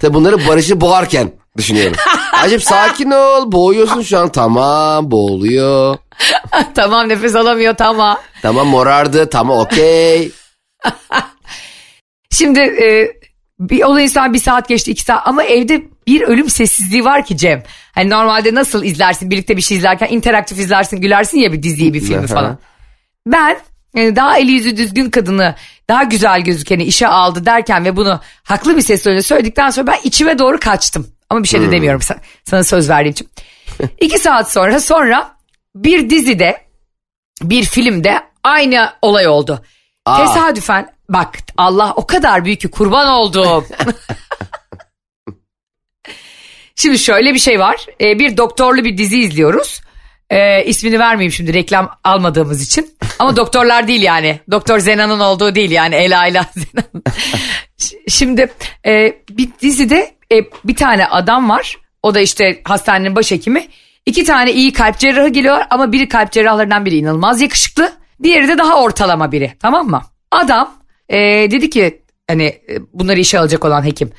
Tabii 0.00 0.14
bunları 0.14 0.48
Barış'ı 0.48 0.80
boğarken 0.80 1.32
düşünüyorum. 1.56 1.96
Acip 2.32 2.62
sakin 2.62 3.10
ol 3.10 3.52
boğuyorsun 3.52 4.02
şu 4.02 4.18
an 4.18 4.28
tamam 4.28 5.10
boğuluyor. 5.10 5.96
tamam 6.74 7.08
nefes 7.08 7.34
alamıyor 7.34 7.74
tamam. 7.76 8.18
Tamam 8.42 8.66
morardı 8.66 9.30
tamam 9.30 9.58
okey. 9.58 10.32
Şimdi 12.30 12.60
e, 12.60 13.12
bir 13.70 13.82
olayın 13.82 14.06
sonra 14.06 14.32
bir 14.32 14.38
saat 14.38 14.68
geçti 14.68 14.90
iki 14.90 15.02
saat 15.02 15.28
ama 15.28 15.42
evde 15.44 15.82
bir 16.06 16.20
ölüm 16.20 16.50
sessizliği 16.50 17.04
var 17.04 17.24
ki 17.24 17.36
Cem. 17.36 17.62
Hani 17.92 18.10
normalde 18.10 18.54
nasıl 18.54 18.84
izlersin 18.84 19.30
birlikte 19.30 19.56
bir 19.56 19.62
şey 19.62 19.76
izlerken 19.76 20.08
interaktif 20.10 20.58
izlersin 20.58 21.00
gülersin 21.00 21.38
ya 21.38 21.52
bir 21.52 21.62
diziyi 21.62 21.94
bir 21.94 22.00
filmi 22.00 22.26
falan. 22.26 22.58
Ben 23.26 23.58
e, 23.94 24.16
daha 24.16 24.38
eli 24.38 24.50
yüzü 24.50 24.76
düzgün 24.76 25.10
kadını 25.10 25.54
daha 25.88 26.02
güzel 26.02 26.40
gözükeni 26.40 26.84
işe 26.84 27.08
aldı 27.08 27.46
derken 27.46 27.84
ve 27.84 27.96
bunu 27.96 28.20
haklı 28.42 28.76
bir 28.76 28.82
sesle 28.82 29.22
söyledikten 29.22 29.70
sonra 29.70 29.86
ben 29.86 29.98
içime 30.04 30.38
doğru 30.38 30.60
kaçtım. 30.60 31.06
Ama 31.30 31.42
bir 31.42 31.48
şey 31.48 31.60
de 31.60 31.70
demiyorum 31.70 32.00
sa- 32.00 32.18
sana 32.44 32.64
söz 32.64 32.88
verdiğim 32.88 33.12
için. 33.12 33.28
İki 34.00 34.18
saat 34.18 34.52
sonra 34.52 34.80
sonra 34.80 35.36
bir 35.74 36.10
dizide 36.10 36.64
bir 37.42 37.64
filmde 37.64 38.20
aynı 38.44 38.92
olay 39.02 39.28
oldu. 39.28 39.64
Aa. 40.06 40.26
Tesadüfen 40.26 40.91
bak 41.12 41.38
Allah 41.56 41.92
o 41.96 42.06
kadar 42.06 42.44
büyük 42.44 42.60
ki 42.60 42.68
kurban 42.70 43.08
oldum. 43.08 43.66
şimdi 46.76 46.98
şöyle 46.98 47.34
bir 47.34 47.38
şey 47.38 47.60
var. 47.60 47.86
Ee, 48.00 48.18
bir 48.18 48.36
doktorlu 48.36 48.84
bir 48.84 48.98
dizi 48.98 49.18
izliyoruz. 49.20 49.80
Ee, 50.30 50.64
ismini 50.64 50.98
vermeyeyim 50.98 51.32
şimdi 51.32 51.54
reklam 51.54 51.90
almadığımız 52.04 52.62
için. 52.62 52.94
Ama 53.18 53.36
doktorlar 53.36 53.88
değil 53.88 54.02
yani. 54.02 54.40
Doktor 54.50 54.78
Zena'nın 54.78 55.20
olduğu 55.20 55.54
değil 55.54 55.70
yani 55.70 55.94
Ela 55.94 56.26
ile 56.26 56.40
Zenan. 56.54 57.02
Ş- 57.78 57.96
Şimdi 58.08 58.52
e, 58.86 59.12
bir 59.30 59.48
dizide 59.62 60.14
e, 60.32 60.36
bir 60.64 60.76
tane 60.76 61.06
adam 61.06 61.48
var. 61.48 61.76
O 62.02 62.14
da 62.14 62.20
işte 62.20 62.62
hastanenin 62.64 63.16
başhekimi. 63.16 63.68
İki 64.06 64.24
tane 64.24 64.52
iyi 64.52 64.72
kalp 64.72 64.98
cerrahı 64.98 65.28
geliyorlar 65.28 65.66
ama 65.70 65.92
biri 65.92 66.08
kalp 66.08 66.32
cerrahlarından 66.32 66.84
biri 66.84 66.96
inanılmaz 66.96 67.40
yakışıklı. 67.40 67.92
Diğeri 68.22 68.48
de 68.48 68.58
daha 68.58 68.82
ortalama 68.82 69.32
biri 69.32 69.52
tamam 69.60 69.88
mı? 69.88 70.02
Adam 70.30 70.74
e, 71.12 71.18
dedi 71.50 71.70
ki 71.70 72.02
hani 72.28 72.44
e, 72.44 72.78
bunları 72.92 73.20
işe 73.20 73.38
alacak 73.38 73.64
olan 73.64 73.84
hekim. 73.86 74.10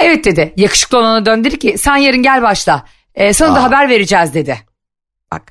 Evet 0.00 0.24
dedi 0.24 0.52
yakışıklı 0.56 0.98
olana 0.98 1.26
dön 1.26 1.44
dedi 1.44 1.58
ki 1.58 1.78
sen 1.78 1.96
yarın 1.96 2.22
gel 2.22 2.42
başla. 2.42 2.84
E, 3.14 3.32
sana 3.32 3.54
da 3.54 3.60
Aa. 3.60 3.62
haber 3.62 3.88
vereceğiz 3.88 4.34
dedi. 4.34 4.58
Bak. 5.32 5.42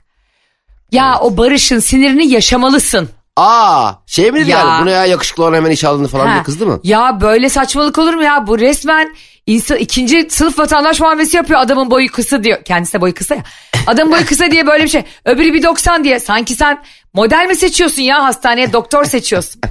Ya 0.91 1.19
o 1.21 1.38
Barış'ın 1.38 1.79
sinirini 1.79 2.27
yaşamalısın. 2.27 3.10
Aa 3.36 3.91
şey 4.06 4.32
mi 4.32 4.39
dedi 4.39 4.49
Ya. 4.49 4.60
yani 4.60 4.82
bu 4.82 4.86
ne 4.86 4.91
ya 4.91 5.06
yakışıklı 5.06 5.43
olan 5.43 5.53
hemen 5.53 5.71
iş 5.71 5.84
alındı 5.84 6.08
falan 6.08 6.27
Ha. 6.27 6.34
diye 6.34 6.43
kızdı 6.43 6.65
mı? 6.67 6.79
Ya 6.84 7.21
böyle 7.21 7.49
saçmalık 7.49 7.97
olur 7.97 8.13
mu 8.13 8.23
ya? 8.23 8.47
Bu 8.47 8.60
resmen 8.60 9.15
insan, 9.47 9.77
ikinci 9.77 10.27
sınıf 10.29 10.60
vatandaş 10.60 10.99
muamelesi 10.99 11.38
yapıyor. 11.38 11.60
Adamın 11.60 11.91
boyu 11.91 12.12
kısa 12.12 12.43
diyor. 12.43 12.63
Kendisi 12.63 12.93
de 12.93 13.01
boyu 13.01 13.13
kısa 13.13 13.36
ya. 13.36 13.43
Adamın 13.88 14.13
boyu 14.13 14.25
kısa 14.25 14.51
diye 14.51 14.67
böyle 14.67 14.84
bir 14.84 14.89
şey. 14.89 15.03
Öbürü 15.25 15.53
bir 15.53 15.63
90 15.63 16.03
diye. 16.03 16.19
Sanki 16.19 16.56
sen 16.56 16.84
model 17.13 17.45
mi 17.47 17.56
seçiyorsun 17.56 18.01
ya 18.01 18.23
hastaneye 18.23 18.73
doktor 18.73 19.06
seçiyorsun. 19.06 19.62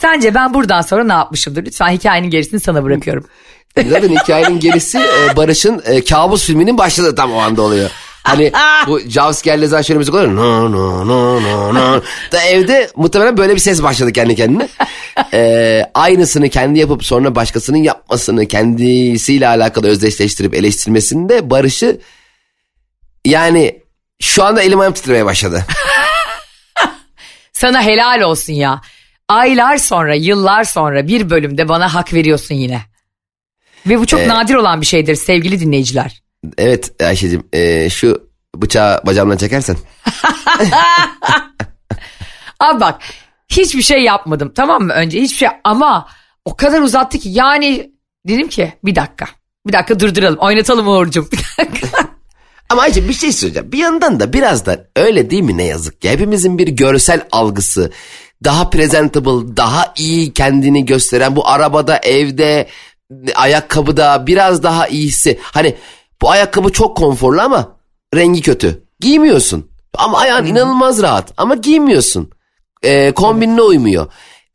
Sence 0.00 0.34
ben 0.34 0.54
buradan 0.54 0.80
sonra 0.82 1.04
ne 1.04 1.12
yapmışımdır? 1.12 1.64
Lütfen 1.64 1.88
hikayenin 1.88 2.30
gerisini 2.30 2.60
sana 2.60 2.84
bırakıyorum. 2.84 3.24
Zaten 3.76 4.08
hikayenin 4.08 4.60
gerisi 4.60 4.98
e, 4.98 5.36
Barış'ın 5.36 5.82
e, 5.86 6.04
kabus 6.04 6.44
filminin 6.46 6.78
başladığı 6.78 7.14
tam 7.14 7.32
o 7.32 7.38
anda 7.38 7.62
oluyor. 7.62 7.90
Hani 8.22 8.52
bu 8.86 9.00
Jaws 9.00 9.42
geldiği 9.42 9.66
zaman 9.66 9.82
şöyle 9.82 9.98
müzik 9.98 10.14
oluyor. 10.14 10.36
No 10.36 10.72
no 10.72 11.08
no 11.08 11.42
no 11.42 11.74
no. 11.74 12.02
Da 12.32 12.42
evde 12.42 12.90
muhtemelen 12.96 13.36
böyle 13.36 13.54
bir 13.54 13.60
ses 13.60 13.82
başladı 13.82 14.12
kendi 14.12 14.34
kendine. 14.36 14.68
E, 15.32 15.82
aynısını 15.94 16.48
kendi 16.48 16.78
yapıp 16.78 17.04
sonra 17.04 17.34
başkasının 17.34 17.78
yapmasını 17.78 18.46
kendisiyle 18.46 19.48
alakalı 19.48 19.86
özdeşleştirip 19.86 20.54
eleştirmesinde 20.54 21.50
Barış'ı 21.50 22.00
yani 23.24 23.82
şu 24.22 24.44
anda 24.44 24.62
elim 24.62 24.80
ayağım 24.80 24.94
titremeye 24.94 25.24
başladı. 25.24 25.64
Sana 27.52 27.82
helal 27.82 28.20
olsun 28.20 28.52
ya. 28.52 28.80
Aylar 29.28 29.76
sonra, 29.76 30.14
yıllar 30.14 30.64
sonra 30.64 31.08
bir 31.08 31.30
bölümde 31.30 31.68
bana 31.68 31.94
hak 31.94 32.14
veriyorsun 32.14 32.54
yine. 32.54 32.82
Ve 33.86 33.98
bu 33.98 34.06
çok 34.06 34.26
nadir 34.26 34.54
olan 34.54 34.80
bir 34.80 34.86
şeydir 34.86 35.14
sevgili 35.14 35.60
dinleyiciler. 35.60 36.22
Evet 36.58 37.02
Ayşe'cim 37.02 37.46
e, 37.52 37.90
şu 37.90 38.30
bıçağı 38.56 39.06
bacağımdan 39.06 39.36
çekersen. 39.36 39.76
Abi 42.60 42.80
bak 42.80 43.02
hiçbir 43.48 43.82
şey 43.82 44.02
yapmadım 44.02 44.52
tamam 44.54 44.82
mı 44.82 44.92
önce 44.92 45.20
hiçbir 45.20 45.36
şey 45.36 45.48
ama 45.64 46.08
o 46.44 46.56
kadar 46.56 46.80
uzattı 46.80 47.18
ki 47.18 47.28
yani 47.28 47.92
dedim 48.28 48.48
ki 48.48 48.72
bir 48.84 48.94
dakika. 48.94 49.26
Bir 49.66 49.72
dakika 49.72 50.00
durduralım 50.00 50.38
oynatalım 50.38 50.88
Uğur'cum. 50.88 51.28
Ama 52.68 52.82
Ayça 52.82 53.08
bir 53.08 53.12
şey 53.12 53.32
söyleyeceğim. 53.32 53.72
Bir 53.72 53.78
yandan 53.78 54.20
da 54.20 54.32
biraz 54.32 54.66
da 54.66 54.88
öyle 54.96 55.30
değil 55.30 55.42
mi 55.42 55.56
ne 55.56 55.64
yazık 55.64 56.02
ki. 56.02 56.10
Hepimizin 56.10 56.58
bir 56.58 56.68
görsel 56.68 57.26
algısı 57.32 57.92
daha 58.44 58.70
presentable, 58.70 59.56
daha 59.56 59.92
iyi 59.96 60.32
kendini 60.32 60.84
gösteren 60.84 61.36
bu 61.36 61.48
arabada, 61.48 61.98
evde, 61.98 62.68
ayakkabıda 63.34 64.26
biraz 64.26 64.62
daha 64.62 64.88
iyisi. 64.88 65.38
Hani 65.42 65.76
bu 66.22 66.30
ayakkabı 66.30 66.72
çok 66.72 66.96
konforlu 66.96 67.40
ama 67.40 67.76
rengi 68.14 68.42
kötü. 68.42 68.82
Giymiyorsun. 69.00 69.70
Ama 69.94 70.18
ayağın 70.18 70.46
inanılmaz 70.46 71.02
rahat 71.02 71.32
ama 71.36 71.54
giymiyorsun. 71.54 72.30
Ee, 72.82 73.12
kombinine 73.12 73.62
uymuyor. 73.62 74.06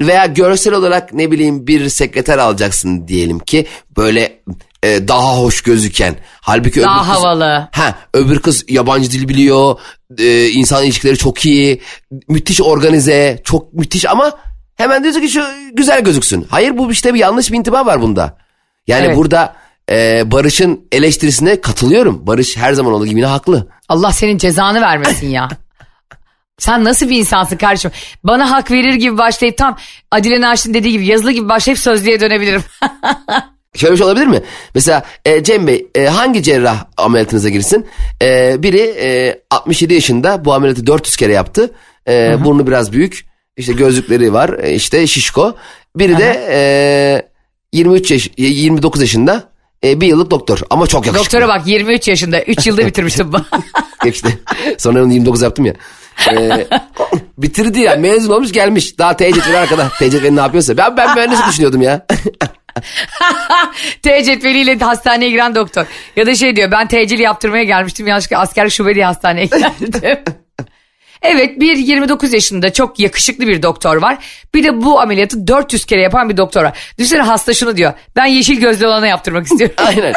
Veya 0.01 0.25
görsel 0.25 0.73
olarak 0.73 1.13
ne 1.13 1.31
bileyim 1.31 1.67
bir 1.67 1.89
sekreter 1.89 2.37
alacaksın 2.37 3.07
diyelim 3.07 3.39
ki 3.39 3.67
böyle 3.97 4.43
e, 4.83 5.07
daha 5.07 5.37
hoş 5.37 5.61
gözüken. 5.61 6.15
Halbuki 6.41 6.81
Daha 6.81 7.01
öbür 7.01 7.13
kız, 7.13 7.23
havalı. 7.23 7.69
Ha, 7.71 7.95
öbür 8.13 8.39
kız 8.39 8.65
yabancı 8.69 9.11
dil 9.11 9.29
biliyor. 9.29 9.79
E, 10.17 10.49
insan 10.49 10.83
ilişkileri 10.83 11.17
çok 11.17 11.45
iyi. 11.45 11.81
Müthiş 12.27 12.61
organize. 12.61 13.41
Çok 13.43 13.73
müthiş 13.73 14.05
ama 14.05 14.31
hemen 14.75 15.03
diyorsun 15.03 15.21
ki 15.21 15.29
şu 15.29 15.43
güzel 15.73 16.03
gözüksün. 16.03 16.47
Hayır 16.49 16.77
bu 16.77 16.91
işte 16.91 17.13
bir 17.13 17.19
yanlış 17.19 17.51
bir 17.51 17.57
intiba 17.57 17.85
var 17.85 18.01
bunda. 18.01 18.37
Yani 18.87 19.05
Evet. 19.05 19.17
burada 19.17 19.55
e, 19.91 20.23
Barış'ın 20.31 20.87
eleştirisine 20.91 21.61
katılıyorum. 21.61 22.27
Barış 22.27 22.57
her 22.57 22.73
zaman 22.73 22.93
olduğu 22.93 23.05
gibi 23.05 23.19
yine 23.19 23.27
haklı. 23.29 23.67
Allah 23.89 24.11
senin 24.11 24.37
cezanı 24.37 24.81
vermesin 24.81 25.29
ya. 25.29 25.49
Sen 26.57 26.83
nasıl 26.83 27.09
bir 27.09 27.17
insansın 27.17 27.57
kardeşim? 27.57 27.91
Bana 28.23 28.51
hak 28.51 28.71
verir 28.71 28.93
gibi 28.93 29.17
başlayıp 29.17 29.57
tam 29.57 29.77
Adile 30.11 30.41
Naşit'in 30.41 30.73
dediği 30.73 30.91
gibi 30.91 31.05
yazılı 31.05 31.31
gibi 31.31 31.49
başlayıp 31.49 31.79
sözlüğe 31.79 32.19
dönebilirim. 32.19 32.63
Şöyle 33.75 33.93
bir 33.93 33.97
şey 33.97 34.07
olabilir 34.07 34.27
mi? 34.27 34.41
Mesela 34.75 35.03
e, 35.25 35.43
Cem 35.43 35.67
Bey 35.67 35.87
e, 35.95 36.05
hangi 36.05 36.43
cerrah 36.43 36.85
ameliyatınıza 36.97 37.49
girsin? 37.49 37.87
E, 38.21 38.55
biri 38.63 38.81
e, 38.81 39.41
67 39.49 39.93
yaşında 39.93 40.45
bu 40.45 40.53
ameliyatı 40.53 40.87
400 40.87 41.15
kere 41.15 41.33
yaptı. 41.33 41.71
E, 42.07 42.43
burnu 42.43 42.67
biraz 42.67 42.91
büyük. 42.91 43.25
İşte 43.57 43.73
gözlükleri 43.73 44.33
var. 44.33 44.49
e, 44.63 44.73
işte 44.73 45.07
şişko. 45.07 45.55
Biri 45.95 46.17
de 46.17 46.47
e, 46.51 47.77
23 47.77 48.11
yaş 48.11 48.29
29 48.37 49.01
yaşında 49.01 49.43
e, 49.83 50.01
bir 50.01 50.07
yıllık 50.07 50.31
doktor 50.31 50.59
ama 50.69 50.87
çok 50.87 51.05
yakışıklı. 51.05 51.25
Doktora 51.25 51.47
bak 51.47 51.67
23 51.67 52.07
yaşında 52.07 52.41
3 52.41 52.67
yılda 52.67 52.85
bitirmiştim. 52.85 53.31
İşte 54.05 54.29
sonra 54.77 55.03
onu 55.03 55.13
29 55.13 55.41
yaptım 55.41 55.65
ya. 55.65 55.73
E, 56.31 56.67
bitirdi 57.37 57.79
ya 57.79 57.95
mezun 57.95 58.31
olmuş 58.33 58.51
gelmiş. 58.51 58.97
Daha 58.97 59.17
TCT'li 59.17 59.57
arkada. 59.57 59.89
TCT'li 59.89 60.35
ne 60.35 60.39
yapıyorsa. 60.39 60.77
Ben, 60.77 60.97
ben 60.97 61.15
mühendis 61.15 61.39
düşünüyordum 61.49 61.81
ya. 61.81 62.05
T 64.01 64.23
cetveliyle 64.23 64.79
hastaneye 64.79 65.29
giren 65.29 65.55
doktor. 65.55 65.85
Ya 66.15 66.25
da 66.25 66.35
şey 66.35 66.55
diyor 66.55 66.71
ben 66.71 66.87
tecili 66.87 67.21
yaptırmaya 67.21 67.63
gelmiştim 67.63 68.07
yanlışlıkla 68.07 68.39
asker 68.39 68.69
şube 68.69 68.95
diye 68.95 69.05
hastaneye 69.05 69.45
geldim. 69.45 70.19
Evet 71.21 71.59
bir 71.59 71.77
29 71.77 72.33
yaşında 72.33 72.73
çok 72.73 72.99
yakışıklı 72.99 73.47
bir 73.47 73.63
doktor 73.63 73.95
var. 73.95 74.17
Bir 74.53 74.63
de 74.63 74.81
bu 74.81 74.99
ameliyatı 75.01 75.47
400 75.47 75.85
kere 75.85 76.01
yapan 76.01 76.29
bir 76.29 76.37
doktor 76.37 76.63
var. 76.63 76.77
Düşünsene 76.97 77.21
hasta 77.21 77.53
şunu 77.53 77.77
diyor. 77.77 77.93
Ben 78.15 78.25
yeşil 78.25 78.59
gözlü 78.59 78.87
olana 78.87 79.07
yaptırmak 79.07 79.45
istiyorum. 79.45 79.75
Aynen. 79.85 80.13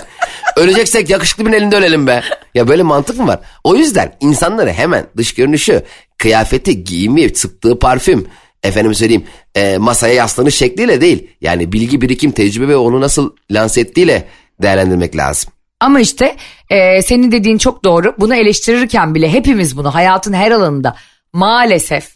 Öleceksek 0.56 1.10
yakışıklı 1.10 1.46
birinin 1.46 1.56
elinde 1.56 1.76
ölelim 1.76 2.06
be. 2.06 2.22
Ya 2.54 2.68
böyle 2.68 2.82
mantık 2.82 3.18
mı 3.18 3.26
var? 3.26 3.40
O 3.64 3.76
yüzden 3.76 4.16
insanları 4.20 4.72
hemen 4.72 5.06
dış 5.16 5.34
görünüşü, 5.34 5.82
kıyafeti, 6.18 6.84
giyimi, 6.84 7.34
sıktığı 7.34 7.78
parfüm, 7.78 8.28
efendim 8.64 8.94
söyleyeyim 8.94 9.24
e, 9.54 9.78
masaya 9.78 10.14
yaslanış 10.14 10.54
şekliyle 10.54 11.00
değil. 11.00 11.30
Yani 11.40 11.72
bilgi, 11.72 12.00
birikim, 12.00 12.30
tecrübe 12.30 12.68
ve 12.68 12.76
onu 12.76 13.00
nasıl 13.00 13.30
lanse 13.50 13.80
ettiğiyle 13.80 14.28
değerlendirmek 14.62 15.16
lazım. 15.16 15.52
Ama 15.80 16.00
işte 16.00 16.36
e, 16.70 17.02
senin 17.02 17.32
dediğin 17.32 17.58
çok 17.58 17.84
doğru. 17.84 18.14
Bunu 18.18 18.34
eleştirirken 18.34 19.14
bile 19.14 19.32
hepimiz 19.32 19.76
bunu 19.76 19.94
hayatın 19.94 20.32
her 20.32 20.50
alanında 20.50 20.96
maalesef 21.32 22.14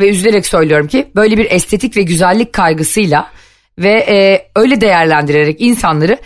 ve 0.00 0.08
üzülerek 0.08 0.46
söylüyorum 0.46 0.88
ki 0.88 1.08
böyle 1.16 1.38
bir 1.38 1.50
estetik 1.50 1.96
ve 1.96 2.02
güzellik 2.02 2.52
kaygısıyla 2.52 3.30
ve 3.78 4.06
e, 4.08 4.48
öyle 4.56 4.80
değerlendirerek 4.80 5.60
insanları 5.60 6.18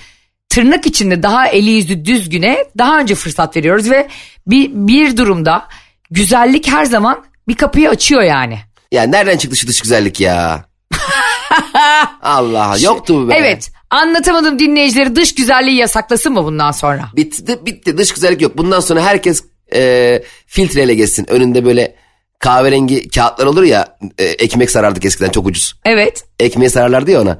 tırnak 0.48 0.86
içinde 0.86 1.22
daha 1.22 1.48
eli 1.48 1.70
yüzü 1.70 2.04
düzgüne 2.04 2.64
daha 2.78 2.98
önce 2.98 3.14
fırsat 3.14 3.56
veriyoruz 3.56 3.90
ve 3.90 4.08
bir, 4.46 4.70
bir 4.72 5.16
durumda 5.16 5.68
güzellik 6.10 6.68
her 6.68 6.84
zaman 6.84 7.24
bir 7.48 7.54
kapıyı 7.54 7.90
açıyor 7.90 8.22
yani. 8.22 8.58
Ya 8.94 9.02
nereden 9.02 9.38
çıktı 9.38 9.56
şu 9.56 9.66
dış 9.66 9.80
güzellik 9.80 10.20
ya? 10.20 10.64
Allah 12.22 12.76
yoktu 12.80 13.28
be. 13.28 13.34
Evet 13.36 13.70
anlatamadım 13.90 14.58
dinleyicileri 14.58 15.16
dış 15.16 15.34
güzelliği 15.34 15.76
yasaklasın 15.76 16.32
mı 16.32 16.44
bundan 16.44 16.70
sonra? 16.70 17.08
Bitti, 17.16 17.66
bitti 17.66 17.98
dış 17.98 18.12
güzellik 18.12 18.42
yok. 18.42 18.58
Bundan 18.58 18.80
sonra 18.80 19.02
herkes 19.02 19.44
e, 19.74 20.22
filtreyle 20.46 20.94
geçsin. 20.94 21.30
Önünde 21.30 21.64
böyle 21.64 21.94
kahverengi 22.38 23.08
kağıtlar 23.08 23.46
olur 23.46 23.62
ya 23.62 23.98
e, 24.18 24.24
ekmek 24.24 24.70
sarardık 24.70 25.04
eskiden 25.04 25.30
çok 25.30 25.46
ucuz. 25.46 25.74
Evet. 25.84 26.24
ekmeği 26.40 26.70
sararlardı 26.70 27.10
ya 27.10 27.22
ona. 27.22 27.38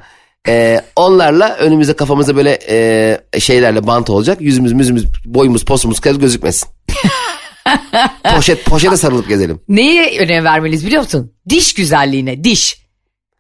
Ee, 0.49 0.81
onlarla 0.97 1.55
önümüze 1.55 1.93
kafamıza 1.93 2.37
böyle 2.37 2.59
e, 2.69 3.41
şeylerle 3.41 3.87
bant 3.87 4.11
olacak. 4.11 4.41
Yüzümüz, 4.41 4.73
müzümüz, 4.73 5.05
boyumuz, 5.25 5.65
posumuz 5.65 6.01
göz 6.01 6.19
gözükmesin. 6.19 6.69
Poşet, 8.37 8.65
poşete 8.65 8.97
sarılıp 8.97 9.29
gezelim. 9.29 9.61
Neye 9.69 10.19
önem 10.19 10.45
vermeliyiz 10.45 10.87
biliyor 10.87 11.03
musun? 11.03 11.33
Diş 11.49 11.75
güzelliğine, 11.75 12.45
diş. 12.45 12.85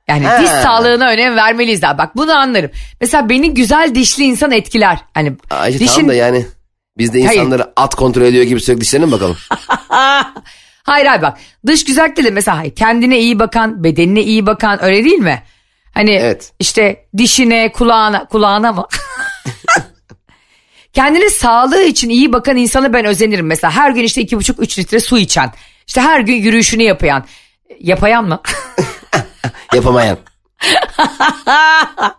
Yani 0.09 0.27
Ha. 0.27 0.43
diş 0.43 0.49
sağlığına 0.51 1.09
önem 1.09 1.37
vermeliyiz 1.37 1.83
daha. 1.83 1.99
Bak 1.99 2.16
bunu 2.16 2.33
anlarım. 2.39 2.70
Mesela 3.01 3.29
beni 3.29 3.55
güzel 3.55 3.95
dişli 3.95 4.25
insan 4.25 4.51
etkiler. 4.51 4.99
Hani 5.14 5.33
Ayşe 5.51 5.79
dişin... 5.79 5.95
tamam 5.95 6.09
da 6.09 6.14
yani 6.14 6.47
biz 6.99 7.14
de 7.14 7.25
Hayır. 7.25 7.41
insanları 7.41 7.72
at 7.77 7.95
kontrol 7.95 8.22
ediyor 8.22 8.45
gibi 8.45 8.61
sürekli 8.61 8.81
dişlerine 8.81 9.07
mi 9.07 9.12
bakalım? 9.12 9.37
Hayır 10.83 11.07
hayır 11.07 11.22
bak 11.22 11.39
dış 11.66 11.85
güzellik 11.85 12.16
de 12.16 12.31
mesela 12.31 12.59
hayır, 12.59 12.75
kendine 12.75 13.18
iyi 13.18 13.39
bakan, 13.39 13.85
bedenine 13.85 14.22
iyi 14.22 14.47
bakan 14.47 14.85
öyle 14.85 15.05
değil 15.05 15.18
mi? 15.18 15.43
Hani 15.95 16.11
Evet. 16.11 16.53
işte 16.59 17.07
dişine, 17.16 17.72
kulağına, 17.72 18.25
kulağına 18.29 18.72
mı? 18.72 18.87
Kendine 20.95 21.30
sağlığı 21.30 21.82
için 21.82 22.09
iyi 22.09 22.32
bakan 22.32 22.57
insana 22.57 22.92
ben 22.92 23.05
özenirim. 23.05 23.47
Mesela 23.47 23.70
her 23.70 23.90
gün 23.90 24.03
işte 24.03 24.20
iki 24.20 24.36
buçuk 24.36 24.62
üç 24.62 24.78
litre 24.78 25.01
su 25.01 25.18
içen. 25.18 25.53
İşte 25.86 26.01
her 26.01 26.20
gün 26.20 26.34
yürüyüşünü 26.34 26.82
yapayan. 26.82 27.24
Yapayan 27.80 28.24
mı? 28.24 28.40
Yapamayan. 29.74 30.18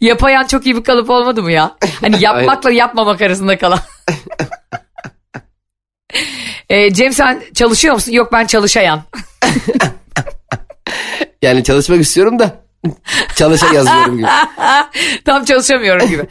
Yapayan 0.00 0.46
çok 0.46 0.66
iyi 0.66 0.76
bir 0.76 0.84
kalıp 0.84 1.10
olmadı 1.10 1.42
mı 1.42 1.52
ya? 1.52 1.76
Hani 2.00 2.16
yapmakla 2.22 2.70
yapmamak 2.70 3.22
arasında 3.22 3.58
kalan. 3.58 3.78
ee, 6.68 6.92
Cem 6.94 7.12
sen 7.12 7.42
çalışıyor 7.54 7.94
musun? 7.94 8.12
Yok 8.12 8.32
ben 8.32 8.46
çalışayan. 8.46 9.02
Yani 11.42 11.64
çalışmak 11.64 12.00
istiyorum 12.00 12.38
da 12.38 12.56
çalışa 13.36 13.74
yazıyorum 13.74 14.16
gibi. 14.18 14.28
Tam 15.24 15.44
çalışamıyorum 15.44 16.08
gibi. 16.08 16.26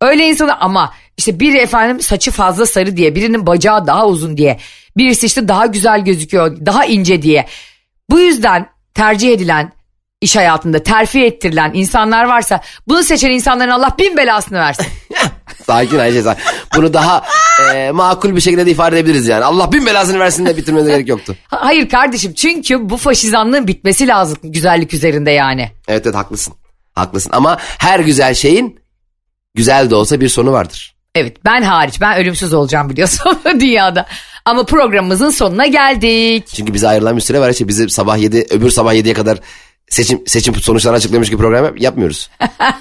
Öyle 0.00 0.24
insana 0.28 0.56
ama 0.56 0.94
işte 1.16 1.40
biri 1.40 1.58
efendim 1.58 2.00
saçı 2.00 2.30
fazla 2.30 2.66
sarı 2.66 2.96
diye, 2.96 3.14
birinin 3.14 3.46
bacağı 3.46 3.86
daha 3.86 4.06
uzun 4.06 4.36
diye, 4.36 4.58
birisi 4.96 5.26
işte 5.26 5.48
daha 5.48 5.66
güzel 5.66 6.04
gözüküyor, 6.04 6.66
daha 6.66 6.84
ince 6.84 7.22
diye. 7.22 7.46
Bu 8.10 8.20
yüzden 8.20 8.66
tercih 8.94 9.32
edilen 9.32 9.72
iş 10.20 10.36
hayatında 10.36 10.82
terfi 10.82 11.24
ettirilen 11.24 11.70
insanlar 11.74 12.24
varsa 12.24 12.60
bunu 12.88 13.02
seçen 13.02 13.30
insanların 13.30 13.70
Allah 13.70 13.94
bin 13.98 14.16
belasını 14.16 14.58
versin. 14.58 14.86
Sakin 15.66 15.98
Ayşe 15.98 16.22
sakin. 16.22 16.42
Bunu 16.76 16.92
daha 16.94 17.22
e, 17.74 17.90
makul 17.90 18.36
bir 18.36 18.40
şekilde 18.40 18.66
de 18.66 18.70
ifade 18.70 18.98
edebiliriz 18.98 19.26
yani. 19.28 19.44
Allah 19.44 19.72
bin 19.72 19.86
belasını 19.86 20.18
versin 20.18 20.46
de 20.46 20.56
bitirmenize 20.56 20.90
gerek 20.90 21.08
yoktu. 21.08 21.36
Ha- 21.48 21.58
Hayır 21.60 21.88
kardeşim 21.88 22.32
çünkü 22.34 22.90
bu 22.90 22.96
faşizanlığın 22.96 23.66
bitmesi 23.66 24.08
lazım 24.08 24.38
güzellik 24.42 24.94
üzerinde 24.94 25.30
yani. 25.30 25.70
Evet 25.88 26.06
evet 26.06 26.14
haklısın. 26.16 26.54
Haklısın 26.92 27.30
ama 27.34 27.58
her 27.60 28.00
güzel 28.00 28.34
şeyin 28.34 28.80
güzel 29.54 29.90
de 29.90 29.94
olsa 29.94 30.20
bir 30.20 30.28
sonu 30.28 30.52
vardır. 30.52 30.94
Evet 31.14 31.44
ben 31.44 31.62
hariç 31.62 32.00
ben 32.00 32.16
ölümsüz 32.18 32.52
olacağım 32.54 32.90
biliyorsun 32.90 33.38
dünyada. 33.60 34.06
Ama 34.44 34.64
programımızın 34.66 35.30
sonuna 35.30 35.66
geldik. 35.66 36.46
Çünkü 36.56 36.74
bize 36.74 36.88
ayrılan 36.88 37.16
bir 37.16 37.20
süre 37.22 37.40
var. 37.40 37.50
İşte 37.50 37.68
bizi 37.68 37.90
sabah 37.90 38.18
7 38.18 38.46
öbür 38.50 38.70
sabah 38.70 38.94
7'ye 38.94 39.14
kadar 39.14 39.38
seçim 39.90 40.26
seçim 40.26 40.54
sonuçlarını 40.54 40.96
açıklamış 40.96 41.30
gibi 41.30 41.42
program 41.42 41.64
yap- 41.64 41.80
yapmıyoruz. 41.80 42.30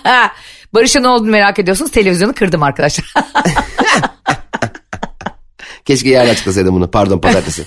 Barış'a 0.74 1.00
ne 1.00 1.08
olduğunu 1.08 1.32
merak 1.32 1.60
ediyorsunuz. 1.60 1.92
Televizyonu 1.92 2.34
kırdım 2.34 2.64
arkadaşlar. 2.64 3.14
Keşke 5.86 6.10
yarın 6.10 6.30
açıklasaydım 6.30 6.76
bunu. 6.76 6.92
Pardon 6.92 7.20
pazartesi. 7.20 7.66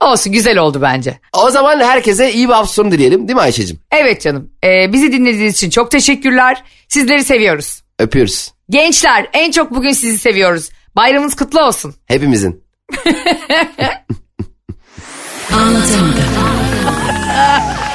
Olsun 0.00 0.32
güzel 0.32 0.58
oldu 0.58 0.78
bence. 0.82 1.20
o 1.32 1.50
zaman 1.50 1.80
herkese 1.80 2.32
iyi 2.32 2.48
bir 2.48 2.52
hafta 2.52 2.72
sonu 2.72 2.90
dileyelim 2.90 3.28
değil 3.28 3.34
mi 3.36 3.40
Ayşe'cim? 3.42 3.80
Evet 3.92 4.22
canım. 4.22 4.50
Ee, 4.64 4.92
bizi 4.92 5.12
dinlediğiniz 5.12 5.54
için 5.54 5.70
çok 5.70 5.90
teşekkürler. 5.90 6.62
Sizleri 6.88 7.24
seviyoruz. 7.24 7.82
Öpüyoruz. 8.00 8.52
Gençler 8.70 9.28
en 9.32 9.50
çok 9.50 9.70
bugün 9.74 9.92
sizi 9.92 10.18
seviyoruz. 10.18 10.70
Bayramınız 10.96 11.36
kutlu 11.36 11.60
olsun. 11.60 11.94
Hepimizin. 12.06 12.64
Anlatamadım. 15.52 16.14